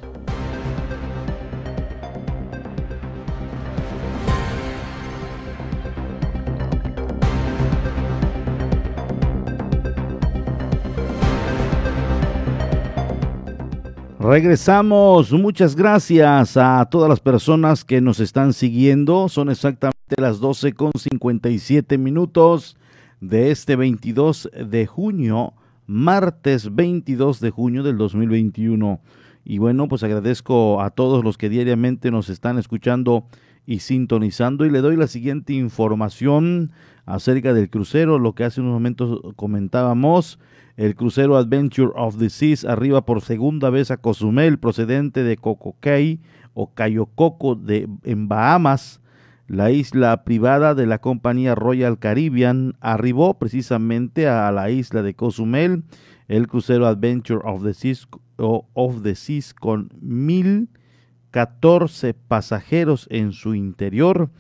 Regresamos. 14.25 15.33
Muchas 15.33 15.77
gracias 15.77 16.57
a 16.57 16.89
todas 16.91 17.11
las 17.11 17.21
personas 17.21 17.85
que 17.85 18.01
nos 18.01 18.21
están 18.21 18.55
siguiendo. 18.55 19.29
Son 19.29 19.51
exactamente 19.51 20.15
las 20.17 20.41
12 20.41 20.73
con 20.73 20.93
57 20.97 21.99
minutos 21.99 22.79
de 23.21 23.51
este 23.51 23.77
22 23.77 24.49
de 24.67 24.87
junio, 24.87 25.53
martes 25.87 26.75
22 26.75 27.41
de 27.41 27.51
junio 27.51 27.83
del 27.83 27.99
2021. 27.99 29.01
Y 29.45 29.59
bueno, 29.59 29.89
pues 29.89 30.03
agradezco 30.03 30.81
a 30.81 30.91
todos 30.91 31.23
los 31.23 31.37
que 31.37 31.49
diariamente 31.49 32.11
nos 32.11 32.31
están 32.31 32.59
escuchando 32.59 33.27
y 33.67 33.81
sintonizando 33.81 34.67
y 34.67 34.71
le 34.71 34.81
doy 34.81 34.97
la 34.97 35.07
siguiente 35.07 35.53
información 35.55 36.73
acerca 37.07 37.53
del 37.55 37.71
crucero, 37.71 38.19
lo 38.19 38.35
que 38.35 38.45
hace 38.45 38.61
unos 38.61 38.75
momentos 38.75 39.21
comentábamos, 39.37 40.39
el 40.77 40.97
crucero 40.97 41.37
Adventure 41.37 41.93
of 41.95 42.19
the 42.19 42.31
Seas 42.31 42.65
arriba 42.65 43.05
por 43.05 43.21
segunda 43.21 43.71
vez 43.71 43.91
a 43.91 43.97
Cozumel 43.97 44.59
procedente 44.59 45.23
de 45.23 45.37
Cococay 45.37 46.21
o 46.53 46.75
Cayococo 46.75 47.55
de 47.55 47.89
en 48.05 48.29
Bahamas. 48.29 49.01
La 49.47 49.71
isla 49.71 50.25
privada 50.25 50.75
de 50.75 50.87
la 50.87 51.01
compañía 51.01 51.55
Royal 51.55 51.99
Caribbean 51.99 52.77
arribó 52.81 53.39
precisamente 53.39 54.27
a 54.27 54.51
la 54.53 54.71
isla 54.71 55.03
de 55.03 55.13
Cozumel 55.15 55.85
el 56.29 56.49
crucero 56.49 56.87
Adventure 56.87 57.43
of 57.45 57.63
the 57.63 57.75
Seas, 57.75 58.09
of 58.39 59.03
Seas 59.15 59.53
con 59.53 59.91
1014 60.01 62.15
pasajeros 62.15 63.07
en 63.11 63.33
su 63.33 63.55
interior. 63.55 64.31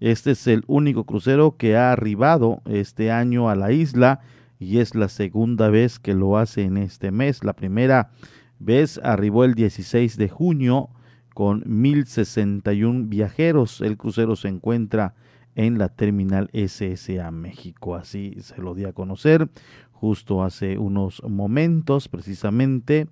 Este 0.00 0.32
es 0.32 0.46
el 0.46 0.64
único 0.66 1.04
crucero 1.04 1.56
que 1.56 1.74
ha 1.76 1.92
arribado 1.92 2.60
este 2.66 3.10
año 3.10 3.48
a 3.48 3.56
la 3.56 3.72
isla 3.72 4.20
y 4.58 4.76
es 4.78 4.94
la 4.94 5.08
segunda 5.08 5.70
vez 5.70 5.98
que 5.98 6.12
lo 6.14 6.36
hace 6.36 6.64
en 6.64 6.76
este 6.76 7.10
mes. 7.10 7.42
La 7.44 7.54
primera 7.54 8.10
vez 8.58 9.00
arribó 9.02 9.44
el 9.44 9.54
16 9.54 10.18
de 10.18 10.28
junio 10.28 10.90
con 11.34 11.62
1061 11.66 13.06
viajeros. 13.08 13.80
El 13.80 13.96
crucero 13.96 14.36
se 14.36 14.48
encuentra 14.48 15.14
en 15.54 15.78
la 15.78 15.88
terminal 15.88 16.50
SSA 16.52 17.30
México. 17.30 17.94
Así 17.94 18.36
se 18.40 18.60
lo 18.60 18.74
di 18.74 18.84
a 18.84 18.92
conocer 18.92 19.48
justo 19.92 20.42
hace 20.42 20.78
unos 20.78 21.22
momentos, 21.28 22.08
precisamente 22.08 23.06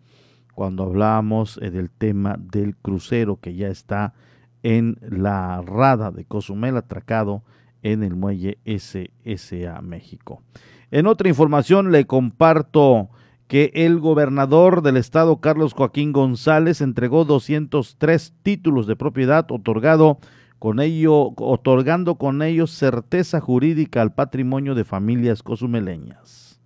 cuando 0.54 0.84
hablábamos 0.84 1.58
eh, 1.62 1.70
del 1.70 1.90
tema 1.90 2.36
del 2.38 2.76
crucero 2.76 3.36
que 3.36 3.54
ya 3.54 3.68
está 3.68 4.14
en 4.62 4.96
la 5.02 5.60
rada 5.60 6.10
de 6.10 6.24
Cozumel 6.24 6.76
atracado 6.78 7.44
en 7.82 8.02
el 8.02 8.16
muelle 8.16 8.58
SSA 8.64 9.80
México. 9.82 10.42
En 10.90 11.06
otra 11.06 11.28
información 11.28 11.92
le 11.92 12.06
comparto 12.06 13.10
que 13.48 13.72
el 13.74 13.98
gobernador 13.98 14.82
del 14.82 14.98
estado, 14.98 15.40
Carlos 15.40 15.72
Joaquín 15.72 16.12
González, 16.12 16.82
entregó 16.82 17.24
203 17.24 18.34
títulos 18.42 18.86
de 18.86 18.94
propiedad 18.94 19.50
otorgado 19.50 20.18
con 20.58 20.80
ello, 20.80 21.32
otorgando 21.36 22.16
con 22.16 22.42
ellos 22.42 22.70
certeza 22.70 23.40
jurídica 23.40 24.02
al 24.02 24.12
patrimonio 24.12 24.74
de 24.74 24.84
familias 24.84 25.42
cozumeleñas. 25.42 26.60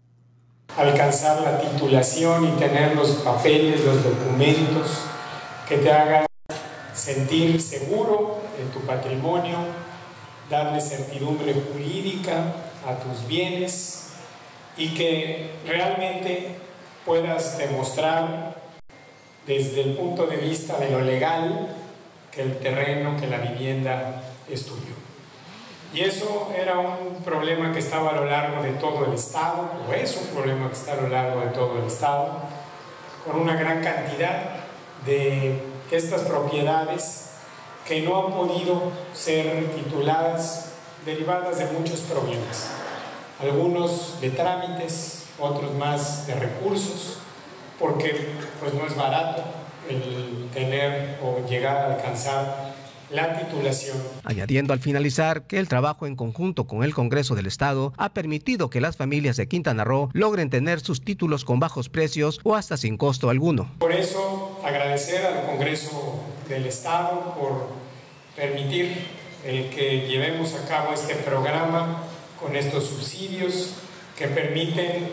Alcanzar 0.77 1.43
la 1.43 1.61
titulación 1.61 2.49
y 2.49 2.51
tener 2.59 2.97
los 2.97 3.11
papeles, 3.17 3.85
los 3.85 4.03
documentos 4.03 5.05
que 5.69 5.77
te 5.77 5.93
hagan 5.93 6.27
sentir 6.95 7.61
seguro 7.61 8.41
en 8.61 8.69
tu 8.71 8.81
patrimonio, 8.87 9.59
darle 10.51 10.81
certidumbre 10.81 11.55
jurídica 11.55 12.55
a 12.87 12.97
tus 12.97 13.29
bienes 13.29 14.15
y 14.77 14.89
que 14.95 15.51
realmente 15.67 16.57
puedas 17.05 17.59
demostrar 17.59 18.57
desde 19.47 19.83
el 19.83 19.95
punto 19.95 20.27
de 20.27 20.37
vista 20.37 20.79
de 20.79 20.91
lo 20.91 21.01
legal 21.01 21.69
que 22.31 22.43
el 22.43 22.59
terreno, 22.59 23.17
que 23.19 23.27
la 23.27 23.39
vivienda 23.39 24.23
es 24.49 24.65
tuyo. 24.67 24.95
Y 25.93 26.01
eso 26.01 26.51
era 26.57 26.79
un 26.79 27.23
problema 27.23 27.73
que 27.73 27.81
estaba 27.81 28.11
a 28.11 28.15
lo 28.15 28.25
largo 28.25 28.63
de 28.63 28.71
todo 28.73 29.05
el 29.05 29.13
Estado, 29.13 29.71
o 29.89 29.93
es 29.93 30.17
un 30.17 30.29
problema 30.29 30.69
que 30.69 30.75
está 30.75 30.95
a 30.95 31.03
lo 31.03 31.09
largo 31.09 31.41
de 31.41 31.49
todo 31.49 31.79
el 31.79 31.87
Estado, 31.87 32.31
con 33.27 33.41
una 33.41 33.57
gran 33.57 33.83
cantidad 33.83 34.63
de 35.05 35.61
estas 35.91 36.23
propiedades 36.23 37.33
que 37.87 38.01
no 38.01 38.25
han 38.25 38.33
podido 38.33 38.91
ser 39.13 39.67
tituladas 39.75 40.73
derivadas 41.05 41.59
de 41.59 41.67
muchos 41.67 42.01
problemas, 42.01 42.71
algunos 43.41 44.21
de 44.21 44.31
trámites, 44.31 45.22
otros 45.39 45.75
más 45.75 46.27
de 46.27 46.35
recursos, 46.35 47.19
porque 47.79 48.29
pues 48.61 48.75
no 48.75 48.87
es 48.87 48.97
barato 48.97 49.43
el 49.89 50.49
tener 50.53 51.19
o 51.23 51.47
llegar 51.49 51.77
a 51.77 51.95
alcanzar 51.95 52.73
la 53.11 53.39
titulación. 53.39 53.97
Añadiendo 54.25 54.73
al 54.73 54.81
finalizar 54.81 55.43
que 55.43 55.59
el 55.59 55.69
trabajo 55.69 56.07
en 56.07 56.17
conjunto 56.17 56.67
con 56.67 56.83
el 56.83 56.95
Congreso 56.95 57.35
del 57.35 57.47
Estado 57.47 57.93
ha 57.99 58.15
permitido 58.15 58.71
que 58.71 58.81
las 58.81 58.97
familias 58.97 59.37
de 59.37 59.49
Quintana 59.49 59.85
Roo 59.85 60.09
logren 60.13 60.51
tener 60.51 60.81
sus 60.81 61.05
títulos 61.05 61.45
con 61.45 61.61
bajos 61.61 61.89
precios 61.89 62.41
o 62.43 62.57
hasta 62.57 62.77
sin 62.77 62.97
costo 62.97 63.29
alguno. 63.29 63.71
Por 63.79 63.93
eso 63.93 64.61
agradecer 64.65 65.27
al 65.27 65.45
Congreso 65.45 66.23
del 66.49 66.67
Estado 66.67 67.35
por 67.39 67.69
permitir 68.35 69.07
el 69.45 69.69
que 69.71 70.07
llevemos 70.09 70.55
a 70.55 70.67
cabo 70.67 70.95
este 70.95 71.17
programa 71.17 72.05
con 72.41 72.57
estos 72.57 72.87
subsidios 72.87 73.75
que 74.17 74.29
permiten 74.29 75.11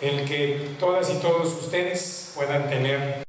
el 0.00 0.24
que 0.28 0.70
todas 0.78 1.10
y 1.10 1.14
todos 1.14 1.54
ustedes 1.54 2.32
puedan 2.34 2.68
tener 2.68 3.24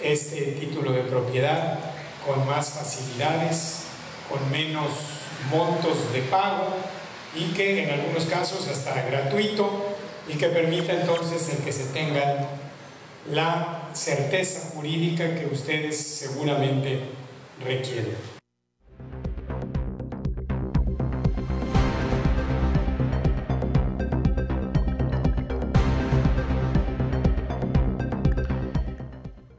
este 0.00 0.42
título 0.60 0.92
de 0.92 1.02
propiedad 1.02 1.78
con 2.26 2.46
más 2.46 2.70
facilidades, 2.70 3.84
con 4.28 4.50
menos 4.50 4.90
montos 5.50 6.12
de 6.12 6.22
pago 6.22 6.74
y 7.34 7.52
que 7.54 7.84
en 7.84 7.90
algunos 7.90 8.24
casos 8.26 8.68
hasta 8.68 9.02
gratuito 9.02 9.96
y 10.28 10.34
que 10.34 10.48
permita 10.48 10.92
entonces 10.92 11.48
el 11.50 11.64
que 11.64 11.72
se 11.72 11.84
tengan 11.86 12.48
la 13.30 13.88
certeza 13.92 14.70
jurídica 14.74 15.34
que 15.34 15.46
ustedes 15.46 15.96
seguramente 15.96 17.00
requieren. 17.64 18.35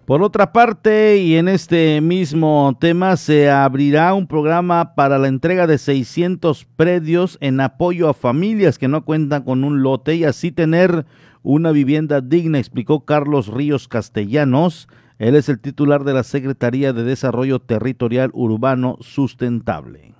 Por 0.08 0.24
otra 0.24 0.54
parte, 0.54 1.18
y 1.18 1.36
en 1.36 1.50
este 1.50 2.00
mismo 2.00 2.78
tema, 2.80 3.18
se 3.18 3.52
abrirá 3.52 4.14
un 4.14 4.26
programa 4.26 4.96
para 4.96 5.18
la 5.18 5.28
entrega 5.28 5.68
de 5.68 5.78
600 5.78 6.64
predios 6.78 7.38
en 7.42 7.60
apoyo 7.60 8.08
a 8.08 8.14
familias 8.14 8.78
que 8.78 8.88
no 8.88 9.04
cuentan 9.04 9.44
con 9.44 9.66
un 9.66 9.84
lote 9.84 10.16
y 10.16 10.24
así 10.24 10.54
tener 10.54 11.06
una 11.44 11.74
vivienda 11.74 12.22
digna, 12.22 12.58
explicó 12.58 13.04
Carlos 13.04 13.48
Ríos 13.50 13.90
Castellanos. 13.90 14.88
Él 15.20 15.36
es 15.36 15.50
el 15.50 15.60
titular 15.60 16.06
de 16.06 16.14
la 16.14 16.24
Secretaría 16.24 16.94
de 16.94 17.04
Desarrollo 17.04 17.60
Territorial 17.60 18.30
Urbano 18.32 18.96
Sustentable. 19.02 20.17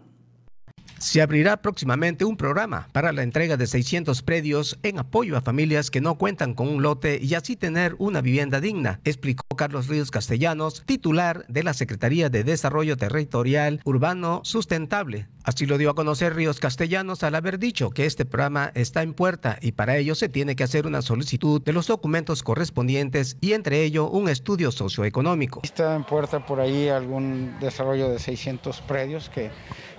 Se 1.00 1.22
abrirá 1.22 1.58
próximamente 1.58 2.26
un 2.26 2.38
programa 2.38 2.88
para 2.92 3.12
la 3.12 3.22
entrega 3.22 3.56
de 3.56 3.68
600 3.68 4.24
predios 4.24 4.80
en 4.82 4.98
apoyo 4.98 5.38
a 5.38 5.42
familias 5.42 5.92
que 5.92 6.02
no 6.02 6.18
cuentan 6.18 6.56
con 6.56 6.68
un 6.68 6.82
lote 6.82 7.20
y 7.22 7.36
así 7.36 7.56
tener 7.56 7.96
una 8.00 8.22
vivienda 8.22 8.60
digna, 8.60 9.00
explicó 9.04 9.44
Carlos 9.56 9.88
Ríos 9.88 10.10
Castellanos, 10.10 10.84
titular 10.88 11.46
de 11.48 11.64
la 11.64 11.76
Secretaría 11.76 12.30
de 12.30 12.44
Desarrollo 12.44 12.98
Territorial 12.98 13.80
Urbano 13.86 14.42
Sustentable. 14.44 15.28
Así 15.44 15.66
lo 15.66 15.78
dio 15.78 15.92
a 15.92 15.96
conocer 15.96 16.36
Ríos 16.36 16.60
Castellanos 16.60 17.24
al 17.24 17.36
haber 17.36 17.60
dicho 17.60 17.92
que 17.92 18.06
este 18.06 18.26
programa 18.26 18.72
está 18.74 19.02
en 19.04 19.14
puerta 19.14 19.60
y 19.62 19.74
para 19.74 19.98
ello 19.98 20.16
se 20.16 20.30
tiene 20.30 20.56
que 20.56 20.64
hacer 20.64 20.88
una 20.88 21.02
solicitud 21.02 21.62
de 21.62 21.74
los 21.74 21.88
documentos 21.88 22.44
correspondientes 22.44 23.38
y 23.40 23.54
entre 23.54 23.84
ello 23.84 24.10
un 24.10 24.30
estudio 24.30 24.72
socioeconómico. 24.72 25.62
Está 25.64 25.96
en 25.96 26.04
puerta 26.04 26.46
por 26.46 26.60
ahí 26.60 26.90
algún 26.90 27.56
desarrollo 27.62 28.10
de 28.10 28.20
600 28.20 28.82
predios 28.82 29.30
que 29.30 29.52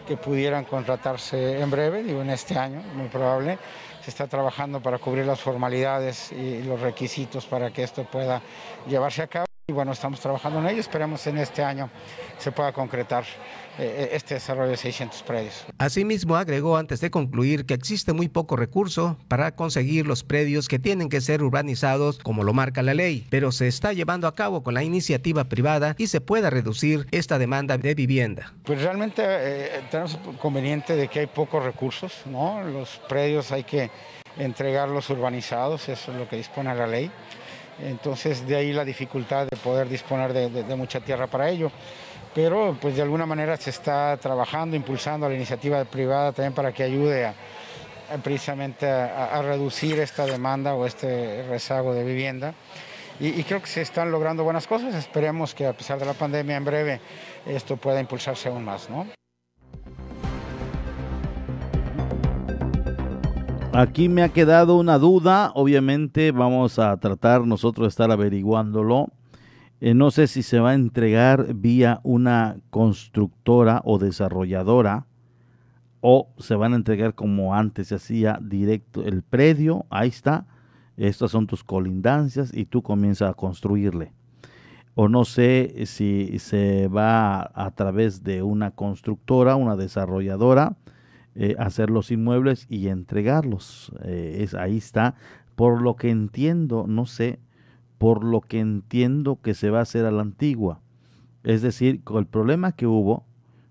que 0.09 0.17
pudieran 0.17 0.65
contratarse 0.65 1.61
en 1.61 1.71
breve, 1.71 2.03
digo 2.03 2.23
en 2.23 2.31
este 2.31 2.59
año, 2.59 2.81
muy 2.95 3.09
probable. 3.09 3.59
Se 4.03 4.09
está 4.09 4.27
trabajando 4.27 4.81
para 4.81 4.99
cubrir 4.99 5.27
las 5.27 5.39
formalidades 5.39 6.33
y 6.33 6.63
los 6.63 6.81
requisitos 6.81 7.45
para 7.45 7.71
que 7.71 7.83
esto 7.83 8.05
pueda 8.05 8.41
llevarse 8.89 9.23
a 9.23 9.27
cabo. 9.27 9.48
Y 9.71 9.75
bueno, 9.75 9.93
estamos 9.93 10.19
trabajando 10.21 10.61
en 10.61 10.69
ello, 10.69 10.81
esperamos 10.81 11.27
en 11.27 11.37
este 11.37 11.63
año 11.63 11.91
se 12.39 12.51
pueda 12.53 12.73
concretar 12.73 13.25
eh, 13.79 14.09
este 14.13 14.33
desarrollo 14.33 14.71
de 14.71 14.79
600 14.79 15.23
predios. 15.25 15.67
Asimismo, 15.77 16.37
agregó 16.37 16.79
antes 16.79 17.03
de 17.03 17.11
concluir 17.11 17.67
que 17.67 17.75
existe 17.75 18.15
muy 18.15 18.31
poco 18.31 18.57
recurso 18.57 19.19
para 19.29 19.55
conseguir 19.55 20.07
los 20.07 20.25
predios 20.25 20.69
que 20.69 20.79
tienen 20.79 21.11
que 21.11 21.21
ser 21.21 21.43
urbanizados 21.43 22.19
como 22.21 22.45
lo 22.45 22.55
marca 22.55 22.83
la 22.83 22.95
ley, 22.95 23.27
pero 23.29 23.53
se 23.53 23.69
está 23.69 23.93
llevando 23.93 24.27
a 24.27 24.35
cabo 24.35 24.63
con 24.63 24.73
la 24.73 24.85
iniciativa 24.85 25.45
privada 25.45 25.95
y 25.99 26.07
se 26.07 26.23
pueda 26.23 26.49
reducir 26.49 27.07
esta 27.11 27.39
demanda 27.39 27.77
de 27.77 27.95
vivienda. 27.95 28.55
Pues 28.65 28.81
realmente 28.81 29.23
eh, 29.23 29.83
tenemos 29.91 30.19
conveniente 30.41 30.97
de 30.97 31.09
que 31.09 31.21
hay 31.21 31.27
pocos 31.27 31.63
recursos, 31.63 32.23
¿no? 32.25 32.65
Los 32.65 33.03
predios 33.07 33.53
hay 33.53 33.65
que 33.65 33.91
entregarlos 34.39 35.11
urbanizados, 35.11 35.91
eso 35.91 36.13
es 36.13 36.17
lo 36.19 36.27
que 36.27 36.37
dispone 36.37 36.75
la 36.75 36.87
ley. 36.87 37.11
Entonces 37.83 38.47
de 38.47 38.57
ahí 38.57 38.73
la 38.73 38.85
dificultad 38.85 39.47
de 39.47 39.57
poder 39.57 39.89
disponer 39.89 40.33
de 40.33 40.77
mucha 40.77 41.01
tierra 41.01 41.27
para 41.27 41.49
ello 41.49 41.71
pero 42.35 42.77
pues 42.81 42.97
de 42.97 43.03
alguna 43.03 43.27
manera 43.27 43.57
se 43.57 43.71
está 43.71 44.17
trabajando, 44.17 44.77
impulsando 44.77 45.29
la 45.29 45.35
iniciativa 45.35 45.85
privada 45.85 46.33
también 46.33 46.53
para 46.53 46.73
que 46.73 46.85
ayude 46.85 47.33
precisamente 48.23 48.89
a, 48.89 49.43
reducir 49.43 49.99
esta 49.99 50.25
demanda 50.25 50.75
o 50.75 50.87
este 50.87 51.45
rezago 51.49 51.93
de 51.95 52.05
vivienda. 52.05 52.55
Y, 53.21 53.43
creo 53.43 53.61
que 53.61 53.67
se 53.67 53.83
están 53.83 54.13
logrando 54.13 54.45
buenas 54.45 54.69
cosas. 54.69 54.95
Esperemos 54.95 55.53
que 55.53 55.67
a 55.67 55.73
pesar 55.73 55.99
de 55.99 56.07
la 56.07 56.15
pandemia 56.15 56.57
en 56.57 56.65
breve 56.65 57.01
esto 57.45 57.77
pueda 57.77 57.99
impulsarse 57.99 58.49
aún 58.49 58.65
más, 58.65 58.89
¿no? 58.89 59.09
Aquí 63.79 64.09
me 64.09 64.25
ha 64.25 64.31
quedado 64.31 64.77
una 64.77 64.99
duda, 64.99 65.53
obviamente 65.55 66.33
vamos 66.33 66.81
a 66.81 66.97
tratar 66.97 67.47
nosotros 67.47 67.85
de 67.85 67.89
estar 67.91 68.11
averiguándolo. 68.11 69.13
Eh, 69.81 69.95
no 69.95 70.11
sé 70.11 70.27
si 70.27 70.43
se 70.43 70.59
va 70.59 70.71
a 70.71 70.75
entregar 70.75 71.55
vía 71.55 72.01
una 72.03 72.57
constructora 72.71 73.81
o 73.85 74.01
desarrolladora 74.01 75.07
o 76.01 76.29
se 76.39 76.57
van 76.57 76.73
a 76.73 76.77
entregar 76.77 77.15
como 77.15 77.55
antes 77.55 77.87
se 77.87 77.95
hacía 77.95 78.41
directo 78.43 79.05
el 79.05 79.23
predio, 79.23 79.87
ahí 79.91 80.09
está, 80.09 80.49
estas 80.97 81.31
son 81.31 81.47
tus 81.47 81.63
colindancias 81.63 82.53
y 82.53 82.65
tú 82.65 82.83
comienzas 82.83 83.31
a 83.31 83.35
construirle. 83.35 84.11
O 84.97 85.09
no 85.09 85.25
sé 85.25 85.87
si 85.87 86.37
se 86.41 86.89
va 86.89 87.49
a, 87.55 87.71
través 87.77 88.25
de 88.25 88.43
una 88.43 88.73
constructora, 88.73 89.55
una 89.55 89.77
desarrolladora, 89.77 90.77
eh, 91.41 91.55
hacer 91.57 91.89
los 91.89 92.11
inmuebles 92.11 92.67
y 92.69 92.89
entregarlos. 92.89 93.93
Eh, 94.03 94.39
es, 94.41 94.55
ahí 94.55 94.77
está. 94.77 95.15
Por 95.55 95.81
lo 95.81 95.95
que 95.95 96.11
entiendo, 96.11 96.87
no 96.89 97.07
sé, 97.07 97.39
por 97.97 98.25
lo 98.25 98.41
que 98.41 98.59
entiendo 98.59 99.41
que 99.41 99.55
se 99.55 99.71
va 99.71 99.79
a 99.79 99.83
hacer 99.83 100.05
a 100.05 100.11
la 100.11 100.23
antigua. 100.23 100.81
Es 101.45 101.63
decir, 101.63 102.03
el 102.13 102.27
problema 102.27 102.73
que 102.73 102.89
hubo 102.89 103.25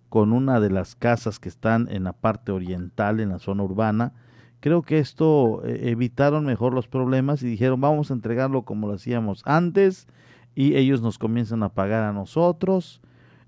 con 0.07 0.31
una 0.31 0.61
de 0.61 0.69
las 0.69 0.95
casas 0.95 1.39
que 1.39 1.49
están 1.49 1.89
en 1.91 2.05
la 2.05 2.13
parte 2.13 2.53
oriental, 2.53 3.19
en 3.19 3.29
la 3.29 3.39
zona 3.39 3.63
urbana, 3.63 4.13
creo 4.61 4.81
que 4.81 4.99
esto 4.99 5.61
eh, 5.65 5.89
evitaron 5.91 6.45
mejor 6.45 6.73
los 6.73 6.87
problemas 6.87 7.43
y 7.43 7.47
dijeron 7.47 7.81
vamos 7.81 8.11
a 8.11 8.13
entregarlo 8.13 8.61
como 8.61 8.87
lo 8.87 8.93
hacíamos 8.93 9.41
antes 9.43 10.07
y 10.55 10.77
ellos 10.77 11.01
nos 11.01 11.17
comienzan 11.17 11.63
a 11.63 11.73
pagar 11.73 12.03
a 12.03 12.13
nosotros 12.13 13.01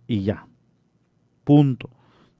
y 0.07 0.24
ya. 0.24 0.45
Punto. 1.45 1.89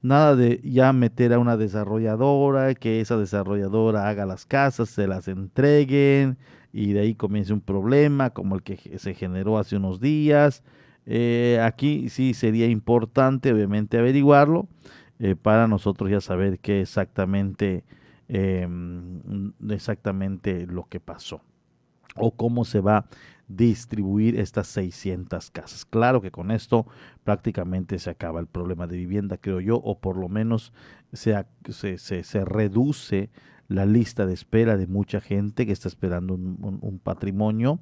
Nada 0.02 0.34
de 0.34 0.60
ya 0.64 0.92
meter 0.94 1.32
a 1.34 1.38
una 1.38 1.56
desarrolladora, 1.58 2.74
que 2.74 3.00
esa 3.00 3.18
desarrolladora 3.18 4.08
haga 4.08 4.24
las 4.24 4.46
casas, 4.46 4.88
se 4.88 5.06
las 5.06 5.28
entreguen 5.28 6.38
y 6.72 6.92
de 6.92 7.00
ahí 7.00 7.14
comience 7.14 7.52
un 7.52 7.60
problema 7.60 8.30
como 8.30 8.54
el 8.54 8.62
que 8.62 8.98
se 8.98 9.14
generó 9.14 9.58
hace 9.58 9.76
unos 9.76 10.00
días. 10.00 10.62
Eh, 11.06 11.60
aquí 11.62 12.08
sí 12.08 12.34
sería 12.34 12.66
importante 12.66 13.52
obviamente 13.52 13.98
averiguarlo 13.98 14.68
eh, 15.18 15.36
para 15.36 15.66
nosotros 15.68 16.10
ya 16.10 16.20
saber 16.20 16.60
qué 16.60 16.80
exactamente, 16.82 17.84
em, 18.28 19.52
exactamente 19.68 20.66
lo 20.66 20.86
que 20.88 21.00
pasó 21.00 21.42
o 22.16 22.30
cómo 22.32 22.64
se 22.64 22.80
va 22.80 22.96
a 22.98 23.06
distribuir 23.48 24.38
estas 24.38 24.68
600 24.68 25.50
casas. 25.50 25.84
Claro 25.84 26.20
que 26.20 26.30
con 26.30 26.50
esto 26.50 26.86
prácticamente 27.24 27.98
se 27.98 28.10
acaba 28.10 28.40
el 28.40 28.46
problema 28.46 28.86
de 28.86 28.96
vivienda, 28.96 29.38
creo 29.38 29.60
yo, 29.60 29.76
o 29.76 29.98
por 29.98 30.16
lo 30.16 30.28
menos 30.28 30.72
se, 31.12 31.44
se, 31.68 31.98
se 31.98 32.44
reduce 32.44 33.30
la 33.70 33.86
lista 33.86 34.26
de 34.26 34.34
espera 34.34 34.76
de 34.76 34.88
mucha 34.88 35.20
gente 35.20 35.64
que 35.64 35.72
está 35.72 35.88
esperando 35.88 36.34
un, 36.34 37.00
patrimonio 37.02 37.78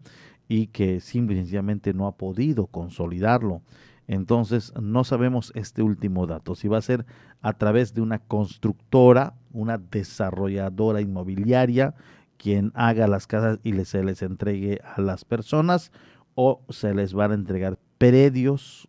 y 0.47 0.66
que 0.66 1.01
simple 1.01 1.35
y 1.35 1.39
sencillamente 1.39 1.95
no 1.95 2.07
ha 2.07 2.16
podido 2.16 2.66
consolidarlo. 2.66 3.62
Entonces, 4.07 4.72
no 4.81 5.03
sabemos 5.05 5.51
este 5.55 5.83
último 5.83 6.26
dato, 6.26 6.55
si 6.55 6.68
va 6.68 6.76
a 6.76 6.83
ser 6.83 7.07
a 7.41 7.55
través 7.55 7.95
de 7.95 8.03
una 8.03 8.18
constructora, 8.18 9.35
una 9.51 9.79
desarrolladora 9.79 11.01
inmobiliaria, 11.01 11.95
quien 12.39 12.72
haga 12.74 13.07
las 13.07 13.26
casas 13.26 13.59
y 13.62 13.72
se 13.84 14.03
les 14.03 14.22
entregue 14.22 14.80
a 14.82 15.01
las 15.01 15.24
personas, 15.24 15.93
o 16.34 16.62
se 16.70 16.95
les 16.95 17.12
van 17.12 17.32
a 17.32 17.34
entregar 17.34 17.78
predios, 17.99 18.89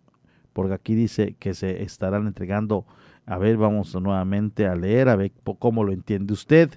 porque 0.53 0.75
aquí 0.75 0.95
dice 0.95 1.35
que 1.39 1.53
se 1.53 1.83
estarán 1.83 2.27
entregando 2.27 2.85
a 3.25 3.37
ver, 3.37 3.57
vamos 3.57 3.93
nuevamente 3.93 4.65
a 4.65 4.75
leer, 4.75 5.07
a 5.07 5.15
ver 5.15 5.31
cómo 5.59 5.83
lo 5.83 5.91
entiende 5.91 6.33
usted. 6.33 6.71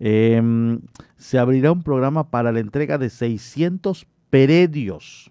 Em, 0.00 0.80
se 1.16 1.38
abrirá 1.38 1.70
un 1.70 1.84
programa 1.84 2.28
para 2.28 2.50
la 2.50 2.58
entrega 2.58 2.98
de 2.98 3.08
600 3.08 4.08
predios. 4.28 5.30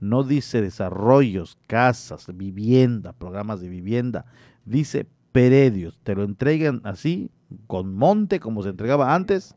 No 0.00 0.24
dice 0.24 0.60
desarrollos, 0.60 1.58
casas, 1.68 2.26
vivienda, 2.34 3.12
programas 3.12 3.60
de 3.60 3.68
vivienda. 3.68 4.26
Dice 4.64 5.06
predios. 5.30 6.00
Te 6.02 6.16
lo 6.16 6.24
entregan 6.24 6.80
así, 6.82 7.30
con 7.68 7.94
monte, 7.94 8.40
como 8.40 8.64
se 8.64 8.70
entregaba 8.70 9.14
antes. 9.14 9.54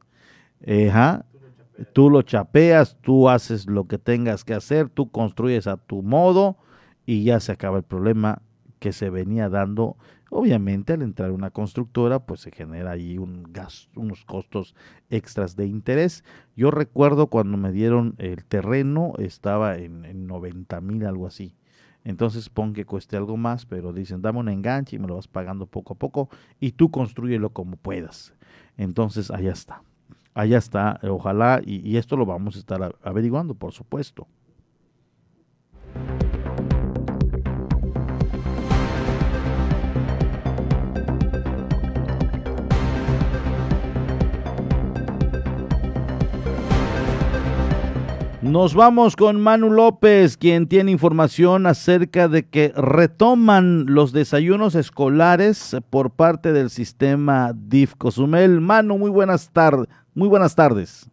Tú 1.93 2.09
lo 2.09 2.23
chapeas, 2.23 2.97
tú 3.01 3.29
haces 3.29 3.67
lo 3.67 3.87
que 3.87 3.97
tengas 3.97 4.43
que 4.43 4.55
hacer, 4.55 4.89
tú 4.89 5.11
construyes 5.11 5.67
a 5.67 5.77
tu 5.77 6.01
modo 6.01 6.57
y 7.05 7.23
ya 7.23 7.39
se 7.39 7.51
acaba 7.51 7.77
el 7.77 7.83
problema 7.83 8.41
que 8.79 8.91
se 8.91 9.09
venía 9.09 9.49
dando. 9.49 9.95
Obviamente 10.29 10.93
al 10.93 11.03
entrar 11.03 11.31
una 11.31 11.51
constructora 11.51 12.19
pues 12.19 12.41
se 12.41 12.51
genera 12.51 12.91
ahí 12.91 13.17
un 13.17 13.43
gas, 13.53 13.89
unos 13.95 14.25
costos 14.25 14.75
extras 15.09 15.55
de 15.55 15.67
interés. 15.67 16.23
Yo 16.55 16.71
recuerdo 16.71 17.27
cuando 17.27 17.57
me 17.57 17.71
dieron 17.71 18.15
el 18.17 18.43
terreno 18.43 19.13
estaba 19.19 19.77
en, 19.77 20.03
en 20.03 20.27
90 20.27 20.81
mil, 20.81 21.05
algo 21.05 21.27
así. 21.27 21.55
Entonces 22.03 22.49
pon 22.49 22.73
que 22.73 22.85
cueste 22.85 23.17
algo 23.17 23.37
más, 23.37 23.65
pero 23.65 23.93
dicen 23.93 24.21
dame 24.21 24.39
un 24.39 24.49
enganche 24.49 24.95
y 24.95 24.99
me 24.99 25.07
lo 25.07 25.15
vas 25.15 25.27
pagando 25.27 25.67
poco 25.67 25.93
a 25.93 25.97
poco 25.97 26.29
y 26.59 26.71
tú 26.71 26.89
construyelo 26.89 27.51
como 27.51 27.77
puedas. 27.77 28.33
Entonces 28.77 29.29
allá 29.31 29.51
está. 29.51 29.83
Allá 30.37 30.59
está, 30.59 30.99
ojalá, 31.01 31.61
y, 31.65 31.77
y 31.89 31.97
esto 31.97 32.15
lo 32.15 32.23
vamos 32.23 32.55
a 32.57 32.59
estar 32.59 32.95
averiguando, 33.01 33.55
por 33.55 33.73
supuesto. 33.73 34.27
Nos 48.43 48.75
vamos 48.75 49.15
con 49.15 49.41
Manu 49.41 49.71
López, 49.71 50.37
quien 50.37 50.67
tiene 50.67 50.91
información 50.91 51.65
acerca 51.65 52.27
de 52.27 52.43
que 52.43 52.71
retoman 52.75 53.87
los 53.87 54.13
desayunos 54.13 54.75
escolares 54.75 55.75
por 55.89 56.11
parte 56.11 56.53
del 56.53 56.69
sistema 56.69 57.53
DIF 57.55 57.95
Cozumel. 57.95 58.61
Manu, 58.61 58.99
muy 58.99 59.09
buenas 59.09 59.49
tardes. 59.49 59.87
Muy 60.17 60.29
buenas 60.29 60.55
tardes. 60.55 61.07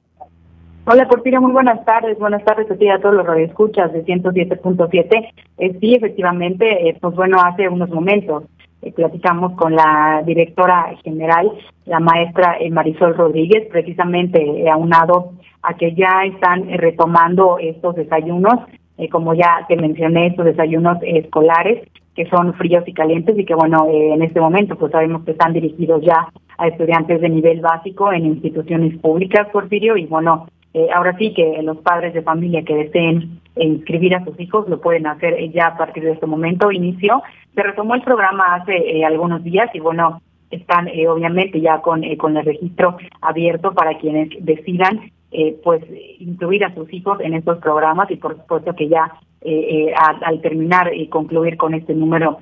Hola 0.86 1.06
Porfirio, 1.06 1.42
muy 1.42 1.52
buenas 1.52 1.84
tardes. 1.84 2.18
Buenas 2.18 2.42
tardes 2.42 2.70
a 2.70 2.74
ti 2.74 2.88
a 2.88 2.98
todos 2.98 3.14
los 3.14 3.26
radioescuchas 3.26 3.92
de 3.92 4.02
107.7. 4.02 5.32
Eh, 5.58 5.76
sí, 5.78 5.94
efectivamente, 5.94 6.88
eh, 6.88 6.96
pues 6.98 7.14
bueno, 7.14 7.36
hace 7.44 7.68
unos 7.68 7.90
momentos 7.90 8.44
eh, 8.80 8.92
platicamos 8.92 9.52
con 9.56 9.76
la 9.76 10.22
directora 10.24 10.94
general, 11.04 11.52
la 11.84 12.00
maestra 12.00 12.56
Marisol 12.70 13.14
Rodríguez, 13.14 13.68
precisamente 13.70 14.70
aunado 14.70 15.32
a 15.60 15.74
que 15.74 15.94
ya 15.94 16.24
están 16.24 16.70
eh, 16.70 16.78
retomando 16.78 17.58
estos 17.58 17.96
desayunos, 17.96 18.54
eh, 18.96 19.10
como 19.10 19.34
ya 19.34 19.66
te 19.68 19.76
mencioné, 19.76 20.28
estos 20.28 20.46
desayunos 20.46 20.96
escolares 21.02 21.86
que 22.14 22.26
son 22.26 22.54
fríos 22.54 22.84
y 22.86 22.92
calientes 22.92 23.38
y 23.38 23.44
que 23.44 23.54
bueno, 23.54 23.86
eh, 23.88 24.14
en 24.14 24.22
este 24.22 24.40
momento 24.40 24.76
pues 24.76 24.92
sabemos 24.92 25.24
que 25.24 25.32
están 25.32 25.52
dirigidos 25.52 26.02
ya 26.02 26.28
a 26.58 26.68
estudiantes 26.68 27.20
de 27.20 27.28
nivel 27.28 27.60
básico 27.60 28.12
en 28.12 28.26
instituciones 28.26 28.96
públicas, 28.98 29.48
Porfirio, 29.52 29.96
y 29.96 30.06
bueno, 30.06 30.46
ahora 30.94 31.16
sí 31.18 31.32
que 31.34 31.62
los 31.62 31.78
padres 31.78 32.14
de 32.14 32.22
familia 32.22 32.64
que 32.64 32.74
deseen 32.74 33.40
inscribir 33.56 34.14
a 34.14 34.24
sus 34.24 34.38
hijos 34.40 34.68
lo 34.68 34.80
pueden 34.80 35.06
hacer 35.06 35.36
ya 35.52 35.68
a 35.68 35.76
partir 35.76 36.02
de 36.04 36.12
este 36.12 36.26
momento. 36.26 36.72
Inició, 36.72 37.22
se 37.54 37.62
retomó 37.62 37.94
el 37.94 38.02
programa 38.02 38.56
hace 38.56 39.04
algunos 39.04 39.42
días 39.44 39.70
y 39.74 39.80
bueno, 39.80 40.20
están 40.50 40.88
obviamente 41.08 41.60
ya 41.60 41.80
con, 41.80 42.02
con 42.16 42.36
el 42.36 42.44
registro 42.44 42.96
abierto 43.20 43.72
para 43.72 43.98
quienes 43.98 44.30
decidan 44.44 45.00
eh, 45.36 45.58
pues 45.64 45.82
incluir 46.20 46.64
a 46.64 46.72
sus 46.76 46.92
hijos 46.92 47.18
en 47.18 47.34
estos 47.34 47.58
programas 47.58 48.08
y 48.08 48.14
por 48.14 48.36
supuesto 48.36 48.72
que 48.76 48.86
ya 48.86 49.18
eh, 49.40 49.88
eh, 49.88 49.94
al, 50.22 50.40
terminar 50.40 50.94
y 50.94 51.08
concluir 51.08 51.56
con 51.56 51.74
este 51.74 51.92
número 51.92 52.38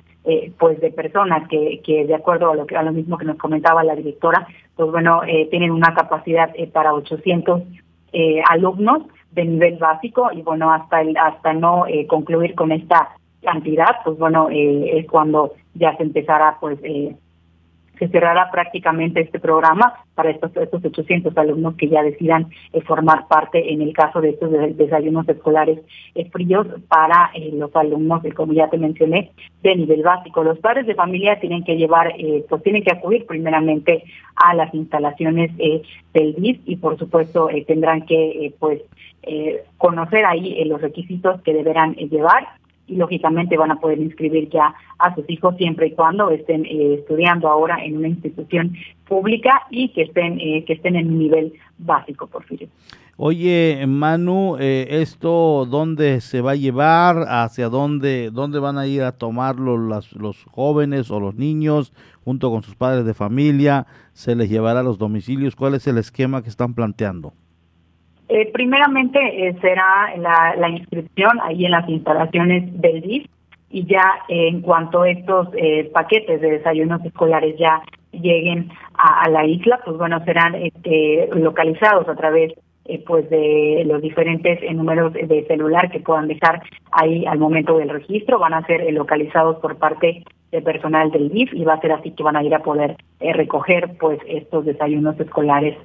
pues 0.58 0.78
de 0.78 0.90
personas 0.90 1.48
que, 1.48 1.80
que 1.82 2.04
de 2.04 2.14
acuerdo 2.14 2.50
a 2.50 2.54
lo 2.54 2.66
que 2.66 2.76
a 2.76 2.82
lo 2.82 2.92
mismo 2.92 3.16
que 3.16 3.24
nos 3.24 3.38
comentaba 3.38 3.82
la 3.82 3.96
directora 3.96 4.46
pues 4.76 4.90
bueno 4.90 5.22
tienen 5.50 5.70
una 5.70 5.94
capacidad 5.94 6.50
para 6.72 6.92
800 6.92 7.62
alumnos 8.50 9.02
de 9.32 9.44
nivel 9.46 9.78
básico 9.78 10.30
y 10.30 10.42
bueno 10.42 10.70
hasta 10.70 11.00
el 11.00 11.16
hasta 11.16 11.54
no 11.54 11.86
concluir 12.08 12.54
con 12.54 12.70
esta 12.72 13.16
cantidad 13.42 13.96
pues 14.04 14.16
bueno 14.18 14.48
es 14.50 15.06
cuando 15.08 15.54
ya 15.74 15.96
se 15.96 16.04
empezará 16.04 16.58
pues 16.60 16.78
se 17.98 18.08
cerrará 18.08 18.50
prácticamente 18.50 19.20
este 19.20 19.38
programa 19.38 19.94
para 20.14 20.30
estos, 20.30 20.54
estos 20.56 20.84
800 20.84 21.36
alumnos 21.36 21.76
que 21.76 21.88
ya 21.88 22.02
decidan 22.02 22.48
eh, 22.72 22.80
formar 22.82 23.28
parte 23.28 23.72
en 23.72 23.82
el 23.82 23.92
caso 23.92 24.20
de 24.20 24.30
estos 24.30 24.50
desayunos 24.76 25.28
escolares 25.28 25.80
eh, 26.14 26.28
fríos 26.30 26.66
para 26.88 27.30
eh, 27.34 27.50
los 27.52 27.74
alumnos, 27.76 28.22
como 28.34 28.52
ya 28.52 28.68
te 28.68 28.78
mencioné, 28.78 29.30
de 29.62 29.76
nivel 29.76 30.02
básico. 30.02 30.42
Los 30.42 30.58
padres 30.58 30.86
de 30.86 30.94
familia 30.94 31.38
tienen 31.38 31.64
que 31.64 31.76
llevar, 31.76 32.12
pues 32.48 32.62
tienen 32.62 32.82
que 32.82 32.92
acudir 32.92 33.26
primeramente 33.26 34.04
a 34.34 34.54
las 34.54 34.74
instalaciones 34.74 35.56
del 35.56 36.34
DIS 36.34 36.60
y 36.66 36.76
por 36.76 36.98
supuesto 36.98 37.48
tendrán 37.66 38.04
que 38.06 38.52
pues 38.58 38.82
conocer 39.78 40.24
ahí 40.24 40.64
los 40.64 40.80
requisitos 40.80 41.40
que 41.42 41.54
deberán 41.54 41.94
llevar 41.94 42.48
y 42.86 42.96
lógicamente 42.96 43.56
van 43.56 43.70
a 43.70 43.80
poder 43.80 43.98
inscribir 43.98 44.48
ya 44.50 44.74
a 44.98 45.14
sus 45.14 45.28
hijos 45.28 45.56
siempre 45.56 45.88
y 45.88 45.90
cuando 45.92 46.30
estén 46.30 46.64
eh, 46.64 46.94
estudiando 46.94 47.48
ahora 47.48 47.84
en 47.84 47.98
una 47.98 48.08
institución 48.08 48.74
pública 49.06 49.62
y 49.70 49.90
que 49.90 50.02
estén 50.02 50.38
eh, 50.40 50.64
que 50.66 50.74
estén 50.74 50.96
en 50.96 51.08
un 51.08 51.18
nivel 51.18 51.52
básico, 51.78 52.26
Porfirio. 52.26 52.68
Oye, 53.16 53.84
Manu, 53.86 54.56
eh, 54.58 54.86
¿esto 54.88 55.66
dónde 55.70 56.20
se 56.20 56.40
va 56.40 56.52
a 56.52 56.56
llevar? 56.56 57.26
¿Hacia 57.28 57.68
dónde, 57.68 58.30
dónde 58.32 58.58
van 58.58 58.78
a 58.78 58.86
ir 58.86 59.02
a 59.02 59.12
tomarlo 59.12 59.76
las, 59.76 60.12
los 60.14 60.44
jóvenes 60.50 61.10
o 61.10 61.20
los 61.20 61.34
niños 61.34 61.92
junto 62.24 62.50
con 62.50 62.62
sus 62.62 62.74
padres 62.74 63.04
de 63.04 63.14
familia? 63.14 63.86
¿Se 64.12 64.34
les 64.34 64.48
llevará 64.48 64.80
a 64.80 64.82
los 64.82 64.98
domicilios? 64.98 65.56
¿Cuál 65.56 65.74
es 65.74 65.86
el 65.86 65.98
esquema 65.98 66.42
que 66.42 66.48
están 66.48 66.74
planteando? 66.74 67.34
Eh, 68.28 68.50
primeramente 68.52 69.18
eh, 69.20 69.56
será 69.60 70.14
la, 70.16 70.68
inscripción 70.68 71.38
ahí 71.42 71.64
en 71.64 71.72
las 71.72 71.88
instalaciones 71.88 72.80
del 72.80 73.02
DIF 73.02 73.26
y 73.70 73.84
ya 73.86 74.20
en 74.28 74.60
cuanto 74.60 75.04
estos 75.04 75.48
paquetes 75.92 76.40
de 76.40 76.50
desayunos 76.52 77.04
escolares 77.04 77.56
ya 77.58 77.82
lleguen 78.12 78.70
a, 78.94 79.28
la 79.30 79.46
isla, 79.46 79.80
pues 79.84 79.96
bueno, 79.96 80.22
serán 80.24 80.54
este, 80.54 81.28
localizados 81.32 82.08
a 82.08 82.14
través 82.14 82.52
eh, 82.84 83.02
pues 83.06 83.30
de 83.30 83.84
los 83.86 84.02
diferentes 84.02 84.58
eh, 84.60 84.74
números 84.74 85.12
de 85.12 85.44
celular 85.46 85.88
que 85.90 86.00
puedan 86.00 86.26
dejar 86.26 86.62
ahí 86.90 87.24
al 87.26 87.38
momento 87.38 87.78
del 87.78 87.88
registro. 87.88 88.40
Van 88.40 88.54
a 88.54 88.66
ser 88.66 88.80
eh, 88.80 88.90
localizados 88.90 89.58
por 89.58 89.76
parte 89.76 90.24
del 90.50 90.62
personal 90.64 91.12
del 91.12 91.30
DIF 91.30 91.54
y 91.54 91.62
va 91.62 91.74
a 91.74 91.80
ser 91.80 91.92
así 91.92 92.10
que 92.10 92.24
van 92.24 92.36
a 92.36 92.42
ir 92.42 92.54
a 92.54 92.62
poder 92.62 92.96
recoger 93.20 93.96
pues 93.98 94.18
estos 94.26 94.64
desayunos 94.64 95.18
escolares 95.18 95.78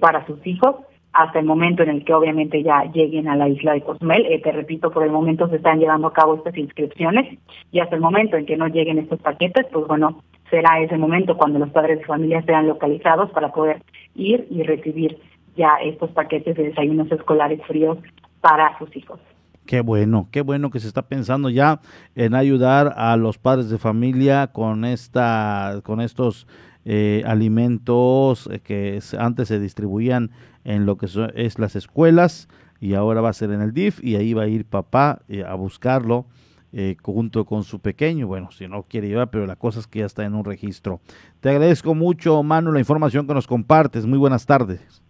para 0.00 0.26
sus 0.26 0.44
hijos 0.44 0.76
hasta 1.18 1.40
el 1.40 1.46
momento 1.46 1.82
en 1.82 1.88
el 1.88 2.04
que 2.04 2.14
obviamente 2.14 2.62
ya 2.62 2.84
lleguen 2.92 3.28
a 3.28 3.34
la 3.34 3.48
isla 3.48 3.72
de 3.72 3.80
Cozumel. 3.80 4.24
te 4.40 4.52
repito, 4.52 4.92
por 4.92 5.02
el 5.02 5.10
momento 5.10 5.48
se 5.48 5.56
están 5.56 5.80
llevando 5.80 6.06
a 6.06 6.12
cabo 6.12 6.36
estas 6.36 6.56
inscripciones 6.56 7.38
y 7.72 7.80
hasta 7.80 7.96
el 7.96 8.00
momento 8.00 8.36
en 8.36 8.46
que 8.46 8.56
no 8.56 8.68
lleguen 8.68 8.98
estos 8.98 9.18
paquetes, 9.18 9.66
pues 9.72 9.84
bueno, 9.88 10.22
será 10.48 10.78
ese 10.80 10.96
momento 10.96 11.36
cuando 11.36 11.58
los 11.58 11.70
padres 11.70 11.98
de 11.98 12.04
familia 12.04 12.40
sean 12.42 12.68
localizados 12.68 13.30
para 13.30 13.50
poder 13.50 13.82
ir 14.14 14.46
y 14.48 14.62
recibir 14.62 15.18
ya 15.56 15.70
estos 15.82 16.10
paquetes 16.10 16.56
de 16.56 16.68
desayunos 16.68 17.10
escolares 17.10 17.60
fríos 17.66 17.98
para 18.40 18.78
sus 18.78 18.96
hijos. 18.96 19.18
Qué 19.66 19.80
bueno, 19.80 20.28
qué 20.30 20.42
bueno 20.42 20.70
que 20.70 20.78
se 20.78 20.86
está 20.86 21.02
pensando 21.02 21.50
ya 21.50 21.80
en 22.14 22.36
ayudar 22.36 22.94
a 22.96 23.16
los 23.16 23.38
padres 23.38 23.70
de 23.70 23.78
familia 23.78 24.46
con 24.52 24.84
esta, 24.84 25.80
con 25.82 26.00
estos 26.00 26.46
eh, 26.84 27.22
alimentos 27.26 28.48
que 28.62 29.00
antes 29.18 29.48
se 29.48 29.58
distribuían 29.58 30.30
en 30.68 30.84
lo 30.84 30.98
que 30.98 31.06
es 31.34 31.58
las 31.58 31.76
escuelas 31.76 32.46
y 32.78 32.92
ahora 32.94 33.22
va 33.22 33.30
a 33.30 33.32
ser 33.32 33.50
en 33.52 33.62
el 33.62 33.72
DIF 33.72 34.04
y 34.04 34.16
ahí 34.16 34.34
va 34.34 34.42
a 34.42 34.48
ir 34.48 34.66
papá 34.66 35.22
eh, 35.26 35.42
a 35.42 35.54
buscarlo 35.54 36.26
eh, 36.74 36.96
junto 37.02 37.46
con 37.46 37.64
su 37.64 37.80
pequeño. 37.80 38.26
Bueno, 38.26 38.50
si 38.50 38.68
no 38.68 38.82
quiere 38.82 39.08
llevar, 39.08 39.30
pero 39.30 39.46
la 39.46 39.56
cosa 39.56 39.80
es 39.80 39.86
que 39.86 40.00
ya 40.00 40.06
está 40.06 40.26
en 40.26 40.34
un 40.34 40.44
registro. 40.44 41.00
Te 41.40 41.48
agradezco 41.48 41.94
mucho, 41.94 42.42
Manu, 42.42 42.70
la 42.70 42.80
información 42.80 43.26
que 43.26 43.32
nos 43.32 43.46
compartes. 43.46 44.04
Muy 44.04 44.18
buenas 44.18 44.44
tardes. 44.44 45.02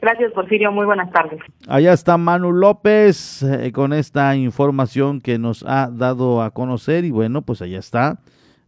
Gracias, 0.00 0.32
Porfirio. 0.32 0.70
Muy 0.70 0.86
buenas 0.86 1.10
tardes. 1.10 1.40
Allá 1.66 1.92
está 1.92 2.16
Manu 2.16 2.52
López 2.52 3.42
eh, 3.42 3.72
con 3.72 3.92
esta 3.92 4.36
información 4.36 5.20
que 5.20 5.38
nos 5.38 5.64
ha 5.64 5.90
dado 5.90 6.40
a 6.40 6.52
conocer 6.52 7.04
y 7.04 7.10
bueno, 7.10 7.42
pues 7.42 7.62
allá 7.62 7.80
está, 7.80 8.20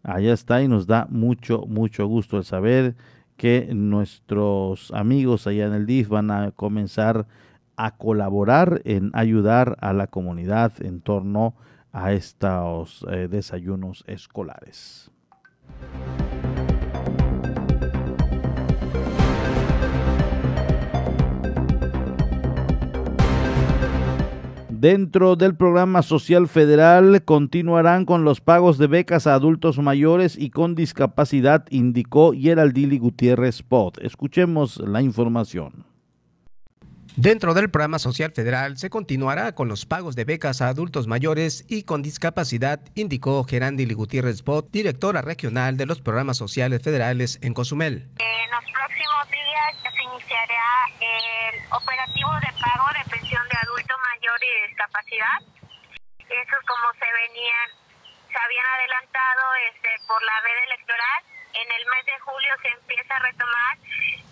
allá 0.03 0.33
está 0.33 0.61
y 0.61 0.67
nos 0.67 0.89
da 0.89 1.07
mucho, 1.09 1.63
mucho 1.69 2.07
gusto 2.09 2.37
el 2.39 2.45
saber 2.45 2.97
que 3.37 3.69
nuestros 3.73 4.91
amigos 4.93 5.47
allá 5.47 5.67
en 5.67 5.75
el 5.75 5.87
DIF 5.87 6.09
van 6.09 6.31
a 6.31 6.51
comenzar 6.53 7.27
a 7.77 7.97
colaborar 7.97 8.81
en 8.85 9.11
ayudar 9.15 9.77
a 9.81 9.93
la 9.93 10.07
comunidad 10.07 10.73
en 10.81 11.01
torno 11.01 11.55
a 11.93 12.13
estos 12.13 13.05
eh, 13.11 13.29
desayunos 13.29 14.05
escolares. 14.07 15.11
Dentro 24.79 25.37
del 25.37 25.57
programa 25.57 26.03
social 26.03 26.49
federal 26.49 27.25
continuarán 27.25 28.05
con 28.05 28.25
los 28.25 28.43
pagos 28.43 28.77
de 28.77 28.87
becas 28.87 29.27
a 29.27 29.33
adultos 29.33 29.79
mayores 29.79 30.37
y 30.37 30.51
con 30.51 30.75
discapacidad, 30.75 31.65
indicó 31.71 32.35
Geraldili 32.39 32.99
Gutiérrez 32.99 33.63
Pot. 33.63 33.97
Escuchemos 34.03 34.77
la 34.77 35.01
información. 35.01 35.87
Dentro 37.17 37.55
del 37.55 37.71
programa 37.71 37.99
social 37.99 38.33
federal 38.33 38.77
se 38.77 38.91
continuará 38.91 39.55
con 39.55 39.69
los 39.69 39.87
pagos 39.87 40.15
de 40.15 40.25
becas 40.27 40.61
a 40.61 40.69
adultos 40.69 41.07
mayores 41.07 41.65
y 41.67 41.85
con 41.85 42.03
discapacidad, 42.03 42.81
indicó 42.95 43.45
Gerandi 43.45 43.87
Gutiérrez 43.95 44.45
Bot, 44.45 44.71
directora 44.71 45.23
regional 45.23 45.79
de 45.79 45.87
los 45.87 46.03
programas 46.03 46.37
sociales 46.37 46.83
federales 46.83 47.39
en 47.41 47.55
Cozumel. 47.55 48.11
En 48.19 48.51
los 48.51 48.65
próximos 48.71 49.25
días 49.33 49.95
se 49.97 50.03
iniciará 50.05 50.69
el 51.01 51.61
operativo 51.73 52.31
de 52.43 52.53
pago 52.61 52.85
de 52.93 53.17
adulto 53.17 53.36
mayor 54.27 54.39
y 54.43 54.61
de 54.61 54.69
discapacidad. 54.69 55.39
Eso 56.19 56.57
como 56.67 56.93
se 56.95 57.07
venían, 57.07 57.69
se 58.33 58.39
habían 58.39 58.67
adelantado 58.67 59.43
este, 59.71 59.89
por 60.07 60.23
la 60.23 60.41
veda 60.43 60.65
electoral. 60.65 61.23
En 61.55 61.73
el 61.73 61.87
mes 61.87 62.07
de 62.07 62.19
julio 62.21 62.53
se 62.63 62.69
empieza 62.69 63.17
a 63.17 63.19
retomar. 63.21 63.79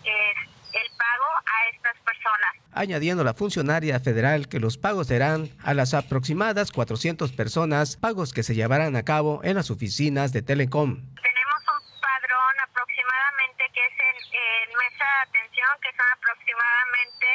Este, 0.05 0.55
el 0.75 0.91
pago 0.99 1.31
a 1.47 1.69
estas 1.73 1.97
personas. 2.03 2.51
Añadiendo 2.73 3.23
la 3.23 3.35
funcionaria 3.35 4.01
federal 4.01 4.49
que 4.49 4.59
los 4.59 4.77
pagos 4.77 5.07
serán 5.07 5.51
a 5.63 5.73
las 5.73 5.95
aproximadas 5.95 6.73
400 6.73 7.31
personas, 7.31 7.97
pagos 7.97 8.33
que 8.33 8.43
se 8.43 8.57
llevarán 8.57 8.97
a 8.97 9.05
cabo 9.05 9.41
en 9.45 9.55
las 9.55 9.71
oficinas 9.71 10.33
de 10.33 10.43
Telecom. 10.43 10.97
Tenemos 11.23 11.61
un 11.63 12.01
padrón 12.01 12.55
aproximadamente 12.69 13.71
que 13.73 13.87
es 13.87 13.93
en, 14.03 14.69
mesa 14.77 15.05
de 15.05 15.39
atención, 15.39 15.71
que 15.81 15.91
son 15.95 16.07
aproximadamente 16.19 17.27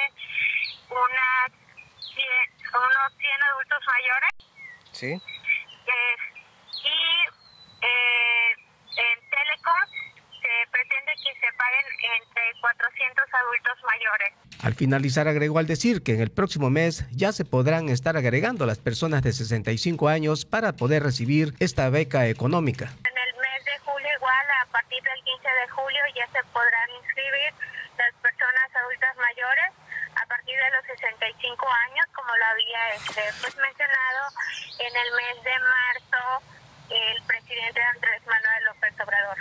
unas 0.90 1.69
unos 2.74 3.10
100 3.18 3.44
adultos 3.44 3.80
mayores. 3.88 4.32
Sí. 4.92 5.22
y 6.84 6.98
eh, 7.82 8.52
en 8.98 9.30
Telecom 9.30 10.00
pretende 10.72 11.12
que 11.24 11.32
se 11.40 11.54
paguen 11.58 11.86
entre 12.22 12.44
400 12.62 13.26
adultos 13.34 13.78
mayores. 13.84 14.30
Al 14.64 14.74
finalizar 14.74 15.28
agregó 15.28 15.60
al 15.60 15.68
decir 15.68 16.04
que 16.04 16.14
en 16.14 16.22
el 16.22 16.32
próximo 16.32 16.70
mes 16.70 17.06
ya 17.12 17.32
se 17.32 17.46
podrán 17.46 17.90
estar 17.90 18.18
agregando 18.18 18.66
las 18.66 18.78
personas 18.78 19.22
de 19.22 19.32
65 19.32 20.10
años 20.10 20.46
para 20.46 20.74
poder 20.74 21.04
recibir 21.04 21.54
esta 21.60 21.90
beca 21.90 22.28
económica. 22.28 22.86
En 22.86 23.18
el 23.18 23.34
mes 23.40 23.66
de 23.66 23.78
julio 23.86 24.10
igual, 24.18 24.46
a 24.62 24.66
partir 24.72 25.02
del 25.02 25.24
15 25.24 25.48
de 25.48 25.68
julio 25.70 26.02
ya 26.16 26.28
se 26.28 26.44
podrán 26.52 26.90
inscribir 27.02 27.54
las 27.98 28.14
personas 28.22 28.68
adultas 28.76 29.16
mayores 29.16 29.89
de 30.56 30.72
los 30.72 30.86
65 31.00 31.68
años, 31.90 32.06
como 32.14 32.30
lo 32.36 32.46
había 32.46 32.96
este, 32.96 33.22
pues, 33.42 33.56
mencionado 33.58 34.22
en 34.80 34.96
el 34.96 35.10
mes 35.14 35.44
de 35.44 35.56
marzo 35.60 36.44
el 36.90 37.24
presidente 37.24 37.82
Andrés 37.82 38.22
Manuel 38.26 38.64
López 38.66 38.94
Obrador. 39.06 39.38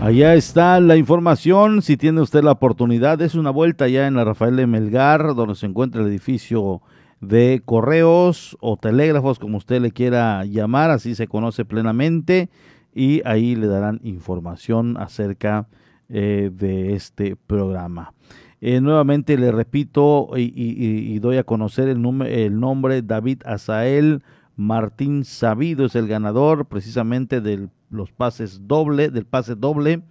Allá 0.00 0.34
está 0.34 0.78
la 0.78 0.96
información. 0.96 1.82
Si 1.82 1.96
tiene 1.96 2.20
usted 2.20 2.44
la 2.44 2.52
oportunidad, 2.52 3.20
es 3.22 3.34
una 3.34 3.50
vuelta 3.50 3.88
ya 3.88 4.06
en 4.06 4.14
la 4.14 4.24
Rafael 4.24 4.54
de 4.54 4.68
Melgar, 4.68 5.34
donde 5.34 5.56
se 5.56 5.66
encuentra 5.66 6.00
el 6.00 6.06
edificio 6.06 6.80
de 7.20 7.62
correos 7.64 8.56
o 8.60 8.76
telégrafos, 8.76 9.38
como 9.38 9.58
usted 9.58 9.80
le 9.80 9.90
quiera 9.90 10.44
llamar, 10.44 10.90
así 10.90 11.14
se 11.14 11.26
conoce 11.26 11.64
plenamente, 11.64 12.48
y 12.94 13.22
ahí 13.24 13.56
le 13.56 13.66
darán 13.66 14.00
información 14.02 14.96
acerca 14.96 15.68
eh, 16.08 16.50
de 16.52 16.94
este 16.94 17.36
programa. 17.36 18.12
Eh, 18.60 18.80
nuevamente 18.80 19.36
le 19.36 19.52
repito 19.52 20.30
y, 20.36 21.18
doy 21.18 21.36
a 21.36 21.44
conocer 21.44 21.88
el, 21.88 22.02
el 22.26 22.58
nombre 22.58 23.02
David 23.02 23.42
Azael 23.44 24.22
Martín 24.56 25.24
Sabido 25.24 25.84
es 25.84 25.94
el 25.94 26.08
ganador 26.08 26.64
precisamente 26.64 27.42
del 27.42 27.68
los 27.90 28.12
pases 28.12 28.66
doble, 28.66 29.10
del 29.10 29.26
pase 29.26 29.54
doble 29.54 30.02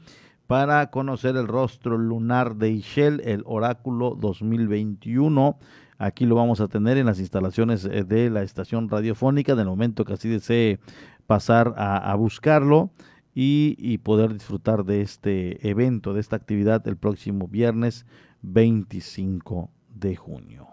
para 0.47 0.91
conocer 0.91 1.35
el 1.35 1.47
rostro 1.47 1.97
lunar 1.97 2.55
de 2.55 2.69
Ishel, 2.69 3.21
el 3.25 3.43
oráculo 3.45 4.15
2021. 4.19 5.57
Aquí 5.97 6.25
lo 6.25 6.35
vamos 6.35 6.59
a 6.59 6.67
tener 6.67 6.97
en 6.97 7.05
las 7.05 7.19
instalaciones 7.19 7.85
eh, 7.85 8.03
de 8.03 8.29
la 8.29 8.43
estación 8.43 8.89
radiofónica, 8.89 9.55
del 9.55 9.67
momento 9.67 10.03
que 10.03 10.13
así 10.13 10.27
desee 10.27 10.79
pasar 11.25 11.73
a, 11.77 12.13
buscarlo 12.15 12.91
y, 13.33 13.75
y, 13.79 13.97
poder 13.97 14.33
disfrutar 14.33 14.85
de 14.85 15.01
este 15.01 15.67
evento, 15.67 16.13
de 16.13 16.19
esta 16.19 16.35
actividad 16.35 16.87
el 16.87 16.97
próximo 16.97 17.47
viernes 17.47 18.05
25 18.41 19.71
de 19.89 20.15
junio. 20.15 20.67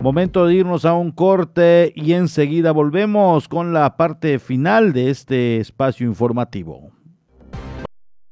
Momento 0.00 0.46
de 0.46 0.54
irnos 0.54 0.84
a 0.84 0.94
un 0.94 1.10
corte 1.10 1.92
y 1.96 2.12
enseguida 2.12 2.72
volvemos 2.72 3.48
con 3.48 3.72
la 3.72 3.96
parte 3.96 4.38
final 4.38 4.92
de 4.92 5.10
este 5.10 5.58
espacio 5.58 6.06
informativo. 6.06 6.97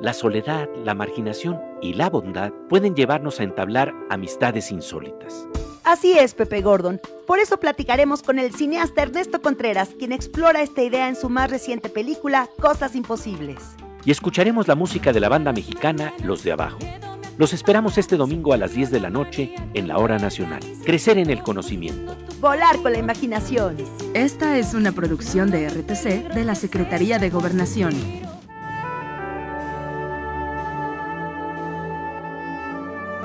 la 0.00 0.12
soledad, 0.12 0.68
la 0.84 0.94
marginación 0.94 1.60
y 1.80 1.94
la 1.94 2.10
bondad 2.10 2.52
pueden 2.68 2.94
llevarnos 2.94 3.40
a 3.40 3.44
entablar 3.44 3.94
amistades 4.10 4.70
insólitas. 4.70 5.46
Así 5.84 6.18
es, 6.18 6.34
Pepe 6.34 6.62
Gordon. 6.62 7.00
Por 7.26 7.38
eso 7.38 7.58
platicaremos 7.58 8.22
con 8.22 8.38
el 8.38 8.54
cineasta 8.54 9.02
Ernesto 9.02 9.40
Contreras, 9.40 9.90
quien 9.98 10.12
explora 10.12 10.62
esta 10.62 10.82
idea 10.82 11.08
en 11.08 11.16
su 11.16 11.28
más 11.28 11.50
reciente 11.50 11.88
película, 11.88 12.48
Cosas 12.60 12.96
Imposibles. 12.96 13.76
Y 14.04 14.10
escucharemos 14.10 14.68
la 14.68 14.74
música 14.74 15.12
de 15.12 15.20
la 15.20 15.28
banda 15.28 15.52
mexicana 15.52 16.12
Los 16.22 16.42
de 16.42 16.52
Abajo. 16.52 16.78
Los 17.38 17.52
esperamos 17.52 17.98
este 17.98 18.16
domingo 18.16 18.52
a 18.52 18.56
las 18.56 18.72
10 18.72 18.90
de 18.90 19.00
la 19.00 19.10
noche 19.10 19.54
en 19.74 19.88
la 19.88 19.98
Hora 19.98 20.18
Nacional. 20.18 20.60
Crecer 20.84 21.18
en 21.18 21.30
el 21.30 21.42
conocimiento. 21.42 22.16
Volar 22.40 22.76
con 22.82 22.92
la 22.92 22.98
imaginación. 22.98 23.76
Esta 24.14 24.56
es 24.56 24.74
una 24.74 24.92
producción 24.92 25.50
de 25.50 25.68
RTC 25.68 26.32
de 26.34 26.44
la 26.44 26.54
Secretaría 26.54 27.18
de 27.18 27.30
Gobernación. 27.30 28.35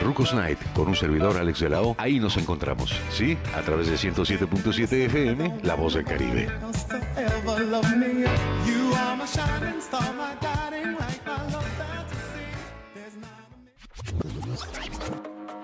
Rucos 0.00 0.32
Night, 0.32 0.58
con 0.74 0.88
un 0.88 0.96
servidor 0.96 1.36
Alex 1.36 1.60
de 1.60 1.68
la. 1.68 1.82
Ahí 1.98 2.18
nos 2.18 2.36
encontramos, 2.38 2.98
¿sí? 3.10 3.36
A 3.54 3.60
través 3.60 3.88
de 3.88 3.96
107.7 3.96 4.92
FM, 5.04 5.60
La 5.62 5.74
Voz 5.74 5.94
del 5.94 6.04
Caribe. 6.04 6.48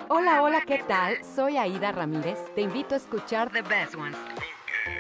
Hola, 0.09 0.43
hola, 0.43 0.63
¿qué 0.67 0.85
tal? 0.87 1.17
Soy 1.35 1.57
Aida 1.57 1.93
Ramírez. 1.93 2.39
Te 2.55 2.61
invito 2.61 2.95
a 2.95 2.99
escuchar 2.99 3.51
The 3.51 3.63
Best 3.63 3.95
Ones. 3.95 4.19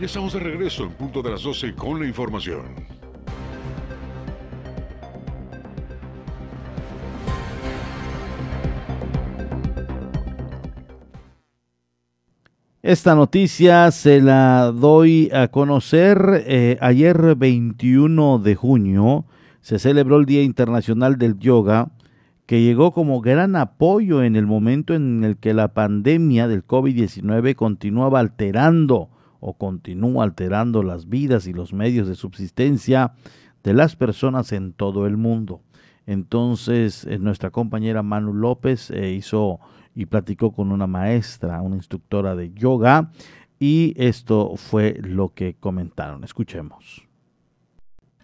Y 0.00 0.04
estamos 0.04 0.32
de 0.32 0.38
regreso 0.38 0.84
en 0.84 0.92
punto 0.92 1.22
de 1.22 1.30
las 1.32 1.42
12 1.42 1.74
con 1.74 1.98
la 1.98 2.06
información. 2.06 2.62
Esta 12.80 13.16
noticia 13.16 13.90
se 13.90 14.20
la 14.20 14.70
doy 14.72 15.30
a 15.32 15.48
conocer. 15.48 16.44
Eh, 16.46 16.78
ayer 16.80 17.34
21 17.34 18.38
de 18.38 18.54
junio 18.54 19.24
se 19.62 19.80
celebró 19.80 20.18
el 20.18 20.26
Día 20.26 20.44
Internacional 20.44 21.18
del 21.18 21.40
Yoga, 21.40 21.90
que 22.46 22.62
llegó 22.62 22.92
como 22.92 23.20
gran 23.20 23.56
apoyo 23.56 24.22
en 24.22 24.36
el 24.36 24.46
momento 24.46 24.94
en 24.94 25.24
el 25.24 25.38
que 25.38 25.54
la 25.54 25.74
pandemia 25.74 26.46
del 26.46 26.64
COVID-19 26.64 27.56
continuaba 27.56 28.20
alterando 28.20 29.10
o 29.40 29.54
continúa 29.54 30.24
alterando 30.24 30.82
las 30.82 31.08
vidas 31.08 31.46
y 31.46 31.52
los 31.52 31.72
medios 31.72 32.08
de 32.08 32.14
subsistencia 32.14 33.12
de 33.62 33.74
las 33.74 33.96
personas 33.96 34.52
en 34.52 34.72
todo 34.72 35.06
el 35.06 35.16
mundo. 35.16 35.60
Entonces, 36.06 37.04
eh, 37.04 37.18
nuestra 37.18 37.50
compañera 37.50 38.02
Manu 38.02 38.32
López 38.32 38.90
eh, 38.90 39.12
hizo 39.12 39.60
y 39.94 40.06
platicó 40.06 40.52
con 40.52 40.72
una 40.72 40.86
maestra, 40.86 41.60
una 41.60 41.76
instructora 41.76 42.34
de 42.36 42.52
yoga, 42.52 43.10
y 43.58 43.94
esto 43.96 44.54
fue 44.56 44.96
lo 45.02 45.34
que 45.34 45.54
comentaron. 45.58 46.22
Escuchemos. 46.24 47.07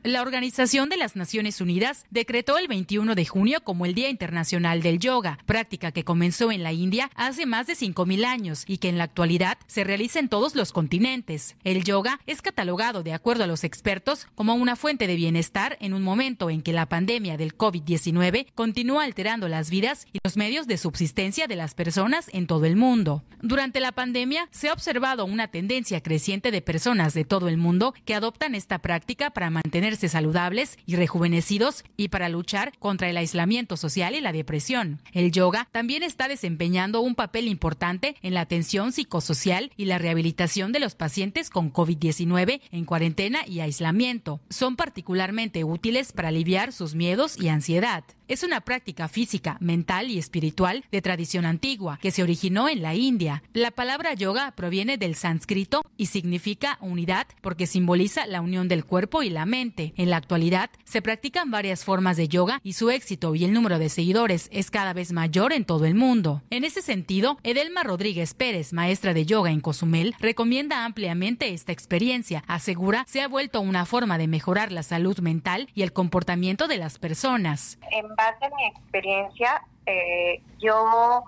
La 0.04 0.20
Organización 0.20 0.90
de 0.90 0.98
las 0.98 1.16
Naciones 1.16 1.62
Unidas 1.62 2.04
decretó 2.10 2.58
el 2.58 2.68
21 2.68 3.14
de 3.14 3.24
junio 3.24 3.64
como 3.64 3.86
el 3.86 3.94
Día 3.94 4.10
Internacional 4.10 4.82
del 4.82 4.98
Yoga, 4.98 5.38
práctica 5.46 5.92
que 5.92 6.04
comenzó 6.04 6.52
en 6.52 6.62
la 6.62 6.74
India 6.74 7.10
hace 7.14 7.46
más 7.46 7.66
de 7.66 7.72
5.000 7.72 8.26
años 8.26 8.64
y 8.66 8.76
que 8.76 8.90
en 8.90 8.98
la 8.98 9.04
actualidad 9.04 9.56
se 9.66 9.82
realiza 9.82 10.18
en 10.18 10.28
todos 10.28 10.56
los 10.56 10.72
continentes. 10.72 11.56
El 11.64 11.84
yoga 11.84 12.20
es 12.26 12.42
catalogado, 12.42 13.02
de 13.02 13.14
acuerdo 13.14 13.44
a 13.44 13.46
los 13.46 13.64
expertos, 13.64 14.26
como 14.34 14.52
una 14.52 14.76
fuente 14.76 15.06
de 15.06 15.16
bienestar 15.16 15.78
en 15.80 15.94
un 15.94 16.02
momento 16.02 16.50
en 16.50 16.60
que 16.60 16.74
la 16.74 16.84
pandemia 16.84 17.38
del 17.38 17.56
COVID-19 17.56 18.48
continúa 18.54 19.04
alterando 19.04 19.48
las 19.48 19.70
vidas 19.70 20.06
y 20.12 20.18
los 20.22 20.36
medios 20.36 20.66
de 20.66 20.76
subsistencia 20.76 21.46
de 21.46 21.56
las 21.56 21.72
personas 21.72 22.28
en 22.34 22.46
todo 22.46 22.66
el 22.66 22.76
mundo. 22.76 23.24
Durante 23.40 23.80
la 23.80 23.92
pandemia 23.92 24.48
se 24.50 24.68
ha 24.68 24.74
observado 24.74 25.24
una 25.24 25.48
tendencia 25.48 26.02
creciente 26.02 26.50
de 26.50 26.60
personas 26.60 27.14
de 27.14 27.24
todo 27.24 27.48
el 27.48 27.56
mundo 27.56 27.94
que 28.04 28.14
adoptan 28.14 28.54
esta 28.54 28.80
práctica 28.80 29.30
para 29.30 29.48
mantener 29.48 29.93
saludables 29.96 30.78
y 30.86 30.96
rejuvenecidos 30.96 31.84
y 31.96 32.08
para 32.08 32.28
luchar 32.28 32.72
contra 32.78 33.08
el 33.08 33.16
aislamiento 33.16 33.76
social 33.76 34.14
y 34.14 34.20
la 34.20 34.32
depresión. 34.32 35.00
El 35.12 35.32
yoga 35.32 35.68
también 35.72 36.02
está 36.02 36.28
desempeñando 36.28 37.00
un 37.00 37.14
papel 37.14 37.48
importante 37.48 38.16
en 38.22 38.34
la 38.34 38.42
atención 38.42 38.92
psicosocial 38.92 39.72
y 39.76 39.86
la 39.86 39.98
rehabilitación 39.98 40.72
de 40.72 40.80
los 40.80 40.94
pacientes 40.94 41.50
con 41.50 41.72
COVID-19 41.72 42.60
en 42.70 42.84
cuarentena 42.84 43.40
y 43.46 43.60
aislamiento. 43.60 44.40
Son 44.50 44.76
particularmente 44.76 45.64
útiles 45.64 46.12
para 46.12 46.28
aliviar 46.28 46.72
sus 46.72 46.94
miedos 46.94 47.40
y 47.40 47.48
ansiedad. 47.48 48.04
Es 48.28 48.42
una 48.42 48.60
práctica 48.60 49.08
física, 49.08 49.56
mental 49.60 50.10
y 50.10 50.18
espiritual 50.18 50.84
de 50.90 51.02
tradición 51.02 51.44
antigua 51.44 51.98
que 52.00 52.10
se 52.10 52.22
originó 52.22 52.68
en 52.68 52.82
la 52.82 52.94
India. 52.94 53.42
La 53.52 53.70
palabra 53.70 54.14
yoga 54.14 54.52
proviene 54.52 54.98
del 54.98 55.14
sánscrito 55.14 55.84
y 55.96 56.06
significa 56.06 56.78
unidad 56.80 57.26
porque 57.40 57.66
simboliza 57.66 58.26
la 58.26 58.40
unión 58.40 58.68
del 58.68 58.84
cuerpo 58.84 59.22
y 59.22 59.30
la 59.30 59.46
mente. 59.46 59.92
En 59.96 60.10
la 60.10 60.16
actualidad 60.16 60.70
se 60.84 61.02
practican 61.02 61.50
varias 61.50 61.84
formas 61.84 62.16
de 62.16 62.28
yoga 62.28 62.60
y 62.62 62.74
su 62.74 62.90
éxito 62.90 63.34
y 63.34 63.44
el 63.44 63.52
número 63.52 63.78
de 63.78 63.88
seguidores 63.88 64.48
es 64.52 64.70
cada 64.70 64.92
vez 64.92 65.12
mayor 65.12 65.52
en 65.52 65.64
todo 65.64 65.84
el 65.84 65.94
mundo. 65.94 66.42
En 66.50 66.64
ese 66.64 66.82
sentido, 66.82 67.38
Edelma 67.42 67.82
Rodríguez 67.82 68.34
Pérez, 68.34 68.72
maestra 68.72 69.14
de 69.14 69.26
yoga 69.26 69.50
en 69.50 69.60
Cozumel, 69.60 70.14
recomienda 70.18 70.84
ampliamente 70.84 71.52
esta 71.52 71.72
experiencia. 71.72 72.44
Asegura 72.46 73.04
se 73.08 73.20
ha 73.20 73.28
vuelto 73.28 73.60
una 73.60 73.86
forma 73.86 74.18
de 74.18 74.28
mejorar 74.28 74.72
la 74.72 74.82
salud 74.82 75.18
mental 75.18 75.68
y 75.74 75.82
el 75.82 75.92
comportamiento 75.92 76.68
de 76.68 76.78
las 76.78 76.98
personas. 76.98 77.78
En 77.90 78.13
base 78.16 78.44
a 78.44 78.50
mi 78.50 78.66
experiencia, 78.66 79.62
eh, 79.86 80.42
yo 80.58 81.24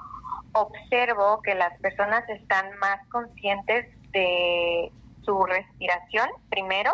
observo 0.53 1.43
que 1.43 1.55
las 1.55 1.79
personas 1.81 2.29
están 2.29 2.79
más 2.79 3.07
conscientes 3.09 3.87
de 4.13 4.91
su 5.25 5.45
respiración 5.45 6.29
primero, 6.49 6.93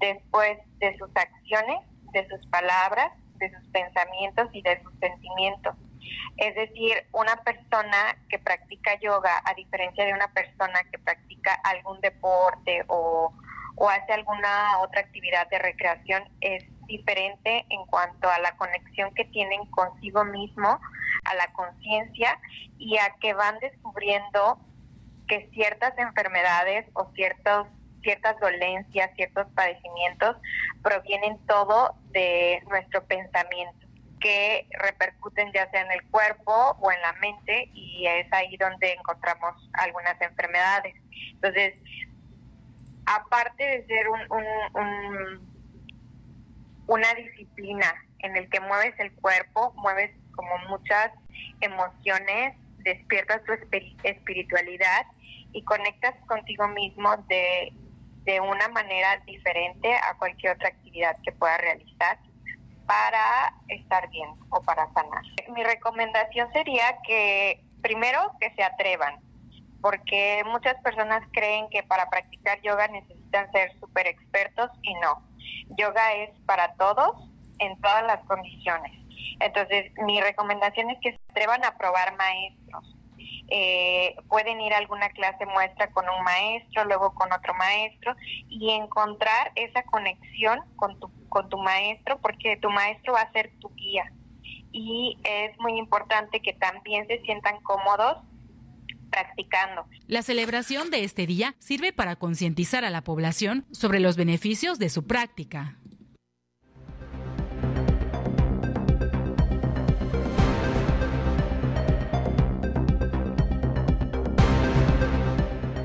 después 0.00 0.58
de 0.78 0.96
sus 0.98 1.10
acciones, 1.14 1.80
de 2.12 2.26
sus 2.28 2.44
palabras, 2.46 3.12
de 3.36 3.50
sus 3.50 3.68
pensamientos 3.68 4.48
y 4.52 4.62
de 4.62 4.82
sus 4.82 4.92
sentimientos. 4.98 5.76
Es 6.38 6.54
decir, 6.54 7.04
una 7.12 7.36
persona 7.36 8.16
que 8.28 8.38
practica 8.38 8.98
yoga, 9.00 9.42
a 9.44 9.54
diferencia 9.54 10.04
de 10.04 10.12
una 10.12 10.28
persona 10.28 10.80
que 10.90 10.98
practica 10.98 11.54
algún 11.64 12.00
deporte 12.00 12.84
o 12.88 13.32
hace 13.88 14.12
alguna 14.12 14.78
otra 14.80 15.00
actividad 15.00 15.48
de 15.50 15.58
recreación, 15.58 16.24
es 16.40 16.64
diferente 16.86 17.64
en 17.68 17.84
cuanto 17.86 18.28
a 18.28 18.38
la 18.40 18.56
conexión 18.56 19.14
que 19.14 19.24
tienen 19.26 19.66
consigo 19.66 20.24
mismo, 20.24 20.80
a 21.24 21.34
la 21.34 21.52
conciencia 21.52 22.38
y 22.78 22.98
a 22.98 23.14
que 23.20 23.34
van 23.34 23.58
descubriendo 23.60 24.58
que 25.28 25.48
ciertas 25.52 25.96
enfermedades 25.98 26.86
o 26.94 27.10
ciertos 27.14 27.66
ciertas 28.02 28.38
dolencias, 28.40 29.10
ciertos 29.14 29.46
padecimientos 29.54 30.36
provienen 30.82 31.38
todo 31.46 31.94
de 32.10 32.60
nuestro 32.68 33.04
pensamiento 33.04 33.86
que 34.20 34.66
repercuten 34.78 35.52
ya 35.52 35.68
sea 35.70 35.82
en 35.82 35.92
el 35.92 36.02
cuerpo 36.10 36.76
o 36.80 36.92
en 36.92 37.00
la 37.02 37.12
mente 37.14 37.70
y 37.74 38.06
es 38.06 38.32
ahí 38.32 38.56
donde 38.56 38.92
encontramos 38.92 39.68
algunas 39.72 40.20
enfermedades. 40.20 40.94
Entonces, 41.32 41.74
aparte 43.04 43.64
de 43.64 43.86
ser 43.86 44.08
un, 44.08 44.20
un, 44.30 45.51
una 46.86 47.14
disciplina 47.14 47.94
en 48.20 48.36
el 48.36 48.48
que 48.48 48.60
mueves 48.60 48.94
el 48.98 49.12
cuerpo, 49.12 49.72
mueves 49.76 50.10
como 50.34 50.56
muchas 50.68 51.10
emociones, 51.60 52.54
despiertas 52.78 53.42
tu 53.44 53.52
espiritualidad 54.02 55.06
y 55.52 55.62
conectas 55.64 56.14
contigo 56.26 56.68
mismo 56.68 57.16
de, 57.28 57.72
de 58.24 58.40
una 58.40 58.68
manera 58.68 59.18
diferente 59.26 59.94
a 59.94 60.16
cualquier 60.18 60.54
otra 60.54 60.68
actividad 60.68 61.16
que 61.22 61.32
puedas 61.32 61.60
realizar 61.60 62.18
para 62.86 63.54
estar 63.68 64.08
bien 64.10 64.30
o 64.50 64.62
para 64.62 64.92
sanar. 64.92 65.22
Mi 65.54 65.62
recomendación 65.62 66.52
sería 66.52 66.98
que 67.06 67.64
primero 67.80 68.32
que 68.40 68.52
se 68.54 68.62
atrevan, 68.62 69.20
porque 69.80 70.42
muchas 70.46 70.76
personas 70.82 71.22
creen 71.32 71.68
que 71.70 71.82
para 71.82 72.08
practicar 72.08 72.60
yoga 72.62 72.88
necesitan 72.88 73.50
ser 73.52 73.72
súper 73.80 74.06
expertos 74.06 74.70
y 74.82 74.94
no. 74.94 75.22
Yoga 75.78 76.14
es 76.14 76.30
para 76.46 76.74
todos 76.74 77.28
en 77.58 77.80
todas 77.80 78.04
las 78.04 78.24
condiciones. 78.24 78.92
Entonces, 79.40 79.92
mi 80.04 80.20
recomendación 80.20 80.90
es 80.90 80.98
que 81.00 81.12
se 81.12 81.20
atrevan 81.30 81.64
a 81.64 81.76
probar 81.76 82.16
maestros. 82.16 82.96
Eh, 83.48 84.14
pueden 84.28 84.60
ir 84.60 84.72
a 84.72 84.78
alguna 84.78 85.10
clase 85.10 85.44
muestra 85.46 85.90
con 85.90 86.04
un 86.08 86.24
maestro, 86.24 86.84
luego 86.84 87.14
con 87.14 87.32
otro 87.32 87.52
maestro 87.54 88.14
y 88.48 88.70
encontrar 88.70 89.52
esa 89.56 89.82
conexión 89.82 90.60
con 90.76 90.98
tu, 90.98 91.10
con 91.28 91.48
tu 91.48 91.58
maestro, 91.58 92.18
porque 92.20 92.56
tu 92.56 92.70
maestro 92.70 93.12
va 93.14 93.22
a 93.22 93.32
ser 93.32 93.50
tu 93.60 93.68
guía. 93.74 94.10
Y 94.72 95.18
es 95.24 95.58
muy 95.58 95.76
importante 95.76 96.40
que 96.40 96.54
también 96.54 97.06
se 97.08 97.20
sientan 97.22 97.60
cómodos 97.60 98.18
practicando. 99.12 99.84
La 100.08 100.22
celebración 100.22 100.90
de 100.90 101.04
este 101.04 101.26
día 101.26 101.54
sirve 101.60 101.92
para 101.92 102.16
concientizar 102.16 102.84
a 102.84 102.90
la 102.90 103.04
población 103.04 103.66
sobre 103.70 104.00
los 104.00 104.16
beneficios 104.16 104.80
de 104.80 104.88
su 104.88 105.06
práctica. 105.06 105.78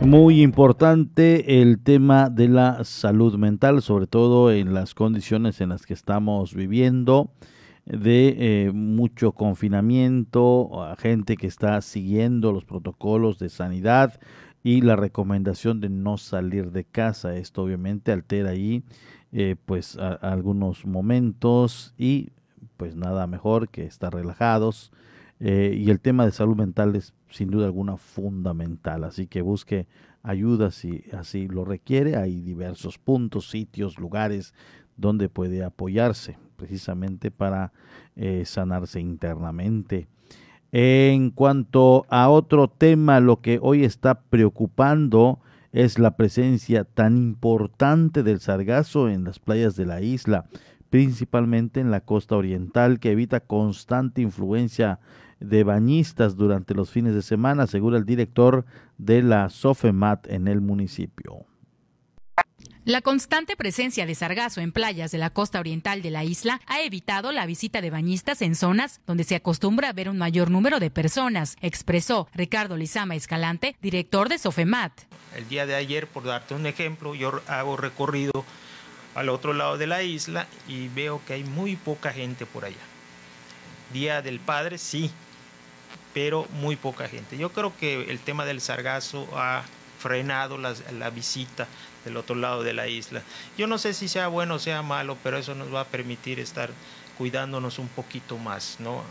Muy 0.01 0.41
importante 0.41 1.61
el 1.61 1.83
tema 1.83 2.29
de 2.29 2.47
la 2.47 2.85
salud 2.85 3.35
mental, 3.35 3.81
sobre 3.81 4.07
todo 4.07 4.53
en 4.53 4.73
las 4.73 4.93
condiciones 4.93 5.59
en 5.59 5.69
las 5.69 5.85
que 5.85 5.93
estamos 5.93 6.53
viviendo 6.53 7.29
de 7.87 8.35
eh, 8.67 8.71
mucho 8.73 9.31
confinamiento, 9.31 10.69
gente 10.97 11.37
que 11.37 11.47
está 11.47 11.79
siguiendo 11.81 12.51
los 12.51 12.65
protocolos 12.65 13.39
de 13.39 13.49
sanidad 13.49 14.19
y 14.61 14.81
la 14.81 14.97
recomendación 14.97 15.79
de 15.79 15.89
no 15.89 16.17
salir 16.17 16.71
de 16.71 16.83
casa. 16.83 17.37
Esto 17.37 17.63
obviamente 17.63 18.11
altera 18.11 18.49
ahí 18.49 18.83
eh, 19.31 19.55
pues 19.65 19.97
algunos 19.97 20.85
momentos 20.85 21.93
y 21.97 22.31
pues 22.75 22.95
nada 22.95 23.25
mejor 23.25 23.69
que 23.69 23.85
estar 23.85 24.13
relajados. 24.13 24.91
Eh, 25.39 25.77
y 25.79 25.89
el 25.89 26.01
tema 26.01 26.25
de 26.25 26.31
salud 26.31 26.57
mental 26.57 26.95
es 26.95 27.13
sin 27.29 27.51
duda 27.51 27.67
alguna 27.67 27.97
fundamental, 27.97 29.03
así 29.03 29.27
que 29.27 29.41
busque 29.41 29.87
ayuda 30.23 30.71
si 30.71 31.05
así 31.13 31.47
lo 31.47 31.63
requiere. 31.63 32.17
Hay 32.17 32.41
diversos 32.41 32.97
puntos, 32.97 33.49
sitios, 33.49 33.97
lugares 33.97 34.53
donde 34.97 35.29
puede 35.29 35.63
apoyarse 35.63 36.37
precisamente 36.57 37.31
para 37.31 37.71
eh, 38.15 38.43
sanarse 38.45 38.99
internamente. 38.99 40.07
En 40.71 41.29
cuanto 41.29 42.05
a 42.09 42.29
otro 42.29 42.67
tema, 42.67 43.21
lo 43.21 43.41
que 43.41 43.59
hoy 43.61 43.85
está 43.85 44.19
preocupando 44.19 45.39
es 45.71 45.99
la 45.99 46.17
presencia 46.17 46.83
tan 46.83 47.17
importante 47.17 48.23
del 48.23 48.39
sargazo 48.39 49.09
en 49.09 49.23
las 49.23 49.39
playas 49.39 49.75
de 49.75 49.85
la 49.85 50.01
isla, 50.01 50.45
principalmente 50.89 51.79
en 51.79 51.91
la 51.91 52.01
costa 52.01 52.35
oriental, 52.35 52.99
que 52.99 53.11
evita 53.11 53.39
constante 53.39 54.21
influencia 54.21 54.99
de 55.39 55.63
bañistas 55.63 56.35
durante 56.35 56.73
los 56.73 56.89
fines 56.89 57.13
de 57.13 57.21
semana, 57.21 57.63
asegura 57.63 57.97
el 57.97 58.05
director 58.05 58.65
de 58.97 59.21
la 59.21 59.49
SOFEMAT 59.49 60.27
en 60.27 60.47
el 60.47 60.61
municipio. 60.61 61.45
La 62.87 63.01
constante 63.01 63.57
presencia 63.57 64.05
de 64.05 64.15
sargazo 64.15 64.61
en 64.61 64.71
playas 64.71 65.11
de 65.11 65.17
la 65.17 65.29
costa 65.29 65.59
oriental 65.59 66.01
de 66.01 66.09
la 66.09 66.23
isla 66.23 66.61
ha 66.67 66.79
evitado 66.79 67.33
la 67.33 67.45
visita 67.45 67.81
de 67.81 67.89
bañistas 67.89 68.41
en 68.41 68.55
zonas 68.55 69.01
donde 69.05 69.25
se 69.25 69.35
acostumbra 69.35 69.89
a 69.89 69.91
ver 69.91 70.07
un 70.07 70.17
mayor 70.17 70.49
número 70.49 70.79
de 70.79 70.89
personas, 70.89 71.57
expresó 71.59 72.29
Ricardo 72.33 72.77
Lizama 72.77 73.15
Escalante, 73.15 73.75
director 73.81 74.29
de 74.29 74.37
Sofemat. 74.37 74.93
El 75.35 75.49
día 75.49 75.65
de 75.65 75.75
ayer, 75.75 76.07
por 76.07 76.23
darte 76.23 76.53
un 76.53 76.65
ejemplo, 76.65 77.13
yo 77.13 77.41
hago 77.47 77.75
recorrido 77.75 78.45
al 79.15 79.27
otro 79.27 79.51
lado 79.51 79.77
de 79.77 79.87
la 79.87 80.03
isla 80.03 80.47
y 80.69 80.87
veo 80.87 81.19
que 81.27 81.33
hay 81.33 81.43
muy 81.43 81.75
poca 81.75 82.13
gente 82.13 82.45
por 82.45 82.63
allá. 82.63 82.77
Día 83.91 84.21
del 84.21 84.39
Padre, 84.39 84.77
sí, 84.77 85.11
pero 86.13 86.47
muy 86.61 86.77
poca 86.77 87.09
gente. 87.09 87.37
Yo 87.37 87.51
creo 87.51 87.75
que 87.75 88.09
el 88.09 88.19
tema 88.19 88.45
del 88.45 88.61
sargazo 88.61 89.27
ha 89.33 89.65
frenado 89.97 90.57
la, 90.57 90.73
la 90.97 91.09
visita 91.09 91.67
del 92.05 92.17
otro 92.17 92.35
lado 92.35 92.63
de 92.63 92.73
la 92.73 92.87
isla. 92.87 93.21
Yo 93.57 93.67
no 93.67 93.77
sé 93.77 93.93
si 93.93 94.07
sea 94.07 94.27
bueno 94.27 94.55
o 94.55 94.59
sea 94.59 94.81
malo, 94.81 95.17
pero 95.23 95.37
eso 95.37 95.55
nos 95.55 95.73
va 95.73 95.81
a 95.81 95.85
permitir 95.85 96.39
estar 96.39 96.69
cuidándonos 97.17 97.79
un 97.79 97.87
poquito 97.87 98.37
más, 98.37 98.77
¿no? 98.79 99.03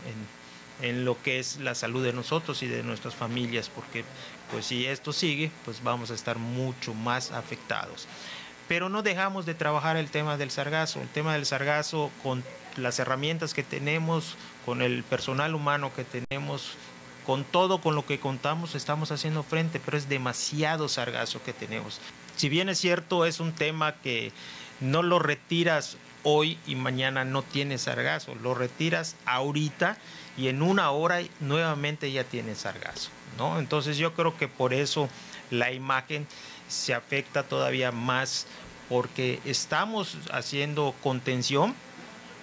En, 0.81 0.87
en 0.89 1.05
lo 1.05 1.21
que 1.21 1.39
es 1.39 1.57
la 1.57 1.75
salud 1.75 2.03
de 2.03 2.13
nosotros 2.13 2.61
y 2.63 2.67
de 2.67 2.83
nuestras 2.83 3.15
familias, 3.15 3.69
porque 3.69 4.03
pues 4.51 4.65
si 4.65 4.85
esto 4.85 5.11
sigue, 5.11 5.51
pues 5.65 5.83
vamos 5.83 6.11
a 6.11 6.13
estar 6.13 6.37
mucho 6.37 6.93
más 6.93 7.31
afectados. 7.31 8.07
Pero 8.67 8.89
no 8.89 9.01
dejamos 9.01 9.45
de 9.45 9.55
trabajar 9.55 9.97
el 9.97 10.09
tema 10.09 10.37
del 10.37 10.51
sargazo, 10.51 11.01
el 11.01 11.07
tema 11.07 11.33
del 11.33 11.45
sargazo 11.45 12.11
con 12.21 12.43
las 12.75 12.99
herramientas 12.99 13.53
que 13.53 13.63
tenemos, 13.63 14.35
con 14.65 14.81
el 14.81 15.03
personal 15.03 15.55
humano 15.55 15.91
que 15.95 16.03
tenemos, 16.03 16.73
con 17.27 17.43
todo 17.43 17.79
con 17.79 17.93
lo 17.93 18.07
que 18.07 18.19
contamos 18.19 18.73
estamos 18.73 19.11
haciendo 19.11 19.43
frente, 19.43 19.79
pero 19.79 19.97
es 19.97 20.09
demasiado 20.09 20.87
sargazo 20.87 21.43
que 21.43 21.53
tenemos 21.53 21.99
si 22.37 22.49
bien 22.49 22.69
es 22.69 22.77
cierto, 22.77 23.25
es 23.25 23.39
un 23.39 23.51
tema 23.51 23.95
que 23.95 24.31
no 24.79 25.01
lo 25.01 25.19
retiras 25.19 25.97
hoy 26.23 26.57
y 26.67 26.75
mañana 26.75 27.25
no 27.25 27.41
tienes 27.41 27.81
sargazo, 27.81 28.35
lo 28.35 28.53
retiras 28.53 29.15
ahorita 29.25 29.97
y 30.37 30.47
en 30.47 30.61
una 30.61 30.91
hora 30.91 31.19
nuevamente 31.39 32.11
ya 32.11 32.23
tienes 32.23 32.59
sargazo, 32.59 33.09
¿no? 33.37 33.59
Entonces 33.59 33.97
yo 33.97 34.13
creo 34.13 34.37
que 34.37 34.47
por 34.47 34.73
eso 34.73 35.09
la 35.49 35.71
imagen 35.71 36.27
se 36.67 36.93
afecta 36.93 37.43
todavía 37.43 37.91
más 37.91 38.45
porque 38.87 39.39
estamos 39.43 40.17
haciendo 40.31 40.93
contención, 41.01 41.73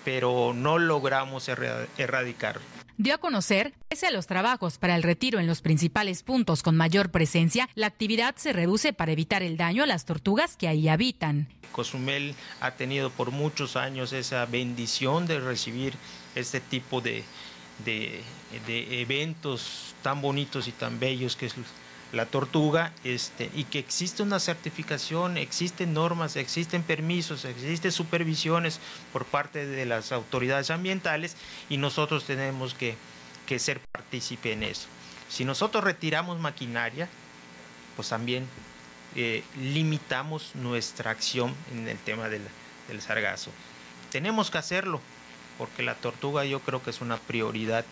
pero 0.05 0.53
no 0.55 0.79
logramos 0.79 1.49
erradicar. 1.49 2.59
Dio 2.97 3.17
a 3.17 3.19
conocer, 3.19 3.75
pese 3.89 4.07
a 4.07 4.13
los 4.13 4.29
trabajos 4.29 4.79
para 4.79 4.95
el 4.95 5.03
retiro 5.03 5.41
en 5.41 5.49
los 5.49 5.63
principales 5.63 6.23
puntos 6.23 6.63
con 6.63 6.77
mayor 6.77 7.11
presencia, 7.11 7.69
la 7.75 7.89
actividad 7.89 8.37
se 8.37 8.53
reduce 8.53 8.93
para 8.93 9.11
evitar 9.11 9.43
el 9.43 9.57
daño 9.57 9.83
a 9.83 9.87
las 9.87 10.05
tortugas 10.05 10.57
que 10.57 10.69
ahí 10.69 10.87
habitan. 10.87 11.49
Cozumel 11.73 12.37
ha 12.61 12.71
tenido 12.73 13.11
por 13.11 13.33
muchos 13.33 13.75
años 13.75 14.13
esa 14.13 14.47
bendición 14.47 15.27
de 15.27 15.41
recibir 15.41 15.95
este 16.37 16.61
tipo 16.61 17.01
de, 17.01 17.25
de, 17.85 18.23
de 18.69 19.01
eventos 19.01 19.97
tan 20.03 20.23
bonitos 20.23 20.69
y 20.69 20.73
tan 20.73 21.01
bellos 21.01 21.35
que 21.35 21.47
es 21.47 21.55
la 22.15 22.27
tortuga, 22.27 22.93
este, 23.05 23.51
y 23.55 23.65
que 23.65 23.79
existe 23.79 24.23
una 24.23 24.41
certificación, 24.41 25.37
existen 25.37 25.93
normas, 25.93 26.37
existen 26.37 26.83
permisos, 26.83 27.45
existen 27.45 27.93
supervisiones 27.93 28.81
por 29.13 29.25
parte 29.25 29.67
de 29.67 29.85
las 29.85 30.13
autoridades 30.13 30.71
ambientales 30.71 31.37
y 31.69 31.77
nosotros 31.77 32.25
tenemos 32.25 32.75
que, 32.75 32.97
ser 33.59 33.81
partícipe 33.93 34.53
en 34.53 34.65
eso. 34.65 34.89
Si 35.29 35.45
nosotros 35.45 35.85
retiramos 35.85 36.41
maquinaria, 36.41 37.09
pues 37.95 38.09
también 38.09 38.47
eh, 39.15 39.45
limitamos 39.61 40.55
nuestra 40.55 41.13
acción 41.13 41.55
en 41.73 41.87
el 41.87 41.99
tema 41.99 42.29
del, 42.29 42.43
del 42.89 43.01
sargazo. 43.01 43.51
Tenemos 44.11 44.51
que 44.51 44.59
hacerlo, 44.59 45.01
porque 45.59 45.83
la 45.83 45.95
tortuga 45.95 46.45
yo 46.45 46.61
creo 46.61 46.83
que 46.83 46.91
es 46.91 47.01
una 47.01 47.17
prioridad 47.17 47.85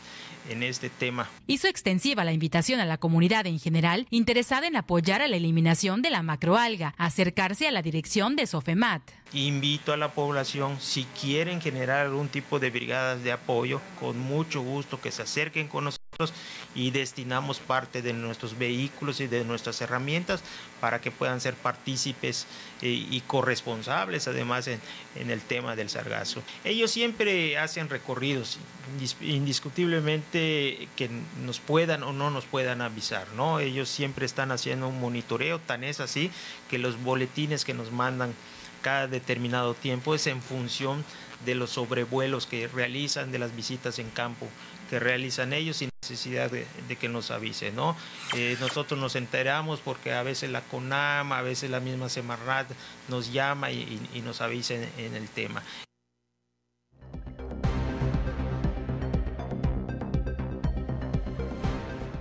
en 0.49 0.63
este 0.63 0.91
tema. 0.91 1.29
Hizo 1.47 1.69
extensiva 1.69 2.25
la 2.25 2.33
invitación 2.33 2.81
a 2.81 2.87
la 2.87 2.99
comunidad 2.99 3.47
en 3.47 3.59
general 3.59 4.07
interesada 4.11 4.67
en 4.67 4.77
apoyar 4.77 5.23
a 5.23 5.29
la 5.29 5.37
eliminación 5.37 6.03
de 6.03 6.11
la 6.11 6.23
macroalga, 6.23 6.95
acercarse 6.99 7.69
a 7.69 7.73
la 7.73 7.83
dirección 7.83 8.37
de 8.37 8.47
Sofemat. 8.47 9.03
Invito 9.35 9.95
a 9.95 9.97
la 9.97 10.13
población, 10.13 10.79
si 10.81 11.05
quieren 11.19 11.63
generar 11.63 12.05
algún 12.07 12.29
tipo 12.29 12.59
de 12.59 12.71
brigadas 12.71 13.23
de 13.25 13.33
apoyo, 13.33 13.81
con 13.99 14.19
mucho 14.19 14.61
gusto 14.61 15.01
que 15.01 15.11
se 15.11 15.23
acerquen 15.23 15.69
con 15.69 15.85
nosotros 15.85 16.03
y 16.75 16.91
destinamos 16.91 17.59
parte 17.59 18.03
de 18.03 18.13
nuestros 18.13 18.59
vehículos 18.59 19.21
y 19.21 19.27
de 19.27 19.45
nuestras 19.45 19.81
herramientas 19.81 20.43
para 20.81 21.01
que 21.01 21.11
puedan 21.11 21.41
ser 21.41 21.55
partícipes 21.55 22.47
eh, 22.83 22.89
y 22.89 23.23
corresponsables 23.23 24.29
además 24.29 24.67
en, 24.69 24.81
en, 25.17 25.31
el 25.31 25.41
tema 25.41 25.77
del 25.77 25.89
sargazo. 25.89 26.43
Ellos 26.65 26.91
siempre 26.91 27.57
hacen 27.57 27.89
recorridos, 27.89 28.59
indiscutiblemente 29.23 30.89
que 30.97 31.09
nos 31.43 31.61
puedan 31.61 32.03
o 32.03 32.13
no 32.13 32.31
nos 32.31 32.45
puedan 32.45 32.83
avisar, 32.83 33.27
¿no? 33.37 33.61
Ellos 33.61 33.89
siempre 33.89 34.27
están 34.27 34.53
haciendo 34.53 34.89
un 34.89 35.01
monitoreo, 35.01 35.59
tan 35.59 35.85
es 35.85 36.01
así 36.01 36.31
que 36.69 36.79
los 36.79 37.03
boletines 37.03 37.65
que 37.65 37.75
nos 37.75 37.93
mandan 37.93 38.35
cada 38.83 39.07
determinado 39.07 39.75
tiempo 39.75 40.15
es 40.15 40.27
en 40.27 40.43
función 40.43 41.05
de 41.47 41.55
los 41.55 41.71
sobrevuelos 41.71 42.47
que 42.47 42.69
realizan, 42.69 43.33
de 43.33 43.39
las 43.39 43.57
visitas 43.57 43.99
en 43.99 44.11
campo 44.11 44.49
que 44.91 45.01
realizan 45.01 45.55
ellos 45.55 45.79
sin 45.79 45.89
necesidad 46.03 46.51
de, 46.51 46.97
que 46.97 47.09
nos 47.09 47.31
avise, 47.31 47.73
¿no? 47.73 47.97
Eh, 48.37 48.59
nosotros 48.61 49.01
nos 49.01 49.17
enteramos 49.17 49.81
porque 49.81 50.13
a 50.13 50.23
veces 50.23 50.51
la 50.51 50.61
CONAM, 50.61 51.33
a 51.33 51.41
veces 51.41 51.71
la 51.71 51.81
misma 51.81 52.11
Semarnat 52.11 52.71
nos 53.09 53.33
llama 53.33 53.71
y, 53.71 54.23
nos 54.23 54.43
avisa 54.43 54.75
en 54.75 55.15
el 55.15 55.29
tema. 55.31 55.63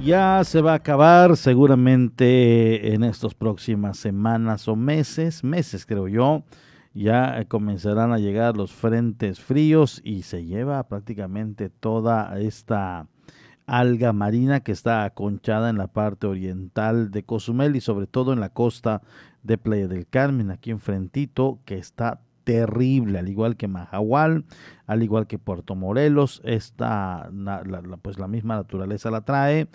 Ya 0.03 0.44
se 0.44 0.61
va 0.61 0.72
a 0.72 0.76
acabar 0.78 1.38
seguramente 1.38 2.95
en 2.95 3.03
estas 3.03 3.36
próximas 3.36 3.98
semanas 3.98 4.68
o 4.68 4.76
meses, 4.76 5.44
meses 5.44 5.86
creo 5.86 6.07
yo, 6.07 6.44
ya 6.95 7.45
comenzarán 7.48 8.11
a 8.11 8.18
llegar 8.18 8.57
los 8.57 8.72
frentes 8.72 9.40
fríos 9.40 10.02
y 10.03 10.23
se 10.23 10.44
lleva 10.44 10.88
prácticamente 10.88 11.69
toda 11.69 12.40
esta 12.40 13.06
alga 13.68 14.11
marina 14.11 14.61
que 14.61 14.72
está 14.72 15.03
aconchada 15.03 15.69
en 15.69 15.78
la 15.78 15.88
parte 15.88 16.26
oriental 16.26 17.11
de 17.11 17.23
Cozumel 17.23 17.76
y 17.76 17.82
sobre 17.82 18.07
todo 18.07 18.34
en 18.34 18.40
la 18.40 18.49
costa 18.49 19.03
de 19.44 19.60
Playa 19.60 19.88
del 19.88 20.07
Carmen, 20.07 20.49
aquí 20.49 20.72
enfrentito, 20.72 21.60
que 21.64 21.78
está 21.78 22.22
terrible, 22.43 23.19
al 23.19 23.30
igual 23.30 23.55
que 23.55 23.68
Mahahual, 23.68 24.45
al 24.88 25.03
igual 25.03 25.27
que 25.27 25.39
Puerto 25.39 25.76
Morelos, 25.76 26.41
esta, 26.43 27.30
la, 27.31 27.63
pues 28.01 28.19
la 28.19 28.27
misma 28.27 28.55
naturaleza 28.55 29.11
la 29.11 29.22
trae 29.22 29.68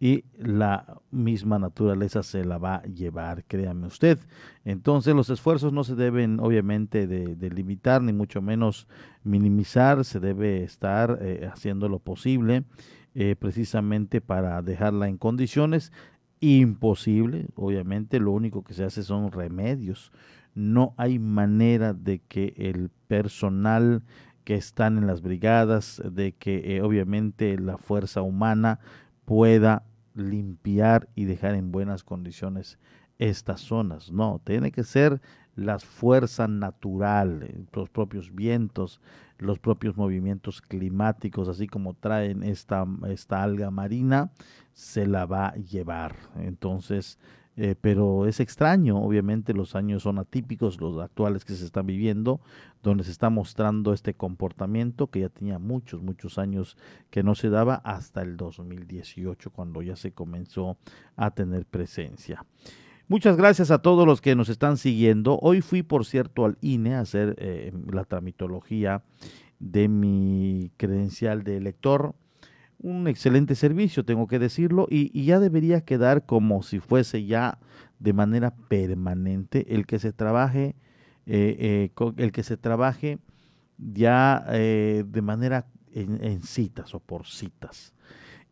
y 0.00 0.24
la 0.36 1.00
misma 1.10 1.58
naturaleza 1.58 2.22
se 2.22 2.44
la 2.44 2.58
va 2.58 2.76
a 2.76 2.82
llevar, 2.82 3.44
créame 3.44 3.86
usted. 3.86 4.18
Entonces 4.64 5.14
los 5.14 5.30
esfuerzos 5.30 5.72
no 5.72 5.84
se 5.84 5.94
deben 5.94 6.40
obviamente 6.40 7.06
de, 7.06 7.50
limitar 7.50 8.02
ni 8.02 8.12
mucho 8.12 8.42
menos 8.42 8.88
minimizar, 9.22 10.04
se 10.04 10.20
debe 10.20 10.62
estar 10.64 11.18
eh, 11.22 11.48
haciendo 11.50 11.88
lo 11.88 12.00
posible 12.00 12.64
eh, 13.14 13.36
precisamente 13.38 14.20
para 14.20 14.60
dejarla 14.60 15.08
en 15.08 15.16
condiciones 15.16 15.92
imposible, 16.40 17.46
obviamente 17.54 18.20
lo 18.20 18.32
único 18.32 18.62
que 18.64 18.74
se 18.74 18.84
hace 18.84 19.02
son 19.02 19.32
remedios, 19.32 20.12
no 20.54 20.94
hay 20.96 21.18
manera 21.18 21.92
de 21.94 22.20
que 22.20 22.54
el 22.56 22.90
personal 23.08 24.02
que 24.44 24.54
están 24.54 24.98
en 24.98 25.06
las 25.06 25.22
brigadas, 25.22 26.02
de 26.04 26.32
que 26.32 26.76
eh, 26.76 26.82
obviamente 26.82 27.58
la 27.58 27.78
fuerza 27.78 28.22
humana 28.22 28.78
pueda 29.24 29.84
limpiar 30.14 31.08
y 31.14 31.24
dejar 31.24 31.54
en 31.54 31.72
buenas 31.72 32.04
condiciones 32.04 32.78
estas 33.18 33.60
zonas. 33.60 34.12
No, 34.12 34.40
tiene 34.44 34.70
que 34.70 34.84
ser 34.84 35.20
las 35.56 35.84
fuerzas 35.84 36.48
naturales, 36.48 37.54
los 37.72 37.88
propios 37.88 38.34
vientos, 38.34 39.00
los 39.38 39.58
propios 39.58 39.96
movimientos 39.96 40.60
climáticos, 40.60 41.48
así 41.48 41.66
como 41.66 41.94
traen 41.94 42.42
esta, 42.42 42.86
esta 43.08 43.42
alga 43.42 43.70
marina, 43.70 44.30
se 44.72 45.06
la 45.06 45.26
va 45.26 45.48
a 45.48 45.56
llevar. 45.56 46.16
Entonces, 46.36 47.18
eh, 47.56 47.76
pero 47.80 48.26
es 48.26 48.40
extraño, 48.40 48.98
obviamente 49.00 49.54
los 49.54 49.76
años 49.76 50.02
son 50.02 50.18
atípicos, 50.18 50.80
los 50.80 51.00
actuales 51.00 51.44
que 51.44 51.54
se 51.54 51.64
están 51.64 51.86
viviendo, 51.86 52.40
donde 52.82 53.04
se 53.04 53.12
está 53.12 53.30
mostrando 53.30 53.92
este 53.92 54.14
comportamiento 54.14 55.06
que 55.06 55.20
ya 55.20 55.28
tenía 55.28 55.60
muchos, 55.60 56.02
muchos 56.02 56.38
años 56.38 56.76
que 57.10 57.22
no 57.22 57.34
se 57.34 57.50
daba 57.50 57.76
hasta 57.76 58.22
el 58.22 58.36
2018, 58.36 59.50
cuando 59.50 59.82
ya 59.82 59.94
se 59.94 60.12
comenzó 60.12 60.76
a 61.16 61.30
tener 61.30 61.64
presencia. 61.64 62.44
Muchas 63.06 63.36
gracias 63.36 63.70
a 63.70 63.78
todos 63.78 64.06
los 64.06 64.20
que 64.20 64.34
nos 64.34 64.48
están 64.48 64.76
siguiendo. 64.76 65.38
Hoy 65.40 65.60
fui, 65.60 65.82
por 65.82 66.06
cierto, 66.06 66.46
al 66.46 66.56
INE 66.60 66.94
a 66.94 67.00
hacer 67.00 67.36
eh, 67.38 67.72
la 67.92 68.04
tramitología 68.04 69.04
de 69.60 69.88
mi 69.88 70.72
credencial 70.76 71.44
de 71.44 71.58
elector 71.58 72.14
un 72.84 73.08
excelente 73.08 73.54
servicio, 73.54 74.04
tengo 74.04 74.26
que 74.26 74.38
decirlo, 74.38 74.86
y, 74.90 75.24
ya 75.24 75.40
debería 75.40 75.80
quedar 75.80 76.26
como 76.26 76.62
si 76.62 76.80
fuese 76.80 77.24
ya 77.24 77.58
de 77.98 78.12
manera 78.12 78.54
permanente 78.68 79.74
el 79.74 79.86
que 79.86 79.98
se 79.98 80.12
trabaje, 80.12 80.76
eh, 81.24 81.90
eh, 81.96 82.12
el 82.18 82.30
que 82.30 82.42
se 82.42 82.58
trabaje 82.58 83.18
ya 83.78 84.44
eh, 84.50 85.02
de 85.06 85.22
manera 85.22 85.66
en, 85.92 86.42
citas 86.42 86.94
o 86.94 87.00
por 87.00 87.26
citas. 87.26 87.94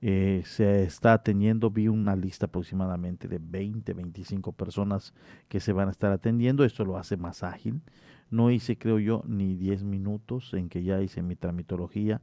se 0.00 0.82
está 0.84 1.22
teniendo, 1.22 1.70
vi 1.70 1.88
una 1.88 2.16
lista 2.16 2.46
aproximadamente 2.46 3.28
de 3.28 3.38
20, 3.38 3.92
25 3.92 4.52
personas 4.52 5.12
que 5.48 5.60
se 5.60 5.74
van 5.74 5.88
a 5.88 5.90
estar 5.90 6.10
atendiendo, 6.10 6.64
esto 6.64 6.86
lo 6.86 6.96
hace 6.96 7.18
más 7.18 7.42
ágil. 7.42 7.82
No 8.30 8.50
hice, 8.50 8.78
creo 8.78 8.98
yo, 8.98 9.22
ni 9.26 9.56
10 9.56 9.84
minutos 9.84 10.54
en 10.54 10.70
que 10.70 10.82
ya 10.82 11.02
hice 11.02 11.20
mi 11.20 11.36
tramitología, 11.36 12.22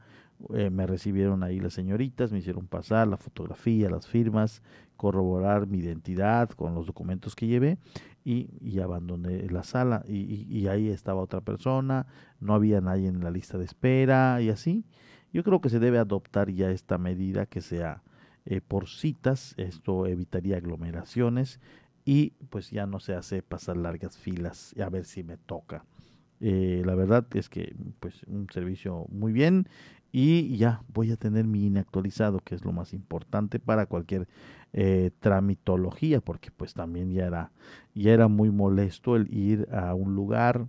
eh, 0.53 0.69
me 0.69 0.87
recibieron 0.87 1.43
ahí 1.43 1.59
las 1.59 1.73
señoritas, 1.73 2.31
me 2.31 2.39
hicieron 2.39 2.67
pasar 2.67 3.07
la 3.07 3.17
fotografía, 3.17 3.89
las 3.89 4.07
firmas, 4.07 4.61
corroborar 4.95 5.67
mi 5.67 5.79
identidad 5.79 6.49
con 6.49 6.73
los 6.75 6.85
documentos 6.85 7.35
que 7.35 7.47
llevé 7.47 7.77
y, 8.23 8.79
abandoné 8.79 9.49
la 9.49 9.63
sala 9.63 10.03
y, 10.07 10.67
ahí 10.67 10.89
estaba 10.89 11.21
otra 11.21 11.41
persona, 11.41 12.05
no 12.39 12.53
había 12.53 12.79
nadie 12.81 13.07
en 13.07 13.23
la 13.23 13.31
lista 13.31 13.57
de 13.57 13.65
espera 13.65 14.41
y 14.41 14.49
así. 14.49 14.85
Yo 15.33 15.43
creo 15.43 15.61
que 15.61 15.69
se 15.69 15.79
debe 15.79 15.99
adoptar 15.99 16.49
ya 16.51 16.71
esta 16.71 16.97
medida 16.97 17.45
que 17.45 17.61
sea 17.61 18.03
eh, 18.45 18.61
por 18.61 18.87
citas, 18.87 19.53
esto 19.57 20.07
evitaría 20.07 20.57
aglomeraciones 20.57 21.59
y 22.05 22.31
pues 22.49 22.71
ya 22.71 22.85
no 22.85 22.99
se 22.99 23.13
hace 23.13 23.41
pasar 23.41 23.77
largas 23.77 24.17
filas 24.17 24.73
y 24.75 24.81
a 24.81 24.89
ver 24.89 25.05
si 25.05 25.23
me 25.23 25.37
toca. 25.37 25.85
Eh, 26.41 26.83
la 26.85 26.95
verdad 26.95 27.27
es 27.33 27.49
que 27.49 27.75
pues 27.99 28.23
un 28.23 28.47
servicio 28.49 29.05
muy 29.09 29.33
bien 29.33 29.67
y 30.11 30.57
ya 30.57 30.81
voy 30.93 31.11
a 31.11 31.17
tener 31.17 31.45
mi 31.45 31.65
INE 31.65 31.79
actualizado, 31.79 32.39
que 32.39 32.55
es 32.55 32.65
lo 32.65 32.71
más 32.71 32.93
importante 32.93 33.59
para 33.59 33.85
cualquier 33.85 34.27
eh, 34.73 35.11
tramitología, 35.19 36.19
porque 36.21 36.49
pues 36.51 36.73
también 36.73 37.11
ya 37.11 37.25
era, 37.25 37.51
ya 37.93 38.11
era 38.11 38.27
muy 38.27 38.49
molesto 38.49 39.15
el 39.15 39.31
ir 39.33 39.67
a 39.71 39.93
un 39.93 40.15
lugar 40.15 40.67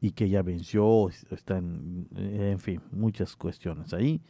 y 0.00 0.12
que 0.12 0.28
ya 0.28 0.42
venció, 0.42 1.08
está 1.08 1.58
en, 1.58 2.58
fin, 2.58 2.80
muchas 2.92 3.36
cuestiones 3.36 3.92
ahí. 3.94 4.20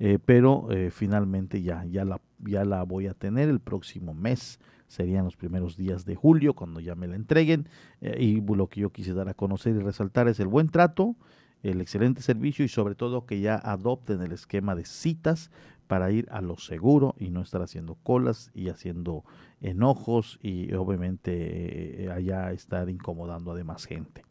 Eh, 0.00 0.18
pero 0.24 0.72
eh, 0.72 0.90
finalmente 0.90 1.62
ya, 1.62 1.84
ya, 1.84 2.04
la, 2.04 2.20
ya 2.40 2.64
la 2.64 2.82
voy 2.82 3.06
a 3.06 3.14
tener 3.14 3.48
el 3.48 3.60
próximo 3.60 4.12
mes, 4.12 4.58
serían 4.88 5.24
los 5.24 5.36
primeros 5.36 5.76
días 5.76 6.04
de 6.04 6.14
julio 6.14 6.54
cuando 6.54 6.80
ya 6.80 6.94
me 6.94 7.06
la 7.06 7.16
entreguen 7.16 7.68
y 8.00 8.40
lo 8.40 8.68
que 8.68 8.80
yo 8.80 8.90
quise 8.90 9.14
dar 9.14 9.28
a 9.28 9.34
conocer 9.34 9.74
y 9.74 9.78
resaltar 9.78 10.28
es 10.28 10.40
el 10.40 10.46
buen 10.46 10.68
trato 10.68 11.16
el 11.64 11.80
excelente 11.80 12.22
servicio 12.22 12.64
y 12.64 12.68
sobre 12.68 12.94
todo 12.94 13.26
que 13.26 13.40
ya 13.40 13.56
adopten 13.56 14.20
el 14.20 14.32
esquema 14.32 14.74
de 14.74 14.84
citas 14.84 15.50
para 15.86 16.10
ir 16.10 16.28
a 16.30 16.40
lo 16.40 16.56
seguro 16.56 17.14
y 17.18 17.30
no 17.30 17.42
estar 17.42 17.62
haciendo 17.62 17.96
colas 17.96 18.50
y 18.54 18.68
haciendo 18.68 19.24
enojos 19.60 20.38
y 20.42 20.72
obviamente 20.74 22.04
eh, 22.04 22.10
allá 22.10 22.52
estar 22.52 22.88
incomodando 22.88 23.52
a 23.52 23.54
demás 23.56 23.86
gente. 23.86 24.22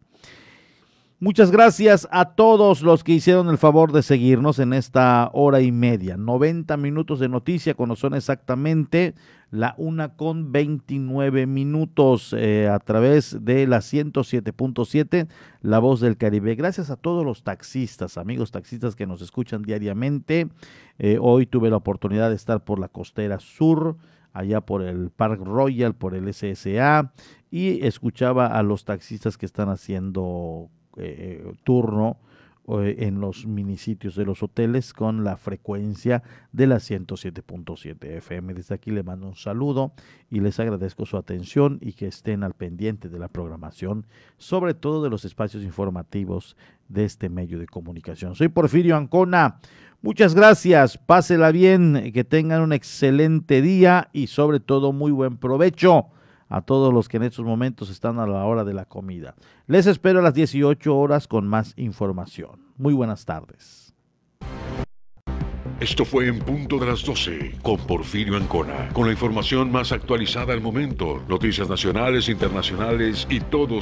Muchas 1.23 1.51
gracias 1.51 2.05
a 2.11 2.35
todos 2.35 2.81
los 2.81 3.05
que 3.05 3.13
hicieron 3.13 3.47
el 3.47 3.57
favor 3.57 3.93
de 3.93 4.03
seguirnos 4.03 4.59
en 4.59 4.73
esta 4.73 5.29
hora 5.31 5.61
y 5.61 5.71
media. 5.71 6.17
90 6.17 6.75
minutos 6.75 7.21
de 7.21 7.29
noticia 7.29 7.75
cuando 7.75 7.95
son 7.95 8.13
exactamente 8.13 9.15
la 9.49 9.73
una 9.77 10.17
con 10.17 10.51
29 10.51 11.47
minutos 11.47 12.35
eh, 12.37 12.67
a 12.67 12.77
través 12.79 13.37
de 13.45 13.65
la 13.67 13.77
107.7, 13.77 15.29
La 15.61 15.79
Voz 15.79 16.01
del 16.01 16.17
Caribe. 16.17 16.55
Gracias 16.55 16.89
a 16.89 16.97
todos 16.97 17.23
los 17.23 17.43
taxistas, 17.43 18.17
amigos 18.17 18.51
taxistas 18.51 18.93
que 18.97 19.07
nos 19.07 19.21
escuchan 19.21 19.61
diariamente. 19.61 20.49
Eh, 20.99 21.19
hoy 21.21 21.45
tuve 21.45 21.69
la 21.69 21.77
oportunidad 21.77 22.31
de 22.31 22.35
estar 22.35 22.65
por 22.65 22.79
la 22.79 22.89
costera 22.89 23.39
sur 23.39 23.95
allá 24.33 24.59
por 24.59 24.81
el 24.81 25.09
Park 25.09 25.39
Royal, 25.39 25.95
por 25.95 26.15
el 26.15 26.27
SSA, 26.33 27.13
y 27.49 27.87
escuchaba 27.87 28.47
a 28.47 28.61
los 28.61 28.83
taxistas 28.83 29.37
que 29.37 29.45
están 29.45 29.69
haciendo 29.69 30.69
eh, 30.97 31.53
turno 31.63 32.17
eh, 32.65 32.95
en 32.99 33.19
los 33.19 33.45
minisitios 33.45 34.15
de 34.15 34.23
los 34.23 34.41
hoteles 34.41 34.93
con 34.93 35.25
la 35.25 35.35
frecuencia 35.35 36.23
de 36.53 36.65
la 36.65 36.77
107.7 36.77 38.05
FM. 38.05 38.53
Desde 38.53 38.73
aquí 38.73 38.89
le 38.89 39.03
mando 39.03 39.27
un 39.27 39.35
saludo 39.35 39.91
y 40.31 40.39
les 40.39 40.61
agradezco 40.61 41.05
su 41.05 41.17
atención 41.17 41.77
y 41.81 41.91
que 41.91 42.07
estén 42.07 42.41
al 42.41 42.53
pendiente 42.53 43.09
de 43.09 43.19
la 43.19 43.27
programación, 43.27 44.05
sobre 44.37 44.75
todo 44.75 45.03
de 45.03 45.09
los 45.09 45.25
espacios 45.25 45.61
informativos 45.63 46.55
de 46.87 47.03
este 47.03 47.27
medio 47.27 47.59
de 47.59 47.65
comunicación. 47.65 48.33
Soy 48.33 48.47
Porfirio 48.47 48.95
Ancona. 48.95 49.59
Muchas 50.01 50.33
gracias, 50.33 50.97
pásela 50.97 51.51
bien, 51.51 52.13
que 52.13 52.23
tengan 52.23 52.61
un 52.61 52.71
excelente 52.71 53.61
día 53.61 54.07
y 54.13 54.27
sobre 54.27 54.61
todo 54.61 54.93
muy 54.93 55.11
buen 55.11 55.35
provecho 55.35 56.12
a 56.53 56.61
todos 56.61 56.93
los 56.93 57.09
que 57.09 57.17
en 57.17 57.23
estos 57.23 57.43
momentos 57.43 57.89
están 57.89 58.19
a 58.19 58.27
la 58.27 58.45
hora 58.45 58.63
de 58.63 58.75
la 58.75 58.85
comida. 58.85 59.33
Les 59.65 59.87
espero 59.87 60.19
a 60.19 60.21
las 60.21 60.35
18 60.35 60.95
horas 60.95 61.27
con 61.27 61.47
más 61.47 61.73
información. 61.77 62.61
Muy 62.77 62.93
buenas 62.93 63.25
tardes. 63.25 63.95
Esto 65.79 66.05
fue 66.05 66.27
en 66.27 66.39
punto 66.39 66.77
de 66.77 66.85
las 66.85 67.03
12 67.03 67.57
con 67.63 67.77
Porfirio 67.77 68.37
Ancona, 68.37 68.89
con 68.93 69.07
la 69.07 69.11
información 69.11 69.71
más 69.71 69.91
actualizada 69.91 70.53
al 70.53 70.61
momento, 70.61 71.23
noticias 71.27 71.67
nacionales, 71.67 72.29
internacionales 72.29 73.25
y 73.29 73.39
todo 73.39 73.81